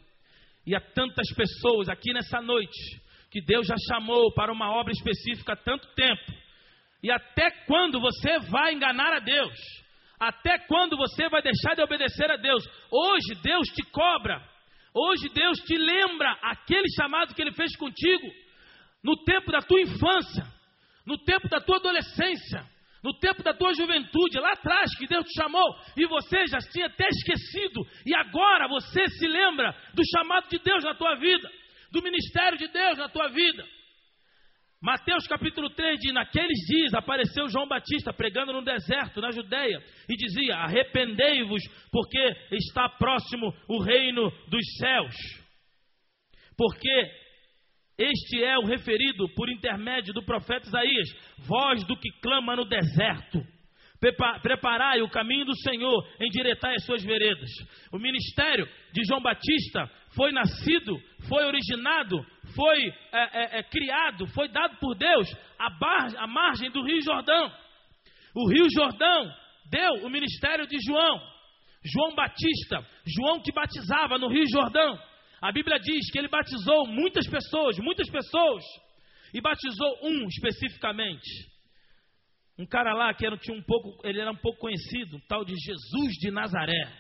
E 0.66 0.76
há 0.76 0.82
tantas 0.82 1.28
pessoas 1.34 1.90
aqui 1.90 2.14
nessa 2.14 2.42
noite 2.42 3.02
que 3.32 3.42
Deus 3.42 3.68
já 3.68 3.76
chamou 3.88 4.34
para 4.34 4.52
uma 4.52 4.72
obra 4.72 4.92
específica 4.92 5.54
há 5.54 5.56
tanto 5.56 5.88
tempo. 5.94 6.32
E 7.02 7.12
até 7.12 7.50
quando 7.66 8.00
você 8.00 8.40
vai 8.50 8.74
enganar 8.74 9.14
a 9.14 9.20
Deus? 9.20 9.56
Até 10.20 10.58
quando 10.60 10.98
você 10.98 11.30
vai 11.30 11.42
deixar 11.42 11.76
de 11.76 11.82
obedecer 11.82 12.30
a 12.30 12.36
Deus? 12.36 12.64
Hoje 12.92 13.36
Deus 13.42 13.68
te 13.70 13.84
cobra. 13.92 14.42
Hoje 14.94 15.30
Deus 15.30 15.60
te 15.60 15.78
lembra 15.78 16.32
aquele 16.42 16.90
chamado 16.96 17.34
que 17.34 17.42
Ele 17.42 17.54
fez 17.54 17.76
contigo 17.78 18.28
no 19.04 19.16
tempo 19.24 19.52
da 19.52 19.60
tua 19.60 19.80
infância, 19.80 20.46
no 21.06 21.18
tempo 21.24 21.48
da 21.48 21.62
tua 21.62 21.78
adolescência, 21.78 22.66
no 23.02 23.18
tempo 23.18 23.42
da 23.44 23.54
tua 23.54 23.74
juventude, 23.74 24.40
lá 24.40 24.52
atrás 24.52 24.94
que 24.98 25.08
Deus 25.08 25.26
te 25.26 25.42
chamou 25.42 25.76
e 25.96 26.06
você 26.06 26.48
já 26.48 26.58
tinha 26.72 26.88
até 26.88 27.08
esquecido, 27.08 27.82
e 28.06 28.14
agora 28.14 28.68
você 28.68 29.08
se 29.08 29.26
lembra 29.26 29.74
do 29.94 30.02
chamado 30.14 30.50
de 30.50 30.60
Deus 30.60 30.84
na 30.84 30.94
tua 30.96 31.16
vida, 31.16 31.50
do 31.92 32.02
ministério 32.02 32.58
de 32.58 32.68
Deus 32.68 32.98
na 32.98 33.10
tua 33.10 33.28
vida. 33.30 33.66
Mateus 34.82 35.28
capítulo 35.28 35.70
3 35.72 36.00
diz: 36.00 36.14
Naqueles 36.14 36.58
dias 36.68 36.94
apareceu 36.94 37.50
João 37.50 37.68
Batista 37.68 38.14
pregando 38.14 38.54
no 38.54 38.64
deserto, 38.64 39.20
na 39.20 39.32
Judéia, 39.32 39.84
e 40.08 40.16
dizia: 40.16 40.56
Arrependei-vos, 40.56 41.62
porque 41.92 42.36
está 42.52 42.88
próximo 42.88 43.54
o 43.68 43.82
reino 43.82 44.32
dos 44.48 44.66
céus. 44.78 45.16
Porque 46.56 47.12
este 47.98 48.42
é 48.42 48.58
o 48.58 48.66
referido 48.66 49.28
por 49.36 49.50
intermédio 49.50 50.14
do 50.14 50.24
profeta 50.24 50.68
Isaías, 50.68 51.10
voz 51.40 51.84
do 51.86 51.98
que 51.98 52.10
clama 52.22 52.56
no 52.56 52.64
deserto. 52.64 53.46
Preparai 54.42 55.02
o 55.02 55.10
caminho 55.10 55.44
do 55.44 55.58
Senhor, 55.58 56.08
endireitai 56.22 56.76
as 56.76 56.86
suas 56.86 57.04
veredas. 57.04 57.50
O 57.92 58.00
ministério 58.00 58.66
de 58.94 59.04
João 59.04 59.22
Batista 59.22 59.92
foi 60.20 60.34
nascido, 60.34 61.02
foi 61.30 61.46
originado, 61.46 62.18
foi 62.54 62.78
é, 62.90 62.98
é, 63.14 63.60
é, 63.60 63.64
criado, 63.64 64.28
foi 64.28 64.50
dado 64.50 64.76
por 64.78 64.94
Deus 64.94 65.34
à, 65.58 65.70
à 66.18 66.28
margem 66.28 66.70
do 66.72 66.84
Rio 66.84 67.02
Jordão. 67.02 67.50
O 68.36 68.50
Rio 68.50 68.68
Jordão 68.70 69.34
deu 69.70 70.06
o 70.06 70.10
ministério 70.10 70.68
de 70.68 70.78
João, 70.86 71.22
João 71.86 72.14
Batista, 72.16 72.86
João 73.08 73.42
que 73.42 73.54
batizava 73.54 74.18
no 74.18 74.28
Rio 74.28 74.44
Jordão. 74.52 75.00
A 75.42 75.54
Bíblia 75.54 75.80
diz 75.80 76.12
que 76.12 76.20
ele 76.20 76.28
batizou 76.28 76.86
muitas 76.86 77.26
pessoas, 77.26 77.78
muitas 77.80 78.10
pessoas, 78.10 78.62
e 79.34 79.40
batizou 79.40 80.00
um 80.04 80.28
especificamente. 80.28 81.48
Um 82.58 82.66
cara 82.66 82.94
lá 82.94 83.14
que 83.14 83.26
era, 83.26 83.38
tinha 83.38 83.58
um 83.58 83.64
pouco, 83.64 84.06
ele 84.06 84.20
era 84.20 84.30
um 84.30 84.36
pouco 84.36 84.60
conhecido, 84.60 85.16
um 85.16 85.22
tal 85.30 85.46
de 85.46 85.54
Jesus 85.56 86.14
de 86.20 86.30
Nazaré. 86.30 86.92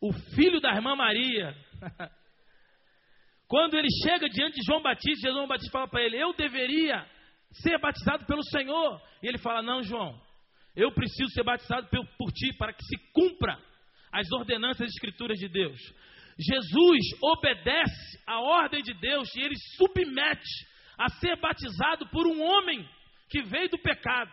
O 0.00 0.12
filho 0.34 0.60
da 0.60 0.74
irmã 0.74 0.94
Maria. 0.94 1.54
Quando 3.48 3.74
ele 3.74 3.88
chega 4.02 4.28
diante 4.28 4.56
de 4.56 4.66
João 4.66 4.82
Batista, 4.82 5.30
João 5.30 5.46
Batista 5.46 5.70
fala 5.70 5.88
para 5.88 6.02
ele: 6.02 6.20
Eu 6.20 6.34
deveria 6.34 7.06
ser 7.52 7.78
batizado 7.78 8.26
pelo 8.26 8.42
Senhor. 8.44 9.00
E 9.22 9.28
ele 9.28 9.38
fala: 9.38 9.62
Não, 9.62 9.82
João, 9.82 10.20
eu 10.74 10.92
preciso 10.92 11.30
ser 11.30 11.44
batizado 11.44 11.88
por, 11.88 12.32
ti 12.32 12.52
para 12.58 12.72
que 12.72 12.84
se 12.84 12.96
cumpra 13.12 13.58
as 14.12 14.30
ordenanças 14.32 14.86
e 14.86 14.90
escrituras 14.90 15.38
de 15.38 15.48
Deus. 15.48 15.78
Jesus 16.38 17.00
obedece 17.22 18.22
à 18.26 18.40
ordem 18.40 18.82
de 18.82 18.92
Deus 18.94 19.34
e 19.34 19.40
ele 19.40 19.54
submete 19.76 20.66
a 20.98 21.08
ser 21.08 21.36
batizado 21.40 22.06
por 22.08 22.26
um 22.26 22.42
homem 22.42 22.86
que 23.30 23.42
veio 23.42 23.70
do 23.70 23.78
pecado, 23.78 24.32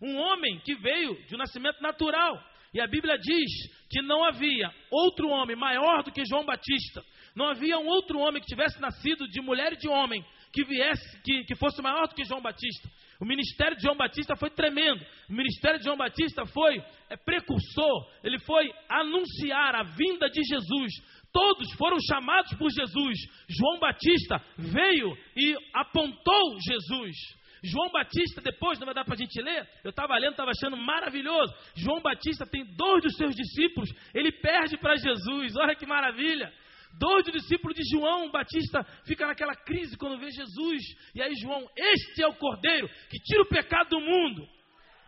um 0.00 0.16
homem 0.16 0.60
que 0.60 0.74
veio 0.76 1.26
de 1.26 1.34
um 1.34 1.38
nascimento 1.38 1.80
natural. 1.80 2.40
E 2.74 2.80
a 2.80 2.86
Bíblia 2.86 3.18
diz 3.18 3.50
que 3.90 4.02
não 4.02 4.24
havia 4.24 4.70
outro 4.90 5.28
homem 5.28 5.56
maior 5.56 6.02
do 6.02 6.12
que 6.12 6.24
João 6.26 6.44
Batista, 6.44 7.02
não 7.34 7.48
havia 7.48 7.78
um 7.78 7.86
outro 7.86 8.18
homem 8.18 8.40
que 8.40 8.48
tivesse 8.48 8.80
nascido 8.80 9.28
de 9.28 9.42
mulher 9.42 9.74
e 9.74 9.76
de 9.76 9.88
homem 9.88 10.24
que 10.52 10.64
viesse, 10.64 11.20
que, 11.22 11.44
que 11.44 11.54
fosse 11.54 11.82
maior 11.82 12.08
do 12.08 12.14
que 12.14 12.24
João 12.24 12.40
Batista. 12.40 12.90
O 13.20 13.26
ministério 13.26 13.76
de 13.76 13.82
João 13.82 13.96
Batista 13.96 14.34
foi 14.36 14.48
tremendo. 14.50 15.04
O 15.28 15.34
ministério 15.34 15.78
de 15.78 15.84
João 15.84 15.98
Batista 15.98 16.46
foi 16.46 16.82
é, 17.10 17.16
precursor. 17.16 18.10
Ele 18.24 18.38
foi 18.40 18.72
anunciar 18.88 19.74
a 19.74 19.82
vinda 19.82 20.30
de 20.30 20.42
Jesus. 20.42 20.92
Todos 21.30 21.70
foram 21.74 21.98
chamados 22.00 22.54
por 22.56 22.70
Jesus. 22.70 23.18
João 23.48 23.78
Batista 23.78 24.42
veio 24.56 25.16
e 25.36 25.54
apontou 25.74 26.58
Jesus. 26.66 27.35
João 27.62 27.90
Batista, 27.90 28.40
depois, 28.40 28.78
não 28.78 28.86
vai 28.86 28.94
dar 28.94 29.04
para 29.04 29.14
a 29.14 29.18
gente 29.18 29.40
ler, 29.40 29.68
eu 29.82 29.90
estava 29.90 30.16
lendo, 30.16 30.32
estava 30.32 30.50
achando 30.50 30.76
maravilhoso. 30.76 31.52
João 31.74 32.00
Batista 32.00 32.46
tem 32.46 32.64
dois 32.76 33.02
dos 33.02 33.16
seus 33.16 33.34
discípulos, 33.34 33.90
ele 34.14 34.32
perde 34.32 34.76
para 34.76 34.96
Jesus, 34.96 35.56
olha 35.56 35.74
que 35.74 35.86
maravilha. 35.86 36.52
Dois 36.98 37.24
dos 37.24 37.34
discípulos 37.34 37.76
de 37.76 37.82
João 37.90 38.30
Batista 38.30 38.82
fica 39.06 39.26
naquela 39.26 39.54
crise 39.54 39.98
quando 39.98 40.18
vê 40.18 40.30
Jesus. 40.30 40.82
E 41.14 41.20
aí, 41.20 41.34
João, 41.42 41.68
este 41.76 42.22
é 42.22 42.26
o 42.26 42.34
cordeiro 42.34 42.88
que 43.10 43.18
tira 43.18 43.42
o 43.42 43.48
pecado 43.48 43.90
do 43.90 44.00
mundo. 44.00 44.48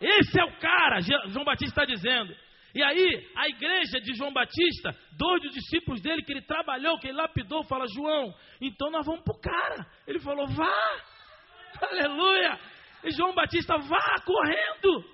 Esse 0.01 0.39
é 0.39 0.45
o 0.45 0.59
cara, 0.59 1.01
João 1.01 1.45
Batista 1.45 1.83
está 1.83 1.85
dizendo. 1.85 2.35
E 2.75 2.83
aí, 2.83 3.31
a 3.35 3.49
igreja 3.49 4.01
de 4.01 4.15
João 4.15 4.33
Batista, 4.33 4.95
dois 5.17 5.43
dos 5.43 5.53
discípulos 5.53 6.01
dele 6.03 6.23
que 6.23 6.33
ele 6.33 6.43
trabalhou, 6.43 6.99
que 6.99 7.09
ele 7.09 7.17
lapidou, 7.17 7.65
fala: 7.65 7.87
João, 7.95 8.35
então 8.61 8.91
nós 8.91 9.07
vamos 9.07 9.23
para 9.25 9.37
o 9.37 9.41
cara. 9.41 9.87
Ele 10.07 10.21
falou: 10.21 10.47
vá, 10.47 11.03
aleluia. 11.83 12.59
E 13.05 13.11
João 13.11 13.35
Batista, 13.35 13.77
vá 13.77 14.17
correndo, 14.25 15.05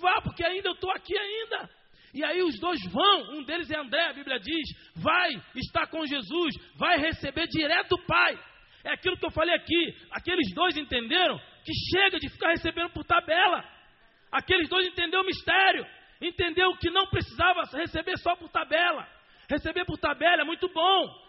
vá, 0.00 0.20
porque 0.22 0.44
ainda 0.44 0.68
eu 0.68 0.74
estou 0.74 0.90
aqui 0.90 1.16
ainda. 1.16 1.70
E 2.14 2.24
aí 2.24 2.42
os 2.42 2.58
dois 2.58 2.80
vão, 2.90 3.36
um 3.36 3.42
deles 3.42 3.70
é 3.70 3.78
André, 3.78 4.08
a 4.08 4.12
Bíblia 4.12 4.38
diz, 4.38 4.68
vai 4.96 5.30
estar 5.56 5.86
com 5.88 6.06
Jesus, 6.06 6.54
vai 6.78 6.98
receber 6.98 7.46
direto 7.48 7.96
do 7.96 8.06
Pai. 8.06 8.38
É 8.84 8.92
aquilo 8.92 9.16
que 9.16 9.26
eu 9.26 9.30
falei 9.30 9.54
aqui. 9.54 9.96
Aqueles 10.12 10.54
dois 10.54 10.76
entenderam 10.76 11.38
que 11.64 11.72
chega 11.90 12.18
de 12.18 12.28
ficar 12.30 12.50
recebendo 12.50 12.90
por 12.90 13.04
tabela. 13.04 13.64
Aqueles 14.30 14.68
dois 14.68 14.86
entenderam 14.86 15.24
o 15.24 15.26
mistério 15.26 15.86
entendeu 16.20 16.74
que 16.76 16.90
não 16.90 17.06
precisava 17.06 17.62
receber 17.72 18.16
só 18.18 18.34
por 18.36 18.48
tabela. 18.48 19.06
Receber 19.48 19.84
por 19.84 19.98
tabela 19.98 20.42
é 20.42 20.44
muito 20.44 20.68
bom. 20.68 21.25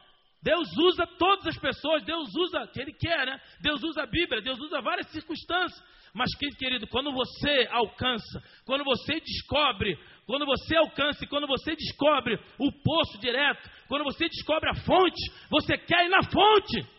Deus 0.48 0.70
usa 0.78 1.06
todas 1.20 1.46
as 1.48 1.58
pessoas, 1.58 2.06
Deus 2.06 2.34
usa 2.34 2.66
que 2.68 2.80
Ele 2.80 2.94
quer, 2.94 3.26
né? 3.26 3.38
Deus 3.60 3.84
usa 3.84 4.04
a 4.04 4.06
Bíblia, 4.06 4.42
Deus 4.42 4.58
usa 4.58 4.80
várias 4.80 5.08
circunstâncias. 5.12 5.84
Mas, 6.14 6.34
querido, 6.36 6.88
quando 6.88 7.12
você 7.12 7.68
alcança, 7.70 8.42
quando 8.66 8.86
você 8.86 9.20
descobre, 9.20 10.00
quando 10.26 10.46
você 10.46 10.78
alcança 10.78 11.26
e 11.26 11.28
quando 11.28 11.48
você 11.48 11.76
descobre 11.76 12.40
o 12.58 12.72
poço 12.72 13.20
direto, 13.20 13.70
quando 13.90 14.06
você 14.06 14.30
descobre 14.30 14.70
a 14.70 14.76
fonte, 14.86 15.22
você 15.50 15.78
quer 15.78 16.06
ir 16.06 16.10
na 16.10 16.24
fonte. 16.24 16.97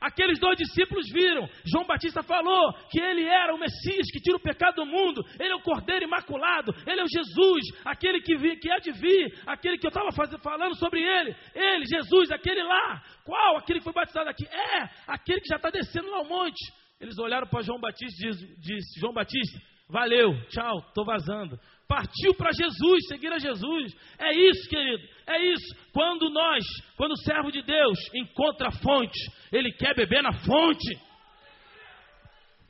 Aqueles 0.00 0.38
dois 0.38 0.56
discípulos 0.56 1.06
viram. 1.12 1.48
João 1.66 1.86
Batista 1.86 2.22
falou 2.22 2.72
que 2.90 2.98
ele 2.98 3.24
era 3.24 3.54
o 3.54 3.58
Messias 3.58 4.10
que 4.10 4.20
tira 4.20 4.36
o 4.36 4.40
pecado 4.40 4.76
do 4.76 4.86
mundo. 4.86 5.22
Ele 5.38 5.52
é 5.52 5.54
o 5.54 5.62
Cordeiro 5.62 6.04
Imaculado. 6.04 6.74
Ele 6.86 7.00
é 7.00 7.04
o 7.04 7.08
Jesus, 7.08 7.66
aquele 7.84 8.20
que, 8.20 8.36
vi, 8.36 8.56
que 8.56 8.70
é 8.70 8.80
de 8.80 8.92
vir, 8.92 9.38
aquele 9.46 9.76
que 9.76 9.86
eu 9.86 9.90
estava 9.90 10.10
falando 10.42 10.74
sobre 10.76 11.00
ele. 11.00 11.36
Ele, 11.54 11.84
Jesus, 11.84 12.30
aquele 12.30 12.62
lá. 12.62 13.02
Qual? 13.24 13.58
Aquele 13.58 13.80
que 13.80 13.84
foi 13.84 13.92
batizado 13.92 14.30
aqui. 14.30 14.46
É, 14.46 14.88
aquele 15.06 15.40
que 15.40 15.48
já 15.48 15.56
está 15.56 15.70
descendo 15.70 16.10
lá 16.10 16.18
ao 16.18 16.28
monte. 16.28 16.72
Eles 17.00 17.18
olharam 17.18 17.46
para 17.46 17.62
João 17.62 17.80
Batista 17.80 18.26
e 18.26 18.56
disse: 18.58 19.00
João 19.00 19.12
Batista, 19.12 19.58
valeu, 19.88 20.34
tchau, 20.48 20.78
estou 20.88 21.04
vazando 21.04 21.58
partiu 21.90 22.32
para 22.36 22.52
Jesus, 22.52 23.08
seguir 23.08 23.32
a 23.32 23.38
Jesus. 23.40 23.96
É 24.16 24.32
isso, 24.32 24.70
querido, 24.70 25.02
é 25.26 25.44
isso. 25.46 25.76
Quando 25.92 26.30
nós, 26.30 26.64
quando 26.96 27.12
o 27.12 27.22
servo 27.24 27.50
de 27.50 27.62
Deus 27.62 27.98
encontra 28.14 28.68
a 28.68 28.70
fonte, 28.70 29.18
ele 29.50 29.72
quer 29.72 29.92
beber 29.96 30.22
na 30.22 30.32
fonte. 30.32 30.96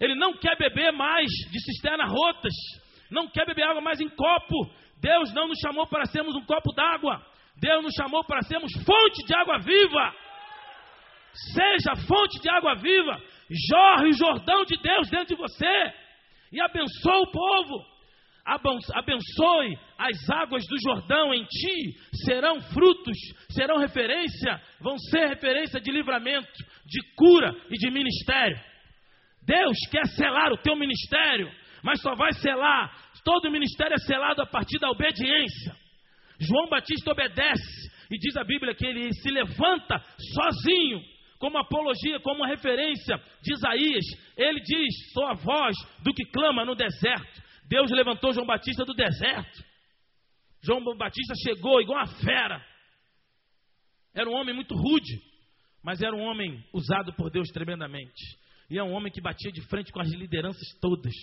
Ele 0.00 0.14
não 0.14 0.32
quer 0.32 0.56
beber 0.56 0.90
mais 0.92 1.30
de 1.30 1.60
cisterna 1.60 2.06
rotas, 2.06 2.54
não 3.10 3.28
quer 3.28 3.44
beber 3.44 3.64
água 3.64 3.82
mais 3.82 4.00
em 4.00 4.08
copo. 4.08 4.72
Deus 5.02 5.34
não 5.34 5.48
nos 5.48 5.58
chamou 5.58 5.86
para 5.86 6.06
sermos 6.06 6.34
um 6.34 6.46
copo 6.46 6.72
d'água. 6.72 7.22
Deus 7.60 7.84
nos 7.84 7.92
chamou 7.92 8.24
para 8.24 8.40
sermos 8.40 8.72
fonte 8.72 9.26
de 9.26 9.34
água 9.34 9.58
viva. 9.58 10.14
Seja 11.52 11.94
fonte 12.08 12.40
de 12.40 12.48
água 12.48 12.74
viva. 12.76 13.20
Jorre 13.70 14.08
o 14.08 14.16
Jordão 14.16 14.64
de 14.64 14.78
Deus 14.78 15.10
dentro 15.10 15.26
de 15.26 15.34
você 15.34 15.92
e 16.52 16.58
abençoe 16.58 17.20
o 17.20 17.30
povo 17.30 17.89
abençoe 18.44 19.78
as 19.98 20.30
águas 20.30 20.66
do 20.66 20.76
Jordão 20.80 21.32
em 21.34 21.44
ti 21.44 21.96
serão 22.24 22.60
frutos, 22.60 23.16
serão 23.50 23.78
referência, 23.78 24.60
vão 24.80 24.98
ser 24.98 25.26
referência 25.28 25.80
de 25.80 25.90
livramento, 25.90 26.50
de 26.86 27.00
cura 27.16 27.54
e 27.70 27.76
de 27.76 27.90
ministério. 27.90 28.58
Deus 29.42 29.76
quer 29.90 30.06
selar 30.06 30.52
o 30.52 30.58
teu 30.58 30.76
ministério, 30.76 31.50
mas 31.82 32.00
só 32.00 32.14
vai 32.14 32.32
selar, 32.34 32.92
todo 33.24 33.50
ministério 33.50 33.94
é 33.94 33.98
selado 33.98 34.42
a 34.42 34.46
partir 34.46 34.78
da 34.78 34.90
obediência. 34.90 35.74
João 36.38 36.68
Batista 36.68 37.12
obedece, 37.12 37.90
e 38.10 38.18
diz 38.18 38.36
a 38.36 38.44
Bíblia 38.44 38.74
que 38.74 38.86
ele 38.86 39.12
se 39.12 39.30
levanta 39.30 40.02
sozinho, 40.34 41.00
como 41.38 41.56
apologia, 41.56 42.20
como 42.20 42.44
referência 42.44 43.16
de 43.42 43.54
Isaías. 43.54 44.04
Ele 44.36 44.60
diz: 44.60 45.12
Sou 45.12 45.26
a 45.26 45.34
voz 45.34 45.74
do 46.02 46.12
que 46.12 46.24
clama 46.26 46.64
no 46.64 46.74
deserto. 46.74 47.49
Deus 47.70 47.88
levantou 47.92 48.32
João 48.32 48.44
Batista 48.44 48.84
do 48.84 48.92
deserto. 48.92 49.64
João 50.60 50.82
Batista 50.96 51.34
chegou 51.36 51.80
igual 51.80 52.04
uma 52.04 52.20
fera. 52.20 52.66
Era 54.12 54.28
um 54.28 54.34
homem 54.34 54.52
muito 54.52 54.74
rude, 54.74 55.22
mas 55.80 56.02
era 56.02 56.14
um 56.14 56.20
homem 56.20 56.66
usado 56.72 57.12
por 57.12 57.30
Deus 57.30 57.48
tremendamente. 57.50 58.20
E 58.68 58.76
é 58.76 58.82
um 58.82 58.90
homem 58.90 59.12
que 59.12 59.20
batia 59.20 59.52
de 59.52 59.62
frente 59.68 59.92
com 59.92 60.00
as 60.00 60.10
lideranças 60.10 60.66
todas. 60.80 61.14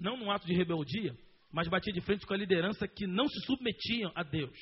Não 0.00 0.16
num 0.16 0.30
ato 0.30 0.46
de 0.46 0.54
rebeldia, 0.54 1.14
mas 1.52 1.68
batia 1.68 1.92
de 1.92 2.00
frente 2.00 2.24
com 2.24 2.32
a 2.32 2.38
liderança 2.38 2.88
que 2.88 3.06
não 3.06 3.28
se 3.28 3.44
submetiam 3.44 4.10
a 4.14 4.22
Deus. 4.22 4.58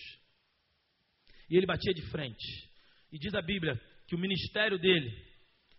E 1.49 1.57
ele 1.57 1.67
batia 1.67 1.95
de 1.95 2.03
frente. 2.11 2.69
E 3.13 3.19
diz 3.19 3.33
a 3.33 3.43
Bíblia 3.43 3.81
que 4.09 4.17
o 4.17 4.19
ministério 4.19 4.77
dele 4.77 5.25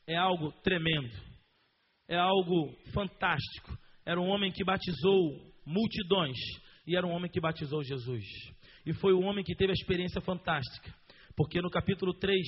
é 0.08 0.16
algo 0.16 0.54
tremendo, 0.62 1.35
é 2.08 2.16
algo 2.16 2.76
fantástico. 2.94 3.78
Era 4.06 4.20
um 4.20 4.28
homem 4.28 4.52
que 4.52 4.64
batizou 4.64 5.54
multidões 5.66 6.38
e 6.86 6.96
era 6.96 7.06
um 7.06 7.12
homem 7.12 7.30
que 7.30 7.40
batizou 7.40 7.84
Jesus. 7.84 8.24
E 8.86 8.94
foi 8.94 9.14
o 9.14 9.22
homem 9.22 9.44
que 9.44 9.56
teve 9.56 9.72
a 9.72 9.74
experiência 9.74 10.22
fantástica, 10.22 10.94
porque 11.36 11.62
no 11.62 11.72
capítulo 11.72 12.14
3, 12.14 12.40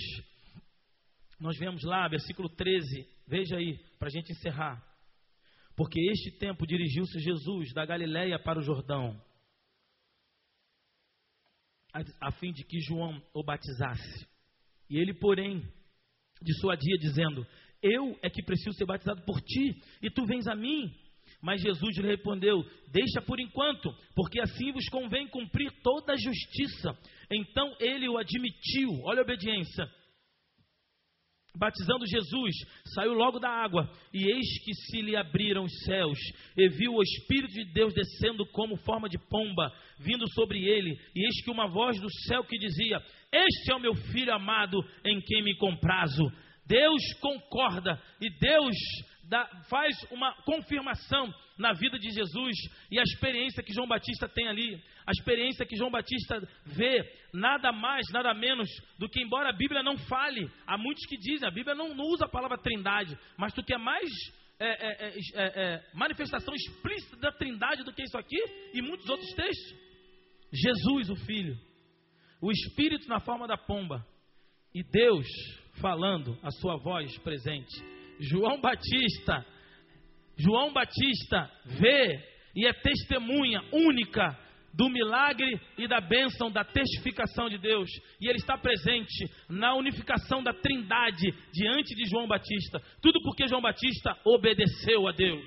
nós 1.40 1.58
vemos 1.58 1.84
lá, 1.84 2.08
versículo 2.08 2.48
13, 2.50 3.08
veja 3.28 3.58
aí, 3.58 3.80
para 3.98 4.08
a 4.08 4.12
gente 4.12 4.32
encerrar. 4.32 4.84
Porque 5.76 6.00
este 6.12 6.32
tempo 6.38 6.66
dirigiu-se 6.66 7.20
Jesus 7.20 7.74
da 7.74 7.86
Galiléia 7.86 8.40
para 8.40 8.60
o 8.60 8.64
Jordão, 8.64 9.20
a 12.22 12.32
fim 12.32 12.52
de 12.52 12.64
que 12.64 12.80
João 12.82 13.22
o 13.34 13.44
batizasse. 13.44 14.28
E 14.90 14.98
ele, 14.98 15.14
porém, 15.14 15.64
dissuadia, 16.42 16.98
dizendo: 17.00 17.46
Eu 17.88 18.18
é 18.22 18.30
que 18.30 18.44
preciso 18.44 18.78
ser 18.78 18.86
batizado 18.86 19.22
por 19.24 19.42
ti, 19.42 19.82
e 20.02 20.10
tu 20.10 20.26
vens 20.26 20.48
a 20.48 20.56
mim. 20.56 20.94
Mas 21.42 21.62
Jesus 21.62 21.98
lhe 21.98 22.08
respondeu: 22.08 22.64
Deixa 22.92 23.22
por 23.22 23.40
enquanto, 23.40 23.94
porque 24.16 24.40
assim 24.40 24.72
vos 24.72 24.88
convém 24.90 25.28
cumprir 25.28 25.72
toda 25.84 26.14
a 26.14 26.18
justiça. 26.18 26.98
Então 27.32 27.76
ele 27.80 28.08
o 28.10 28.18
admitiu, 28.18 28.90
olha 29.04 29.20
a 29.20 29.24
obediência, 29.24 29.88
batizando 31.58 32.06
Jesus, 32.06 32.56
saiu 32.94 33.14
logo 33.14 33.40
da 33.40 33.50
água, 33.50 33.90
e 34.14 34.30
eis 34.30 34.64
que 34.64 34.74
se 34.74 35.02
lhe 35.02 35.16
abriram 35.16 35.64
os 35.64 35.84
céus, 35.84 36.18
e 36.56 36.70
viu 36.70 36.94
o 36.94 37.04
Espírito 37.04 37.54
de 37.54 37.66
Deus 37.74 37.94
descendo 37.94 38.46
como 38.48 38.78
forma 38.78 39.10
de 39.10 39.18
pomba, 39.18 39.72
vindo 40.00 40.28
sobre 40.34 40.64
ele, 40.64 40.98
e 41.16 41.26
eis 41.26 41.44
que 41.44 41.52
uma 41.52 41.68
voz 41.68 42.00
do 42.00 42.10
céu 42.28 42.44
que 42.44 42.58
dizia: 42.58 43.02
Este 43.32 43.72
é 43.72 43.76
o 43.76 43.80
meu 43.82 43.96
filho 43.96 44.34
amado, 44.34 44.78
em 45.06 45.20
quem 45.22 45.44
me 45.44 45.56
comprazo. 45.58 46.24
Deus 46.68 47.02
concorda 47.22 48.00
e 48.20 48.30
Deus 48.30 48.76
dá, 49.24 49.46
faz 49.70 49.96
uma 50.12 50.34
confirmação 50.44 51.34
na 51.58 51.74
vida 51.74 51.98
de 51.98 52.10
Jesus 52.12 52.56
e 52.92 53.00
a 53.00 53.04
experiência 53.04 53.64
que 53.64 53.74
João 53.74 53.88
Batista 53.88 54.28
tem 54.28 54.48
ali, 54.48 54.82
a 55.06 55.12
experiência 55.12 55.66
que 55.66 55.76
João 55.76 55.90
Batista 55.90 56.48
vê, 56.66 57.04
nada 57.34 57.72
mais, 57.72 58.06
nada 58.12 58.34
menos 58.34 58.70
do 59.00 59.10
que, 59.10 59.22
embora 59.22 59.50
a 59.50 59.54
Bíblia 59.54 59.82
não 59.82 59.98
fale, 59.98 60.50
há 60.66 60.78
muitos 60.78 61.06
que 61.06 61.18
dizem, 61.18 61.48
a 61.48 61.52
Bíblia 61.52 61.76
não, 61.76 61.96
não 61.96 62.06
usa 62.06 62.26
a 62.26 62.30
palavra 62.30 62.58
trindade, 62.58 63.18
mas 63.38 63.54
tu 63.54 63.64
quer 63.64 63.80
mais 63.80 64.10
é, 64.60 64.68
é, 64.68 65.08
é, 65.08 65.14
é, 65.36 65.64
é 65.64 65.86
manifestação 65.94 66.54
explícita 66.54 67.16
da 67.18 67.32
trindade 67.32 67.84
do 67.84 67.94
que 67.94 68.04
isso 68.04 68.18
aqui 68.18 68.38
e 68.74 68.82
muitos 68.82 69.08
outros 69.10 69.30
textos. 69.34 69.88
Jesus, 70.52 71.10
o 71.10 71.16
Filho, 71.26 71.58
o 72.42 72.52
Espírito 72.52 73.08
na 73.08 73.20
forma 73.20 73.48
da 73.48 73.58
pomba 73.58 74.06
e 74.74 74.84
Deus 74.84 75.26
falando 75.80 76.38
a 76.44 76.52
sua 76.52 76.78
voz 76.78 77.18
presente. 77.20 77.84
João 78.20 78.60
Batista, 78.60 79.46
João 80.38 80.74
Batista 80.74 81.50
vê 81.66 82.20
e 82.56 82.66
é 82.66 82.74
testemunha 82.74 83.62
única 83.72 84.38
do 84.74 84.90
milagre 84.90 85.60
e 85.78 85.88
da 85.88 86.00
bênção 86.00 86.52
da 86.52 86.64
testificação 86.64 87.50
de 87.50 87.58
Deus. 87.58 87.90
E 88.22 88.28
ele 88.28 88.38
está 88.38 88.58
presente 88.58 89.26
na 89.50 89.76
unificação 89.76 90.44
da 90.44 90.54
trindade 90.54 91.34
diante 91.52 91.96
de 91.96 92.06
João 92.06 92.28
Batista. 92.28 92.80
Tudo 93.02 93.22
porque 93.24 93.48
João 93.48 93.62
Batista 93.62 94.16
obedeceu 94.24 95.08
a 95.08 95.12
Deus. 95.12 95.46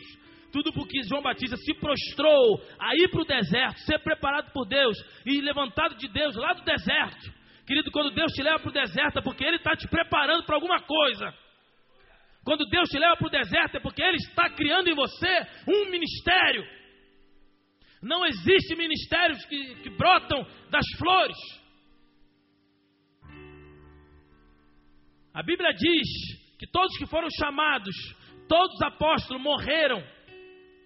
Tudo 0.52 0.72
porque 0.72 1.02
João 1.04 1.22
Batista 1.22 1.56
se 1.56 1.74
prostrou 1.74 2.60
a 2.78 2.94
ir 2.96 3.08
para 3.08 3.22
o 3.22 3.24
deserto, 3.24 3.78
ser 3.80 4.00
preparado 4.00 4.52
por 4.52 4.66
Deus 4.66 4.96
e 5.24 5.40
levantado 5.40 5.94
de 5.96 6.08
Deus 6.08 6.34
lá 6.34 6.52
do 6.52 6.64
deserto. 6.64 7.39
Querido, 7.70 7.92
quando 7.92 8.10
Deus 8.10 8.32
te 8.32 8.42
leva 8.42 8.58
para 8.58 8.68
o 8.68 8.72
deserto 8.72 9.20
é 9.20 9.22
porque 9.22 9.44
Ele 9.44 9.54
está 9.54 9.76
te 9.76 9.86
preparando 9.86 10.42
para 10.42 10.56
alguma 10.56 10.82
coisa. 10.82 11.32
Quando 12.44 12.66
Deus 12.66 12.88
te 12.88 12.98
leva 12.98 13.16
para 13.16 13.28
o 13.28 13.30
deserto 13.30 13.76
é 13.76 13.78
porque 13.78 14.02
Ele 14.02 14.16
está 14.16 14.50
criando 14.50 14.88
em 14.88 14.94
você 14.96 15.46
um 15.68 15.88
ministério. 15.88 16.66
Não 18.02 18.26
existe 18.26 18.74
ministérios 18.74 19.44
que, 19.44 19.76
que 19.84 19.90
brotam 19.90 20.44
das 20.68 20.84
flores. 20.98 21.36
A 25.32 25.40
Bíblia 25.44 25.72
diz 25.72 26.08
que 26.58 26.66
todos 26.66 26.98
que 26.98 27.06
foram 27.06 27.28
chamados, 27.38 27.94
todos 28.48 28.74
os 28.74 28.82
apóstolos 28.82 29.40
morreram, 29.40 30.02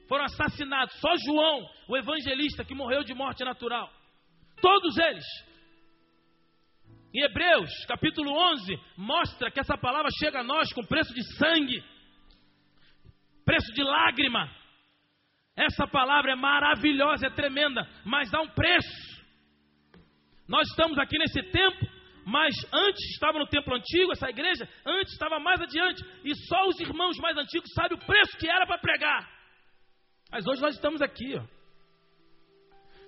foram 0.07 0.27
assassinados. 0.27 0.95
Só 1.01 1.17
João, 1.25 1.67
o 1.89 1.97
evangelista, 1.97 2.63
que 2.63 2.75
morreu 2.75 3.03
de 3.05 3.15
morte 3.15 3.43
natural. 3.43 3.91
Todos 4.61 4.99
eles. 4.99 5.25
Em 7.15 7.23
Hebreus, 7.23 7.71
capítulo 7.87 8.29
11, 8.33 8.77
mostra 8.97 9.49
que 9.49 9.61
essa 9.61 9.79
palavra 9.79 10.11
chega 10.19 10.41
a 10.41 10.43
nós 10.43 10.73
com 10.73 10.85
preço 10.85 11.15
de 11.15 11.23
sangue, 11.37 11.81
preço 13.45 13.73
de 13.73 13.85
lágrima. 13.85 14.51
Essa 15.55 15.87
palavra 15.87 16.33
é 16.33 16.35
maravilhosa, 16.35 17.29
é 17.29 17.31
tremenda, 17.31 17.89
mas 18.05 18.35
há 18.35 18.41
um 18.41 18.49
preço. 18.49 19.23
Nós 20.49 20.67
estamos 20.71 20.99
aqui 20.99 21.17
nesse 21.17 21.41
tempo, 21.53 21.87
mas 22.27 22.53
antes 22.73 23.05
estava 23.13 23.39
no 23.39 23.47
templo 23.47 23.77
antigo, 23.77 24.11
essa 24.11 24.29
igreja, 24.29 24.69
antes 24.85 25.13
estava 25.13 25.39
mais 25.39 25.61
adiante, 25.61 26.05
e 26.25 26.35
só 26.49 26.67
os 26.67 26.81
irmãos 26.81 27.17
mais 27.19 27.37
antigos 27.37 27.71
sabem 27.75 27.97
o 27.97 28.05
preço 28.05 28.37
que 28.39 28.49
era 28.49 28.67
para 28.67 28.79
pregar. 28.79 29.31
Mas 30.33 30.45
hoje 30.49 30.61
nós 30.61 30.75
estamos 30.75 31.01
aqui, 31.01 31.37
ó. 31.37 31.45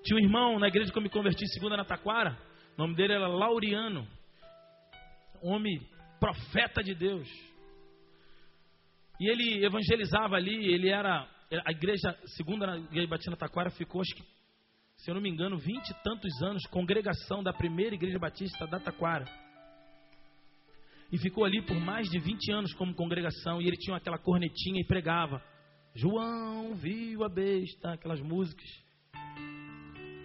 Tinha 0.04 0.16
um 0.16 0.24
irmão 0.24 0.60
na 0.60 0.68
igreja 0.68 0.92
que 0.92 0.98
eu 0.98 1.02
me 1.02 1.10
converti, 1.10 1.44
segunda 1.48 1.76
na 1.76 1.84
Taquara, 1.84 2.38
o 2.76 2.82
nome 2.82 2.94
dele 2.94 3.14
era 3.14 3.26
Lauriano, 3.26 4.06
homem 5.42 5.80
profeta 6.20 6.82
de 6.82 6.94
Deus. 6.94 7.28
E 9.18 9.30
ele 9.30 9.64
evangelizava 9.64 10.36
ali, 10.36 10.72
ele 10.72 10.90
era. 10.90 11.26
A 11.64 11.70
igreja, 11.70 12.18
segunda 12.36 12.72
a 12.72 12.76
igreja 12.76 13.06
Batista 13.06 13.36
Taquara, 13.36 13.70
ficou, 13.70 14.00
acho 14.00 14.14
que, 14.14 14.22
se 14.96 15.10
eu 15.10 15.14
não 15.14 15.22
me 15.22 15.30
engano, 15.30 15.56
vinte 15.56 15.88
e 15.88 16.02
tantos 16.02 16.42
anos, 16.42 16.66
congregação 16.66 17.42
da 17.42 17.52
primeira 17.52 17.94
igreja 17.94 18.18
batista 18.18 18.66
da 18.66 18.80
Taquara. 18.80 19.24
E 21.10 21.18
ficou 21.18 21.44
ali 21.44 21.62
por 21.62 21.76
mais 21.76 22.10
de 22.10 22.18
20 22.18 22.52
anos 22.52 22.74
como 22.74 22.94
congregação. 22.94 23.62
E 23.62 23.68
ele 23.68 23.76
tinha 23.76 23.96
aquela 23.96 24.18
cornetinha 24.18 24.80
e 24.80 24.84
pregava. 24.84 25.40
João 25.94 26.74
viu 26.74 27.24
a 27.24 27.28
besta, 27.28 27.92
aquelas 27.92 28.20
músicas. 28.20 28.66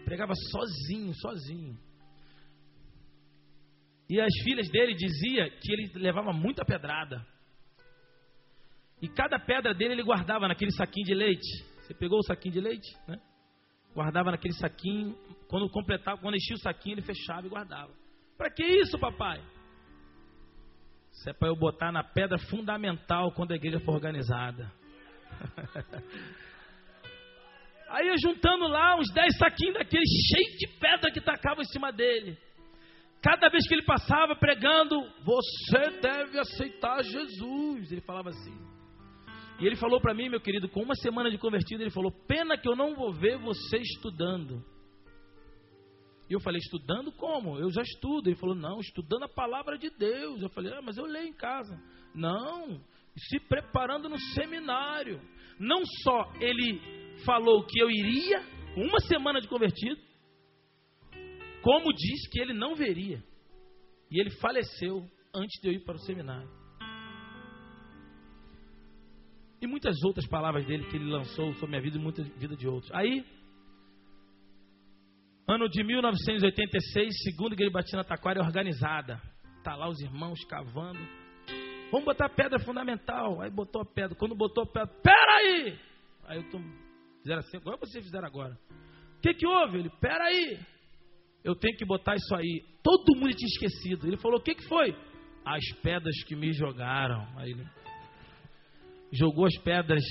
Pregava 0.04 0.34
sozinho, 0.36 1.14
sozinho. 1.14 1.91
E 4.12 4.20
as 4.20 4.34
filhas 4.44 4.70
dele 4.70 4.94
dizia 4.94 5.50
que 5.50 5.72
ele 5.72 5.90
levava 5.96 6.34
muita 6.34 6.66
pedrada. 6.66 7.26
E 9.02 9.08
cada 9.08 9.40
pedra 9.40 9.74
dele 9.74 9.94
ele 9.94 10.04
guardava 10.04 10.50
naquele 10.50 10.72
saquinho 10.72 11.06
de 11.06 11.14
leite. 11.14 11.64
Você 11.78 11.94
pegou 11.94 12.20
o 12.20 12.24
saquinho 12.24 12.56
de 12.56 12.60
leite, 12.60 12.94
né? 13.08 13.18
Guardava 13.96 14.32
naquele 14.32 14.54
saquinho. 14.56 15.16
Quando 15.48 15.70
completava, 15.70 16.20
quando 16.20 16.36
enchia 16.36 16.58
o 16.58 16.60
saquinho, 16.60 16.96
ele 16.96 17.04
fechava 17.04 17.48
e 17.48 17.50
guardava. 17.50 17.90
Para 18.38 18.52
que 18.52 18.66
isso, 18.66 19.00
papai? 19.00 19.42
Isso 21.14 21.30
é 21.30 21.34
para 21.34 21.48
eu 21.48 21.56
botar 21.56 21.94
na 21.94 22.04
pedra 22.04 22.38
fundamental 22.38 23.32
quando 23.32 23.54
a 23.54 23.56
igreja 23.56 23.80
for 23.80 23.94
organizada. 23.94 24.70
Aí 27.88 28.14
juntando 28.22 28.68
lá 28.68 28.98
uns 28.98 29.10
10 29.14 29.38
saquinhos 29.38 29.76
daqueles 29.76 30.10
cheios 30.28 30.58
de 30.58 30.68
pedra 30.80 31.10
que 31.12 31.22
tacavam 31.22 31.62
em 31.62 31.72
cima 31.72 31.94
dele. 31.94 32.38
Cada 33.22 33.50
vez 33.50 33.68
que 33.68 33.74
ele 33.76 33.84
passava 33.84 34.36
pregando, 34.36 35.00
você 35.24 36.00
deve 36.02 36.40
aceitar 36.40 37.04
Jesus. 37.04 37.92
Ele 37.92 38.02
falava 38.02 38.30
assim. 38.30 38.58
E 39.60 39.66
ele 39.66 39.76
falou 39.76 40.02
para 40.02 40.14
mim, 40.14 40.28
meu 40.28 40.42
querido, 40.42 40.68
com 40.68 40.82
uma 40.82 40.96
semana 40.96 41.30
de 41.30 41.38
convertido, 41.38 41.84
ele 41.84 41.92
falou: 41.92 42.12
Pena 42.28 42.58
que 42.58 42.68
eu 42.68 42.76
não 42.76 42.96
vou 42.96 43.14
ver 43.14 43.38
você 43.38 43.78
estudando. 43.78 44.64
E 46.28 46.34
eu 46.34 46.40
falei: 46.40 46.60
Estudando 46.60 47.12
como? 47.12 47.60
Eu 47.60 47.70
já 47.70 47.84
estudo. 47.84 48.28
Ele 48.28 48.38
falou: 48.38 48.56
Não, 48.56 48.80
estudando 48.80 49.24
a 49.24 49.30
palavra 49.30 49.78
de 49.78 49.92
Deus. 49.92 50.42
Eu 50.42 50.50
falei: 50.50 50.74
Ah, 50.74 50.82
mas 50.82 50.98
eu 50.98 51.06
leio 51.06 51.28
em 51.28 51.34
casa. 51.34 51.80
Não, 52.16 52.82
se 53.16 53.40
preparando 53.48 54.10
no 54.10 54.18
seminário. 54.34 55.22
Não 55.60 55.84
só 56.04 56.34
ele 56.40 56.82
falou 57.24 57.64
que 57.66 57.80
eu 57.80 57.92
iria, 57.92 58.42
uma 58.76 59.00
semana 59.02 59.40
de 59.40 59.48
convertido, 59.48 60.02
como 61.62 61.94
disse 61.94 62.30
que 62.30 62.40
ele 62.40 62.54
não 62.54 62.76
veria. 62.76 63.24
E 64.10 64.20
ele 64.20 64.30
faleceu 64.42 65.06
antes 65.34 65.62
de 65.62 65.70
eu 65.70 65.74
ir 65.74 65.86
para 65.86 65.96
o 65.96 66.00
seminário. 66.00 66.50
E 69.62 69.68
muitas 69.68 70.02
outras 70.04 70.28
palavras 70.28 70.66
dele 70.66 70.86
que 70.90 70.96
ele 70.96 71.10
lançou 71.10 71.54
sobre 71.54 71.70
minha 71.70 71.82
vida 71.82 71.98
e 71.98 72.02
muita 72.02 72.24
vida 72.24 72.56
de 72.56 72.68
outros. 72.68 72.92
Aí, 72.94 73.24
ano 75.48 75.70
de 75.70 75.84
1986, 75.84 77.24
segundo 77.24 77.54
Igreja 77.54 77.72
Batista 77.72 78.04
Taquara 78.04 78.40
é 78.40 78.44
organizada. 78.44 79.22
Tá 79.64 79.76
lá 79.76 79.88
os 79.88 80.02
irmãos 80.02 80.44
cavando. 80.46 81.00
Vamos 81.92 82.06
botar 82.06 82.30
pedra 82.30 82.60
fundamental. 82.60 83.40
Aí 83.40 83.52
botou 83.52 83.84
a 83.84 83.86
pedra. 83.86 84.16
Quando 84.16 84.34
botou 84.34 84.64
a 84.64 84.68
pedra, 84.68 84.88
peraí! 85.04 85.78
Aí 86.26 86.38
eu 86.38 86.50
tô, 86.50 86.60
fizeram 87.22 87.40
assim, 87.40 87.58
agora 87.58 87.78
vocês 87.78 88.04
fizeram 88.04 88.28
agora. 88.28 88.58
O 89.18 89.22
que 89.22 89.34
que 89.36 89.46
houve? 89.46 89.78
Ele, 89.78 89.90
peraí! 90.02 90.58
Eu 91.44 91.56
tenho 91.56 91.76
que 91.76 91.86
botar 91.86 92.16
isso 92.16 92.36
aí. 92.36 92.64
Todo 92.84 93.16
mundo 93.16 93.34
tinha 93.34 93.48
esquecido. 93.48 94.08
Ele 94.08 94.18
falou, 94.18 94.40
o 94.40 94.44
que 94.44 94.56
que 94.56 94.68
foi? 94.68 94.96
As 95.46 95.64
pedras 95.82 96.24
que 96.24 96.36
me 96.36 96.54
jogaram. 96.54 97.28
Aí 97.38 97.52
ele 97.52 97.66
jogou 99.12 99.46
as 99.46 99.58
pedras 99.58 100.04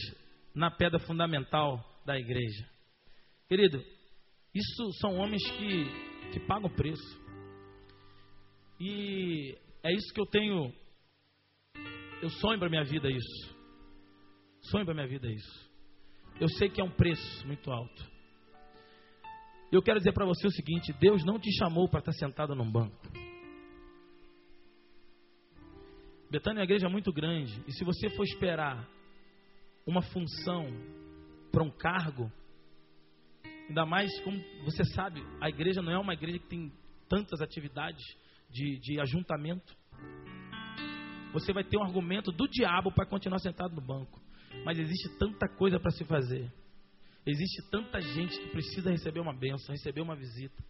na 0.55 0.70
pedra 0.70 0.99
fundamental 0.99 1.78
da 2.05 2.18
igreja. 2.18 2.68
Querido, 3.49 3.83
isso 4.55 4.93
são 5.01 5.16
homens 5.16 5.43
que, 5.53 6.31
que 6.33 6.41
pagam 6.41 6.70
preço. 6.70 7.20
E 8.81 9.57
é 9.83 9.93
isso 9.93 10.12
que 10.12 10.20
eu 10.20 10.26
tenho. 10.26 10.72
Eu 12.22 12.31
sonho 12.31 12.59
para 12.59 12.68
minha 12.68 12.85
vida 12.85 13.09
isso. 13.09 13.57
Sonho 14.62 14.85
para 14.85 14.95
minha 14.95 15.07
vida 15.07 15.28
isso. 15.31 15.70
Eu 16.41 16.49
sei 16.49 16.68
que 16.68 16.81
é 16.81 16.85
um 16.85 16.91
preço 16.91 17.47
muito 17.47 17.70
alto. 17.70 18.11
Eu 19.71 19.83
quero 19.83 19.99
dizer 19.99 20.12
para 20.12 20.27
você 20.27 20.47
o 20.47 20.51
seguinte: 20.51 20.93
Deus 20.95 21.25
não 21.25 21.39
te 21.39 21.51
chamou 21.57 21.89
para 21.89 22.01
estar 22.01 22.12
sentado 22.12 22.55
num 22.55 22.71
banco. 22.71 22.97
Betânia 26.31 26.59
é 26.59 26.61
uma 26.61 26.64
igreja 26.64 26.89
muito 26.89 27.12
grande. 27.12 27.62
E 27.66 27.73
se 27.73 27.85
você 27.85 28.09
for 28.11 28.25
esperar 28.25 28.89
uma 29.87 30.03
função 30.03 30.66
para 31.51 31.62
um 31.62 31.71
cargo, 31.71 32.31
ainda 33.68 33.85
mais 33.85 34.11
como 34.21 34.39
você 34.64 34.85
sabe, 34.95 35.23
a 35.41 35.49
igreja 35.49 35.83
não 35.83 35.93
é 35.93 35.99
uma 35.99 36.14
igreja 36.14 36.39
que 36.39 36.49
tem 36.49 36.73
tantas 37.09 37.41
atividades 37.41 38.03
de, 38.49 38.79
de 38.79 39.01
ajuntamento. 39.01 39.77
Você 41.33 41.53
vai 41.53 41.62
ter 41.62 41.79
um 41.79 41.85
argumento 41.85 42.33
do 42.33 42.49
diabo 42.49 42.93
para 42.93 43.07
continuar 43.07 43.39
sentado 43.39 43.75
no 43.75 43.81
banco. 43.81 44.21
Mas 44.64 44.79
existe 44.79 45.16
tanta 45.16 45.49
coisa 45.49 45.79
para 45.79 45.91
se 45.91 46.05
fazer. 46.05 46.53
Existe 47.31 47.62
tanta 47.70 48.01
gente 48.01 48.37
que 48.41 48.49
precisa 48.49 48.91
receber 48.91 49.20
uma 49.20 49.33
benção, 49.33 49.72
receber 49.72 50.01
uma 50.01 50.16
visita. 50.16 50.62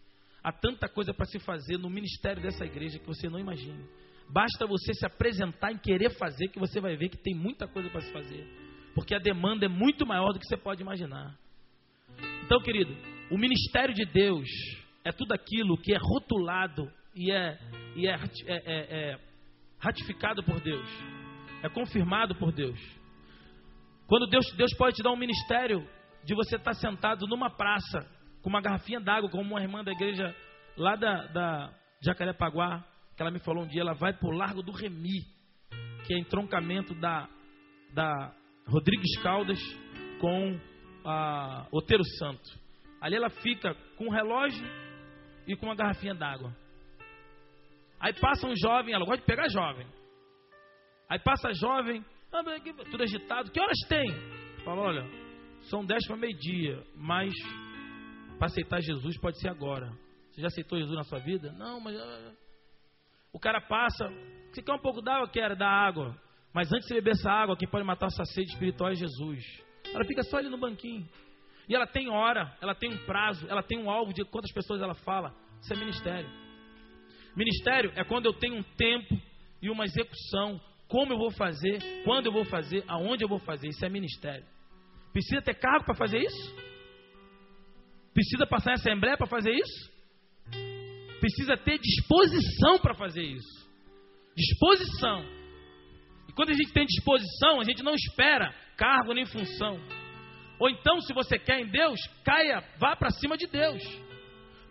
Há 0.43 0.51
tanta 0.51 0.87
coisa 0.87 1.11
para 1.11 1.25
se 1.25 1.39
fazer 1.39 1.77
no 1.77 1.89
ministério 1.89 2.41
dessa 2.41 2.63
igreja 2.63 2.99
que 2.99 3.07
você 3.07 3.27
não 3.27 3.39
imagina. 3.39 3.83
Basta 4.29 4.67
você 4.67 4.93
se 4.93 5.03
apresentar 5.03 5.71
e 5.71 5.79
querer 5.79 6.11
fazer, 6.11 6.49
que 6.49 6.59
você 6.59 6.79
vai 6.79 6.95
ver 6.95 7.09
que 7.09 7.17
tem 7.17 7.33
muita 7.33 7.67
coisa 7.67 7.89
para 7.89 8.01
se 8.01 8.11
fazer. 8.11 8.47
Porque 8.93 9.15
a 9.15 9.19
demanda 9.19 9.65
é 9.65 9.69
muito 9.69 10.05
maior 10.05 10.33
do 10.33 10.39
que 10.39 10.45
você 10.45 10.55
pode 10.55 10.81
imaginar. 10.81 11.35
Então, 12.45 12.61
querido, 12.61 12.95
o 13.31 13.37
ministério 13.37 13.93
de 13.95 14.05
Deus 14.05 14.47
é 15.03 15.11
tudo 15.11 15.33
aquilo 15.33 15.77
que 15.77 15.93
é 15.93 15.97
rotulado 15.97 16.91
e 17.15 17.31
é, 17.31 17.57
e 17.95 18.07
é, 18.07 18.13
é, 18.13 18.19
é, 18.47 19.11
é 19.11 19.19
ratificado 19.79 20.43
por 20.43 20.59
Deus, 20.61 20.87
é 21.63 21.69
confirmado 21.69 22.35
por 22.35 22.51
Deus. 22.51 22.79
Quando 24.05 24.27
Deus, 24.27 24.45
Deus 24.55 24.73
pode 24.75 24.97
te 24.97 25.03
dar 25.03 25.11
um 25.11 25.17
ministério 25.17 25.87
de 26.23 26.35
você 26.35 26.55
estar 26.55 26.73
sentado 26.73 27.27
numa 27.27 27.49
praça 27.49 28.07
com 28.41 28.49
uma 28.49 28.61
garrafinha 28.61 28.99
d'água, 28.99 29.29
como 29.29 29.51
uma 29.51 29.61
irmã 29.61 29.83
da 29.83 29.91
igreja 29.91 30.35
lá 30.77 30.95
da, 30.95 31.27
da 31.27 31.73
Jacarepaguá, 32.03 32.83
que 33.15 33.21
ela 33.21 33.31
me 33.31 33.39
falou 33.39 33.63
um 33.63 33.67
dia, 33.67 33.81
ela 33.81 33.93
vai 33.93 34.13
para 34.13 34.27
o 34.27 34.35
Largo 34.35 34.61
do 34.61 34.71
Remi, 34.71 35.21
que 36.05 36.13
é 36.13 36.19
entroncamento 36.19 36.95
da, 36.95 37.27
da 37.93 38.33
Rodrigues 38.67 39.21
Caldas 39.21 39.59
com 40.19 40.59
a 41.05 41.67
Oteiro 41.71 42.03
Santo. 42.17 42.49
Ali 42.99 43.15
ela 43.15 43.29
fica 43.29 43.75
com 43.97 44.05
um 44.05 44.11
relógio 44.11 44.65
e 45.47 45.55
com 45.55 45.67
uma 45.67 45.75
garrafinha 45.75 46.13
d'água. 46.13 46.55
Aí 47.99 48.13
passa 48.13 48.47
um 48.47 48.55
jovem, 48.55 48.93
ela 48.93 49.05
gosta 49.05 49.21
de 49.21 49.27
pegar 49.27 49.47
jovem. 49.49 49.87
Aí 51.09 51.19
passa 51.19 51.53
jovem, 51.53 52.03
ah, 52.31 52.41
tudo 52.89 53.03
agitado, 53.03 53.51
que 53.51 53.59
horas 53.59 53.77
tem? 53.87 54.09
Fala, 54.63 54.81
olha, 54.81 55.20
são 55.71 55.85
dez 55.85 56.05
para 56.05 56.17
meio-dia, 56.17 56.83
mas 56.95 57.33
para 58.37 58.47
aceitar 58.47 58.81
Jesus 58.81 59.17
pode 59.17 59.39
ser 59.39 59.47
agora. 59.47 59.89
Você 60.29 60.41
já 60.41 60.47
aceitou 60.47 60.77
Jesus 60.77 60.95
na 60.95 61.03
sua 61.03 61.19
vida? 61.19 61.51
Não, 61.53 61.79
mas. 61.79 61.97
Ah, 61.97 62.33
o 63.33 63.39
cara 63.39 63.61
passa. 63.61 64.07
Você 64.51 64.61
quer 64.61 64.73
um 64.73 64.79
pouco 64.79 65.01
d'água? 65.01 65.29
Quero 65.29 65.55
dar 65.55 65.69
água. 65.69 66.15
Mas 66.53 66.71
antes 66.71 66.87
de 66.87 66.93
beber 66.95 67.11
essa 67.11 67.31
água, 67.31 67.55
quem 67.55 67.67
pode 67.67 67.85
matar 67.85 68.07
essa 68.07 68.25
sede 68.25 68.51
espiritual 68.51 68.91
é 68.91 68.95
Jesus. 68.95 69.43
Ela 69.93 70.03
fica 70.05 70.21
só 70.23 70.37
ali 70.37 70.49
no 70.49 70.57
banquinho. 70.57 71.07
E 71.69 71.73
ela 71.73 71.87
tem 71.87 72.09
hora, 72.09 72.53
ela 72.61 72.75
tem 72.75 72.91
um 72.91 73.05
prazo, 73.05 73.47
ela 73.47 73.63
tem 73.63 73.79
um 73.79 73.89
alvo 73.89 74.13
de 74.13 74.25
quantas 74.25 74.51
pessoas 74.51 74.81
ela 74.81 74.93
fala. 74.93 75.33
Isso 75.61 75.73
é 75.73 75.77
ministério. 75.77 76.29
Ministério 77.33 77.93
é 77.95 78.03
quando 78.03 78.25
eu 78.25 78.33
tenho 78.33 78.55
um 78.55 78.63
tempo 78.63 79.17
e 79.61 79.69
uma 79.69 79.85
execução. 79.85 80.59
Como 80.89 81.13
eu 81.13 81.17
vou 81.17 81.31
fazer, 81.31 82.03
quando 82.03 82.25
eu 82.25 82.33
vou 82.33 82.43
fazer, 82.43 82.83
aonde 82.87 83.23
eu 83.23 83.29
vou 83.29 83.39
fazer. 83.39 83.69
Isso 83.69 83.85
é 83.85 83.89
ministério. 83.89 84.45
Precisa 85.11 85.41
ter 85.41 85.55
cargo 85.55 85.85
para 85.85 85.95
fazer 85.95 86.19
isso? 86.19 86.55
Precisa 88.13 88.45
passar 88.45 88.71
em 88.71 88.75
assembleia 88.75 89.17
para 89.17 89.27
fazer 89.27 89.51
isso? 89.51 89.91
Precisa 91.19 91.55
ter 91.57 91.77
disposição 91.79 92.79
para 92.79 92.93
fazer 92.93 93.23
isso. 93.23 93.69
Disposição. 94.35 95.23
E 96.27 96.33
quando 96.33 96.49
a 96.49 96.53
gente 96.53 96.73
tem 96.73 96.85
disposição, 96.85 97.59
a 97.59 97.63
gente 97.63 97.83
não 97.83 97.93
espera 97.93 98.53
cargo 98.77 99.13
nem 99.13 99.25
função. 99.25 99.79
Ou 100.59 100.69
então, 100.69 100.99
se 101.01 101.13
você 101.13 101.37
quer 101.37 101.59
em 101.59 101.67
Deus, 101.67 101.99
caia, 102.23 102.63
vá 102.79 102.95
para 102.95 103.09
cima 103.09 103.37
de 103.37 103.47
Deus. 103.47 103.83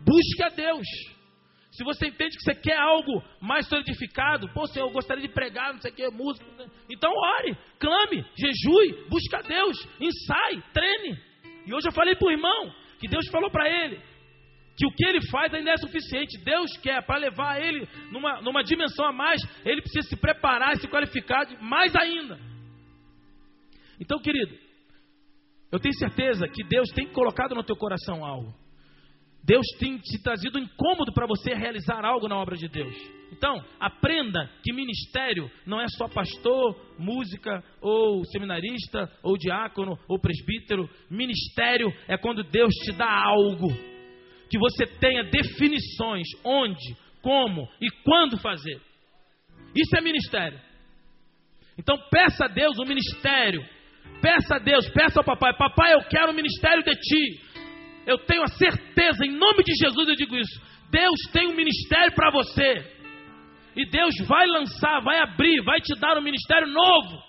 Busque 0.01 0.43
a 0.43 0.49
Deus. 0.49 0.87
Se 1.71 1.85
você 1.85 2.09
entende 2.09 2.37
que 2.37 2.43
você 2.43 2.55
quer 2.55 2.77
algo 2.77 3.23
mais 3.41 3.67
solidificado, 3.69 4.49
pô, 4.53 4.67
Senhor, 4.67 4.89
eu 4.89 4.93
gostaria 4.93 5.23
de 5.23 5.33
pregar, 5.33 5.73
não 5.73 5.81
sei 5.81 5.93
o 5.93 5.95
que, 5.95 6.11
música. 6.11 6.45
Então 6.91 7.11
ore, 7.13 7.57
clame, 7.79 8.25
jejue, 8.37 9.09
busque 9.09 9.37
a 9.37 9.43
Deus, 9.43 9.89
ensaie, 10.01 10.63
treine. 10.73 11.19
E 11.67 11.73
hoje 11.73 11.89
eu 11.89 11.93
falei 11.93 12.17
para 12.17 12.27
o 12.27 12.33
irmão 12.33 12.75
que 12.99 13.09
Deus 13.09 13.29
falou 13.29 13.51
para 13.51 13.69
ele 13.69 14.01
que 14.77 14.87
o 14.87 14.93
que 14.93 15.05
ele 15.05 15.21
faz 15.29 15.53
ainda 15.53 15.73
é 15.73 15.77
suficiente. 15.77 16.43
Deus 16.43 16.75
quer, 16.79 17.05
para 17.05 17.19
levar 17.19 17.61
ele 17.63 17.87
numa, 18.11 18.41
numa 18.41 18.63
dimensão 18.63 19.05
a 19.05 19.13
mais, 19.13 19.41
ele 19.63 19.83
precisa 19.83 20.09
se 20.09 20.17
preparar, 20.17 20.77
se 20.79 20.89
qualificar 20.89 21.47
mais 21.61 21.95
ainda. 21.95 22.39
Então, 24.01 24.19
querido, 24.19 24.57
eu 25.71 25.79
tenho 25.79 25.95
certeza 25.95 26.49
que 26.49 26.65
Deus 26.65 26.89
tem 26.95 27.07
colocado 27.13 27.55
no 27.55 27.63
teu 27.63 27.77
coração 27.77 28.25
algo. 28.25 28.55
Deus 29.43 29.67
tem 29.79 29.97
te 29.99 30.23
trazido 30.23 30.59
incômodo 30.59 31.13
para 31.13 31.27
você 31.27 31.55
realizar 31.55 32.05
algo 32.05 32.29
na 32.29 32.37
obra 32.37 32.57
de 32.57 32.69
Deus. 32.69 32.95
Então, 33.33 33.65
aprenda 33.79 34.51
que 34.63 34.73
ministério 34.73 35.51
não 35.65 35.81
é 35.81 35.87
só 35.89 36.09
pastor, 36.09 36.77
música, 36.99 37.63
ou 37.81 38.25
seminarista, 38.27 39.11
ou 39.23 39.39
diácono, 39.39 39.99
ou 40.09 40.19
presbítero. 40.19 40.89
Ministério 41.09 41.93
é 42.07 42.19
quando 42.19 42.43
Deus 42.43 42.75
te 42.85 42.93
dá 42.93 43.11
algo, 43.11 43.69
que 44.51 44.59
você 44.59 44.87
tenha 44.99 45.25
definições 45.25 46.27
onde, 46.45 46.97
como 47.23 47.67
e 47.81 47.91
quando 48.05 48.37
fazer. 48.39 48.81
Isso 49.75 49.97
é 49.97 50.01
ministério. 50.01 50.61
Então, 51.79 51.97
peça 52.11 52.45
a 52.45 52.49
Deus 52.49 52.79
o 52.79 52.85
ministério. 52.85 53.65
Peça 54.21 54.57
a 54.57 54.59
Deus, 54.59 54.87
peça 54.91 55.21
ao 55.21 55.25
papai: 55.25 55.57
Papai, 55.57 55.95
eu 55.95 56.03
quero 56.03 56.33
o 56.33 56.35
ministério 56.35 56.83
de 56.83 56.95
ti 56.95 57.50
eu 58.07 58.19
tenho 58.19 58.43
a 58.43 58.49
certeza, 58.49 59.25
em 59.25 59.33
nome 59.33 59.63
de 59.63 59.73
Jesus 59.75 60.09
eu 60.09 60.17
digo 60.17 60.37
isso. 60.37 60.61
Deus 60.91 61.21
tem 61.33 61.49
um 61.49 61.55
ministério 61.55 62.13
para 62.15 62.31
você. 62.31 63.01
E 63.77 63.87
Deus 63.87 64.15
vai 64.27 64.47
lançar, 64.47 65.01
vai 65.01 65.19
abrir, 65.21 65.63
vai 65.63 65.81
te 65.81 65.95
dar 65.99 66.19
um 66.19 66.23
ministério 66.23 66.67
novo. 66.67 67.23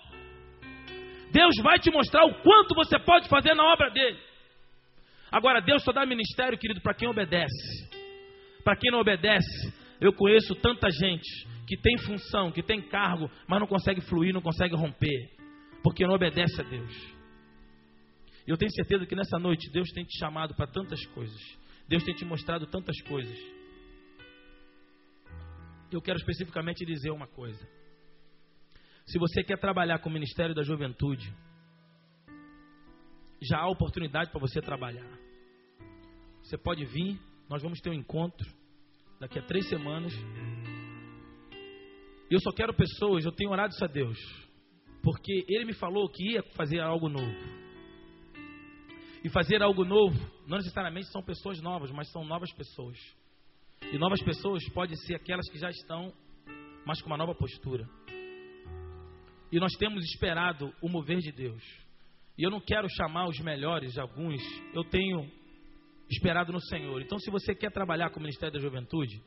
Deus 1.30 1.56
vai 1.62 1.78
te 1.78 1.90
mostrar 1.90 2.24
o 2.24 2.34
quanto 2.42 2.74
você 2.74 2.98
pode 2.98 3.28
fazer 3.28 3.54
na 3.54 3.64
obra 3.64 3.90
dele. 3.90 4.18
Agora, 5.30 5.60
Deus 5.60 5.82
só 5.82 5.92
dá 5.92 6.04
ministério, 6.04 6.58
querido, 6.58 6.80
para 6.80 6.94
quem 6.94 7.08
obedece. 7.08 7.88
Para 8.64 8.76
quem 8.76 8.90
não 8.90 9.00
obedece, 9.00 9.72
eu 10.00 10.12
conheço 10.12 10.54
tanta 10.56 10.90
gente 10.90 11.46
que 11.66 11.76
tem 11.76 11.96
função, 11.98 12.52
que 12.52 12.62
tem 12.62 12.82
cargo, 12.82 13.30
mas 13.48 13.60
não 13.60 13.66
consegue 13.66 14.00
fluir, 14.02 14.34
não 14.34 14.42
consegue 14.42 14.74
romper. 14.74 15.30
porque 15.82 16.06
não 16.06 16.14
obedece 16.14 16.60
a 16.60 16.64
Deus. 16.64 17.21
Eu 18.46 18.56
tenho 18.56 18.72
certeza 18.72 19.06
que 19.06 19.14
nessa 19.14 19.38
noite 19.38 19.70
Deus 19.70 19.88
tem 19.90 20.04
te 20.04 20.18
chamado 20.18 20.54
para 20.54 20.66
tantas 20.66 21.04
coisas. 21.06 21.40
Deus 21.88 22.02
tem 22.04 22.14
te 22.14 22.24
mostrado 22.24 22.66
tantas 22.66 23.00
coisas. 23.02 23.38
Eu 25.90 26.00
quero 26.00 26.18
especificamente 26.18 26.84
dizer 26.84 27.10
uma 27.10 27.26
coisa. 27.26 27.68
Se 29.06 29.18
você 29.18 29.42
quer 29.42 29.58
trabalhar 29.58 29.98
com 29.98 30.08
o 30.08 30.12
Ministério 30.12 30.54
da 30.54 30.62
Juventude, 30.62 31.32
já 33.42 33.58
há 33.58 33.68
oportunidade 33.68 34.30
para 34.30 34.40
você 34.40 34.60
trabalhar. 34.60 35.18
Você 36.42 36.56
pode 36.56 36.84
vir, 36.84 37.20
nós 37.48 37.62
vamos 37.62 37.80
ter 37.80 37.90
um 37.90 37.94
encontro 37.94 38.48
daqui 39.20 39.38
a 39.38 39.42
três 39.42 39.68
semanas. 39.68 40.12
Eu 42.30 42.40
só 42.40 42.50
quero 42.52 42.74
pessoas, 42.74 43.24
eu 43.24 43.32
tenho 43.32 43.50
orado 43.50 43.74
isso 43.74 43.84
a 43.84 43.88
Deus, 43.88 44.18
porque 45.02 45.44
Ele 45.48 45.66
me 45.66 45.74
falou 45.74 46.08
que 46.08 46.32
ia 46.32 46.42
fazer 46.54 46.80
algo 46.80 47.08
novo. 47.08 47.62
E 49.24 49.28
fazer 49.28 49.62
algo 49.62 49.84
novo, 49.84 50.18
não 50.46 50.58
necessariamente 50.58 51.06
são 51.12 51.22
pessoas 51.22 51.60
novas, 51.60 51.90
mas 51.90 52.10
são 52.10 52.24
novas 52.24 52.52
pessoas. 52.52 52.98
E 53.92 53.98
novas 53.98 54.22
pessoas 54.22 54.68
podem 54.70 54.96
ser 54.96 55.14
aquelas 55.14 55.48
que 55.48 55.58
já 55.58 55.70
estão, 55.70 56.12
mas 56.84 57.00
com 57.00 57.06
uma 57.08 57.16
nova 57.16 57.34
postura. 57.34 57.88
E 59.50 59.60
nós 59.60 59.72
temos 59.74 60.04
esperado 60.04 60.74
o 60.82 60.88
mover 60.88 61.18
de 61.18 61.30
Deus. 61.30 61.62
E 62.36 62.42
eu 62.42 62.50
não 62.50 62.60
quero 62.60 62.88
chamar 62.88 63.28
os 63.28 63.38
melhores, 63.40 63.98
alguns. 63.98 64.40
Eu 64.74 64.82
tenho 64.84 65.30
esperado 66.10 66.52
no 66.52 66.60
Senhor. 66.60 67.00
Então, 67.00 67.18
se 67.18 67.30
você 67.30 67.54
quer 67.54 67.70
trabalhar 67.70 68.10
com 68.10 68.18
o 68.18 68.22
Ministério 68.22 68.52
da 68.52 68.60
Juventude, 68.60 69.22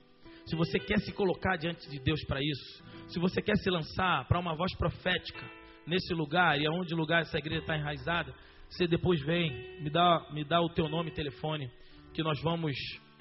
se 0.45 0.55
você 0.55 0.79
quer 0.79 0.99
se 0.99 1.13
colocar 1.13 1.57
diante 1.57 1.89
de 1.89 1.99
Deus 1.99 2.23
para 2.25 2.39
isso, 2.41 2.83
se 3.07 3.19
você 3.19 3.41
quer 3.41 3.55
se 3.57 3.69
lançar 3.69 4.27
para 4.27 4.39
uma 4.39 4.55
voz 4.55 4.75
profética 4.75 5.43
nesse 5.87 6.13
lugar 6.13 6.59
e 6.59 6.67
aonde 6.67 6.93
lugar 6.93 7.21
essa 7.21 7.37
igreja 7.37 7.61
está 7.61 7.77
enraizada, 7.77 8.33
você 8.69 8.87
depois 8.87 9.21
vem, 9.21 9.81
me 9.81 9.89
dá, 9.89 10.27
me 10.31 10.43
dá 10.43 10.61
o 10.61 10.69
teu 10.69 10.89
nome 10.89 11.09
e 11.09 11.13
telefone, 11.13 11.69
que 12.13 12.23
nós 12.23 12.41
vamos 12.41 12.75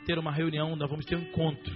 ter 0.06 0.18
uma 0.18 0.32
reunião, 0.32 0.76
nós 0.76 0.90
vamos 0.90 1.04
ter 1.04 1.16
um 1.16 1.22
encontro 1.22 1.74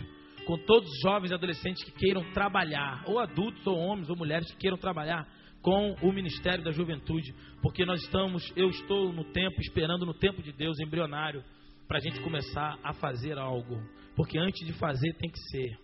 com 0.49 0.57
todos 0.57 0.89
os 0.89 1.01
jovens 1.03 1.31
e 1.31 1.35
adolescentes 1.35 1.85
que 1.85 1.91
queiram 1.91 2.25
trabalhar, 2.33 3.03
ou 3.07 3.19
adultos, 3.19 3.67
ou 3.67 3.77
homens, 3.77 4.09
ou 4.09 4.17
mulheres 4.17 4.51
que 4.51 4.57
queiram 4.57 4.79
trabalhar 4.79 5.29
com 5.61 5.95
o 6.01 6.11
ministério 6.11 6.65
da 6.65 6.71
juventude, 6.71 7.35
porque 7.61 7.85
nós 7.85 8.01
estamos, 8.03 8.51
eu 8.57 8.71
estou 8.71 9.13
no 9.13 9.25
tempo, 9.25 9.61
esperando 9.61 10.07
no 10.07 10.15
tempo 10.15 10.43
de 10.43 10.51
Deus, 10.53 10.81
embrionário, 10.81 11.45
para 11.87 11.99
a 11.99 12.01
gente 12.01 12.19
começar 12.21 12.79
a 12.83 12.95
fazer 12.95 13.37
algo, 13.37 13.79
porque 14.17 14.39
antes 14.39 14.67
de 14.67 14.73
fazer 14.73 15.13
tem 15.15 15.31
que 15.31 15.39
ser, 15.39 15.79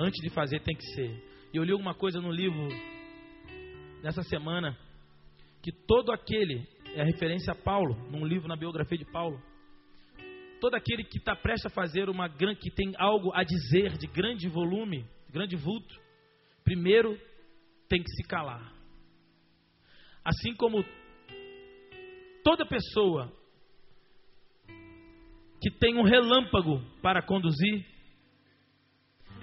antes 0.00 0.22
de 0.22 0.30
fazer 0.30 0.60
tem 0.60 0.74
que 0.74 0.86
ser. 0.94 1.22
E 1.52 1.56
eu 1.58 1.64
li 1.64 1.72
alguma 1.72 1.94
coisa 1.94 2.20
no 2.20 2.30
livro 2.30 2.68
nessa 4.02 4.22
semana 4.22 4.78
que 5.66 5.72
todo 5.72 6.12
aquele 6.12 6.64
é 6.94 7.02
referência 7.02 7.52
a 7.52 7.56
Paulo, 7.56 7.96
num 8.08 8.24
livro 8.24 8.46
na 8.46 8.54
biografia 8.54 8.96
de 8.96 9.04
Paulo. 9.04 9.42
Todo 10.60 10.76
aquele 10.76 11.02
que 11.02 11.18
está 11.18 11.34
prestes 11.34 11.66
a 11.66 11.74
fazer 11.74 12.08
uma 12.08 12.28
grande, 12.28 12.60
que 12.60 12.70
tem 12.70 12.92
algo 12.96 13.32
a 13.34 13.42
dizer 13.42 13.98
de 13.98 14.06
grande 14.06 14.48
volume, 14.48 15.04
grande 15.28 15.56
vulto, 15.56 15.92
primeiro 16.62 17.18
tem 17.88 18.00
que 18.00 18.08
se 18.12 18.22
calar. 18.28 18.72
Assim 20.24 20.54
como 20.54 20.84
toda 22.44 22.64
pessoa 22.64 23.32
que 25.60 25.70
tem 25.80 25.96
um 25.96 26.04
relâmpago 26.04 26.80
para 27.02 27.22
conduzir, 27.22 27.84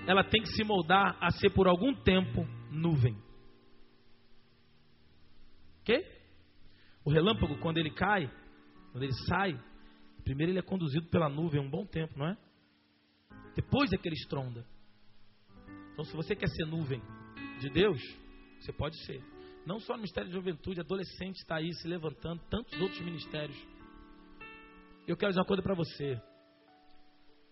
ela 0.07 0.23
tem 0.23 0.41
que 0.41 0.53
se 0.53 0.63
moldar 0.63 1.17
a 1.19 1.31
ser 1.31 1.49
por 1.49 1.67
algum 1.67 1.93
tempo 1.93 2.47
nuvem. 2.71 3.13
Ok? 5.81 6.12
O 7.05 7.11
relâmpago, 7.11 7.57
quando 7.59 7.77
ele 7.77 7.91
cai, 7.91 8.31
quando 8.91 9.03
ele 9.03 9.13
sai, 9.27 9.59
primeiro 10.23 10.51
ele 10.51 10.59
é 10.59 10.63
conduzido 10.63 11.07
pela 11.07 11.29
nuvem 11.29 11.59
um 11.59 11.69
bom 11.69 11.85
tempo, 11.85 12.17
não 12.17 12.27
é? 12.27 12.37
Depois 13.55 13.91
é 13.91 13.97
que 13.97 14.07
ele 14.07 14.15
estronda. 14.15 14.65
Então, 15.91 16.05
se 16.05 16.15
você 16.15 16.35
quer 16.35 16.47
ser 16.47 16.65
nuvem 16.65 17.01
de 17.59 17.69
Deus, 17.69 18.01
você 18.59 18.71
pode 18.71 18.97
ser. 19.05 19.21
Não 19.65 19.79
só 19.79 19.93
no 19.93 19.99
Ministério 19.99 20.29
de 20.29 20.35
Juventude, 20.35 20.79
adolescente 20.79 21.35
está 21.37 21.57
aí 21.57 21.71
se 21.73 21.87
levantando, 21.87 22.41
tantos 22.49 22.79
outros 22.81 22.99
ministérios. 23.01 23.57
Eu 25.07 25.15
quero 25.15 25.31
dizer 25.31 25.41
uma 25.41 25.45
coisa 25.45 25.61
para 25.61 25.75
você. 25.75 26.21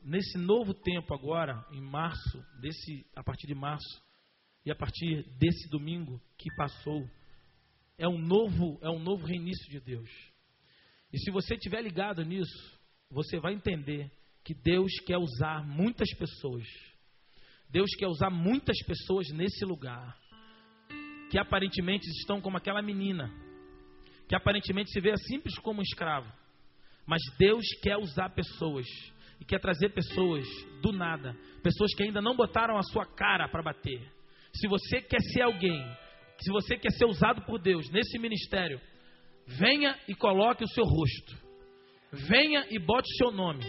Nesse 0.04 0.38
novo 0.38 0.74
tempo 0.74 1.14
agora, 1.14 1.66
em 1.72 1.82
março, 1.82 2.44
desse, 2.60 3.06
a 3.16 3.24
partir 3.24 3.48
de 3.48 3.54
março, 3.54 4.02
e 4.66 4.72
a 4.72 4.76
partir 4.76 5.24
desse 5.38 5.70
domingo 5.70 6.22
que 6.38 6.54
passou, 6.56 7.08
é 7.98 8.08
um 8.08 8.18
novo, 8.18 8.80
é 8.82 8.90
um 8.90 9.00
novo 9.00 9.26
reinício 9.26 9.70
de 9.70 9.80
Deus. 9.80 10.10
E 11.14 11.20
se 11.20 11.32
você 11.32 11.56
estiver 11.56 11.82
ligado 11.82 12.24
nisso, 12.24 12.80
você 13.10 13.40
vai 13.40 13.54
entender 13.54 14.12
que 14.44 14.54
Deus 14.54 14.92
quer 15.06 15.18
usar 15.18 15.66
muitas 15.66 16.10
pessoas. 16.16 16.66
Deus 17.70 17.90
quer 17.98 18.08
usar 18.08 18.30
muitas 18.30 18.78
pessoas 18.86 19.30
nesse 19.32 19.64
lugar 19.66 20.18
que 21.30 21.38
aparentemente 21.38 22.06
estão 22.10 22.42
como 22.42 22.58
aquela 22.58 22.82
menina, 22.82 23.32
que 24.28 24.36
aparentemente 24.36 24.92
se 24.92 25.00
vê 25.00 25.16
simples 25.18 25.58
como 25.60 25.80
um 25.80 25.84
escravo. 25.84 26.30
Mas 27.06 27.22
Deus 27.38 27.66
quer 27.82 27.98
usar 27.98 28.30
pessoas 28.30 28.86
e 29.40 29.46
quer 29.46 29.60
trazer 29.60 29.90
pessoas 29.90 30.46
do 30.82 30.92
nada, 30.92 31.34
pessoas 31.64 31.94
que 31.96 32.04
ainda 32.04 32.22
não 32.22 32.36
botaram 32.36 32.78
a 32.78 32.84
sua 32.84 33.06
cara 33.06 33.48
para 33.48 33.64
bater. 33.64 34.02
Se 34.54 34.68
você 34.68 35.02
quer 35.02 35.22
ser 35.22 35.44
alguém, 35.44 35.82
se 36.44 36.52
você 36.52 36.78
quer 36.78 36.92
ser 36.92 37.06
usado 37.06 37.42
por 37.44 37.60
Deus 37.60 37.90
nesse 37.92 38.18
ministério, 38.18 38.80
venha 39.46 39.98
e 40.08 40.16
coloque 40.16 40.64
o 40.64 40.68
seu 40.68 40.84
rosto. 40.84 41.38
Venha 42.12 42.66
e 42.70 42.78
bote 42.80 43.10
o 43.14 43.18
seu 43.18 43.32
nome. 43.32 43.64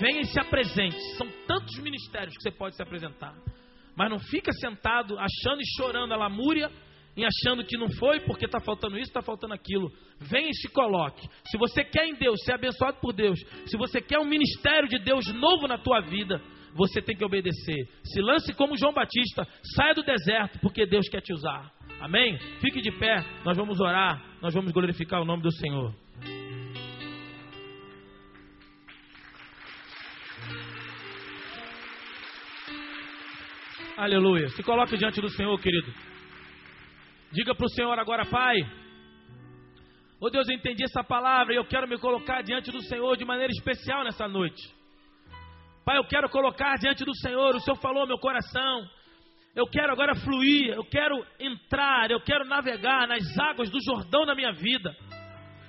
Venha 0.00 0.20
e 0.20 0.26
se 0.26 0.40
apresente. 0.40 0.98
São 1.16 1.28
tantos 1.46 1.78
ministérios 1.78 2.36
que 2.36 2.42
você 2.42 2.50
pode 2.50 2.74
se 2.74 2.82
apresentar. 2.82 3.34
Mas 3.96 4.10
não 4.10 4.18
fica 4.18 4.52
sentado 4.52 5.16
achando 5.18 5.60
e 5.60 5.76
chorando 5.76 6.12
a 6.12 6.16
lamúria 6.16 6.70
em 7.16 7.24
achando 7.24 7.64
que 7.64 7.78
não 7.78 7.88
foi 7.92 8.20
porque 8.20 8.44
está 8.44 8.60
faltando 8.60 8.98
isso, 8.98 9.08
está 9.08 9.22
faltando 9.22 9.54
aquilo. 9.54 9.90
Venha 10.20 10.50
e 10.50 10.54
se 10.54 10.68
coloque. 10.68 11.26
Se 11.46 11.56
você 11.56 11.82
quer 11.82 12.06
em 12.06 12.14
Deus, 12.14 12.42
ser 12.44 12.52
abençoado 12.52 12.98
por 13.00 13.12
Deus, 13.14 13.38
se 13.66 13.76
você 13.76 14.02
quer 14.02 14.18
um 14.18 14.26
ministério 14.26 14.88
de 14.88 14.98
Deus 14.98 15.26
novo 15.32 15.66
na 15.66 15.78
tua 15.78 16.00
vida, 16.00 16.42
você 16.74 17.00
tem 17.00 17.16
que 17.16 17.24
obedecer. 17.24 17.88
Se 18.04 18.20
lance 18.20 18.52
como 18.52 18.76
João 18.76 18.92
Batista, 18.92 19.48
saia 19.74 19.94
do 19.94 20.02
deserto, 20.02 20.58
porque 20.60 20.84
Deus 20.84 21.08
quer 21.08 21.22
te 21.22 21.32
usar. 21.32 21.72
Amém? 22.06 22.38
Fique 22.60 22.80
de 22.80 22.92
pé, 22.92 23.16
nós 23.44 23.56
vamos 23.56 23.80
orar, 23.80 24.22
nós 24.40 24.54
vamos 24.54 24.70
glorificar 24.70 25.20
o 25.20 25.24
nome 25.24 25.42
do 25.42 25.50
Senhor. 25.50 25.92
Aleluia. 33.96 34.48
Se 34.50 34.62
coloque 34.62 34.96
diante 34.96 35.20
do 35.20 35.28
Senhor, 35.30 35.60
querido. 35.60 35.92
Diga 37.32 37.56
para 37.56 37.66
o 37.66 37.70
Senhor 37.70 37.98
agora, 37.98 38.24
Pai. 38.24 38.54
Oh 40.20 40.30
Deus, 40.30 40.48
eu 40.48 40.54
entendi 40.54 40.84
essa 40.84 41.02
palavra 41.02 41.54
e 41.54 41.56
eu 41.56 41.64
quero 41.64 41.88
me 41.88 41.98
colocar 41.98 42.40
diante 42.42 42.70
do 42.70 42.82
Senhor 42.82 43.16
de 43.16 43.24
maneira 43.24 43.50
especial 43.50 44.04
nessa 44.04 44.28
noite. 44.28 44.62
Pai, 45.84 45.98
eu 45.98 46.04
quero 46.04 46.28
colocar 46.28 46.76
diante 46.78 47.04
do 47.04 47.16
Senhor, 47.16 47.56
o 47.56 47.60
Senhor 47.60 47.76
falou 47.78 48.06
meu 48.06 48.18
coração. 48.18 48.88
Eu 49.56 49.66
quero 49.66 49.90
agora 49.90 50.14
fluir, 50.14 50.74
eu 50.74 50.84
quero 50.84 51.16
entrar, 51.40 52.10
eu 52.10 52.20
quero 52.20 52.44
navegar 52.44 53.08
nas 53.08 53.38
águas 53.38 53.70
do 53.70 53.82
Jordão 53.82 54.26
na 54.26 54.34
minha 54.34 54.52
vida. 54.52 54.94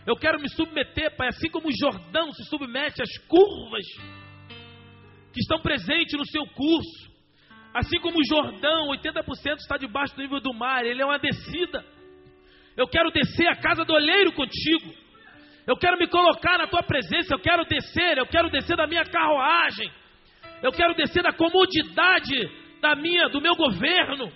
Eu 0.05 0.17
quero 0.17 0.41
me 0.41 0.49
submeter, 0.49 1.15
Pai, 1.15 1.29
assim 1.29 1.49
como 1.49 1.69
o 1.69 1.71
Jordão 1.71 2.33
se 2.33 2.43
submete 2.49 3.01
às 3.01 3.17
curvas 3.27 3.85
que 5.31 5.39
estão 5.39 5.61
presentes 5.61 6.19
no 6.19 6.25
seu 6.25 6.45
curso. 6.47 7.07
Assim 7.73 7.97
como 8.01 8.19
o 8.19 8.25
Jordão, 8.25 8.89
80% 8.89 9.55
está 9.55 9.77
debaixo 9.77 10.13
do 10.17 10.21
nível 10.21 10.41
do 10.41 10.53
mar, 10.53 10.85
ele 10.85 11.01
é 11.01 11.05
uma 11.05 11.17
descida. 11.17 11.85
Eu 12.75 12.89
quero 12.89 13.09
descer 13.09 13.47
a 13.47 13.55
casa 13.55 13.85
do 13.85 13.93
olheiro 13.93 14.33
contigo. 14.33 14.93
Eu 15.65 15.77
quero 15.77 15.97
me 15.97 16.07
colocar 16.07 16.57
na 16.57 16.67
tua 16.67 16.83
presença, 16.83 17.33
eu 17.33 17.39
quero 17.39 17.63
descer, 17.63 18.17
eu 18.17 18.27
quero 18.27 18.49
descer 18.49 18.75
da 18.75 18.85
minha 18.85 19.05
carruagem. 19.05 19.89
Eu 20.61 20.73
quero 20.73 20.93
descer 20.93 21.23
da 21.23 21.31
comodidade 21.31 22.66
da 22.81 22.95
minha, 22.95 23.29
do 23.29 23.41
meu 23.41 23.55
governo. 23.55 24.31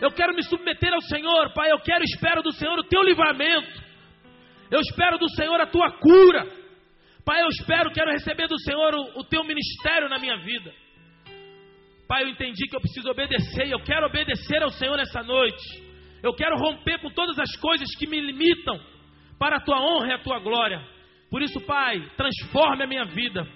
Eu 0.00 0.10
quero 0.10 0.34
me 0.34 0.42
submeter 0.42 0.92
ao 0.92 1.00
Senhor, 1.02 1.52
Pai. 1.52 1.70
Eu 1.70 1.78
quero, 1.80 2.02
espero 2.04 2.42
do 2.42 2.52
Senhor 2.52 2.78
o 2.78 2.84
teu 2.84 3.02
livramento. 3.02 3.82
Eu 4.70 4.80
espero 4.80 5.18
do 5.18 5.28
Senhor 5.30 5.60
a 5.60 5.66
tua 5.66 5.90
cura. 5.92 6.46
Pai, 7.24 7.42
eu 7.42 7.48
espero, 7.48 7.90
quero 7.90 8.10
receber 8.10 8.48
do 8.48 8.60
Senhor 8.60 8.94
o, 8.94 9.20
o 9.20 9.24
teu 9.24 9.42
ministério 9.44 10.08
na 10.08 10.18
minha 10.18 10.36
vida. 10.38 10.72
Pai, 12.06 12.24
eu 12.24 12.28
entendi 12.28 12.68
que 12.68 12.76
eu 12.76 12.80
preciso 12.80 13.08
obedecer 13.10 13.70
eu 13.70 13.80
quero 13.80 14.06
obedecer 14.06 14.62
ao 14.62 14.70
Senhor 14.70 14.96
nessa 14.96 15.22
noite. 15.22 15.82
Eu 16.22 16.34
quero 16.34 16.56
romper 16.56 16.98
com 17.00 17.10
todas 17.10 17.38
as 17.38 17.56
coisas 17.56 17.88
que 17.96 18.06
me 18.06 18.20
limitam 18.20 18.78
para 19.38 19.56
a 19.56 19.60
tua 19.60 19.80
honra 19.80 20.08
e 20.08 20.12
a 20.12 20.18
tua 20.18 20.38
glória. 20.38 20.82
Por 21.30 21.42
isso, 21.42 21.60
Pai, 21.62 22.00
transforme 22.16 22.84
a 22.84 22.86
minha 22.86 23.04
vida. 23.04 23.46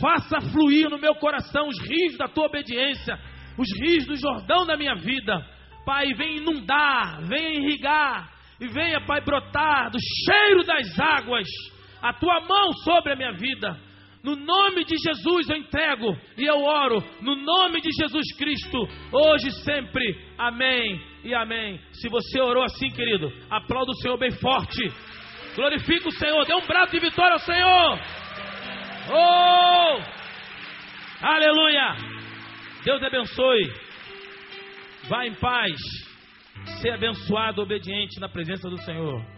Faça 0.00 0.40
fluir 0.52 0.88
no 0.88 0.98
meu 0.98 1.14
coração 1.16 1.68
os 1.68 1.78
rios 1.80 2.16
da 2.16 2.26
tua 2.28 2.46
obediência, 2.46 3.18
os 3.56 3.68
rios 3.80 4.06
do 4.06 4.16
Jordão 4.16 4.66
da 4.66 4.76
minha 4.76 4.94
vida. 4.94 5.44
Pai, 5.84 6.06
vem 6.14 6.38
inundar, 6.38 7.20
vem 7.26 7.56
irrigar, 7.58 8.30
e 8.60 8.66
venha, 8.68 9.00
Pai, 9.04 9.20
brotar 9.20 9.90
do 9.90 9.98
cheiro 10.00 10.64
das 10.64 10.98
águas 10.98 11.46
a 12.02 12.12
tua 12.12 12.40
mão 12.40 12.72
sobre 12.84 13.12
a 13.12 13.16
minha 13.16 13.32
vida. 13.32 13.78
No 14.22 14.36
nome 14.36 14.84
de 14.84 14.96
Jesus 14.96 15.50
eu 15.50 15.56
entrego 15.56 16.16
e 16.38 16.44
eu 16.44 16.62
oro, 16.62 17.04
no 17.20 17.36
nome 17.36 17.80
de 17.82 17.90
Jesus 17.92 18.34
Cristo, 18.36 18.78
hoje 19.12 19.48
e 19.48 19.62
sempre. 19.62 20.18
Amém 20.38 20.98
e 21.22 21.34
amém. 21.34 21.78
Se 21.92 22.08
você 22.08 22.40
orou 22.40 22.64
assim, 22.64 22.88
querido, 22.88 23.30
aplauda 23.50 23.90
o 23.90 23.96
Senhor 23.96 24.16
bem 24.16 24.30
forte. 24.30 24.90
Glorifica 25.54 26.08
o 26.08 26.12
Senhor, 26.12 26.44
dê 26.46 26.54
um 26.54 26.66
brado 26.66 26.90
de 26.90 27.00
vitória 27.00 27.34
ao 27.34 27.38
Senhor. 27.40 28.00
Oh! 29.10 30.00
Aleluia! 31.20 32.13
Deus 32.84 33.02
abençoe. 33.02 33.72
Vá 35.08 35.26
em 35.26 35.34
paz. 35.34 35.76
Ser 36.80 36.90
abençoado, 36.90 37.62
obediente 37.62 38.20
na 38.20 38.28
presença 38.28 38.68
do 38.68 38.76
Senhor. 38.82 39.33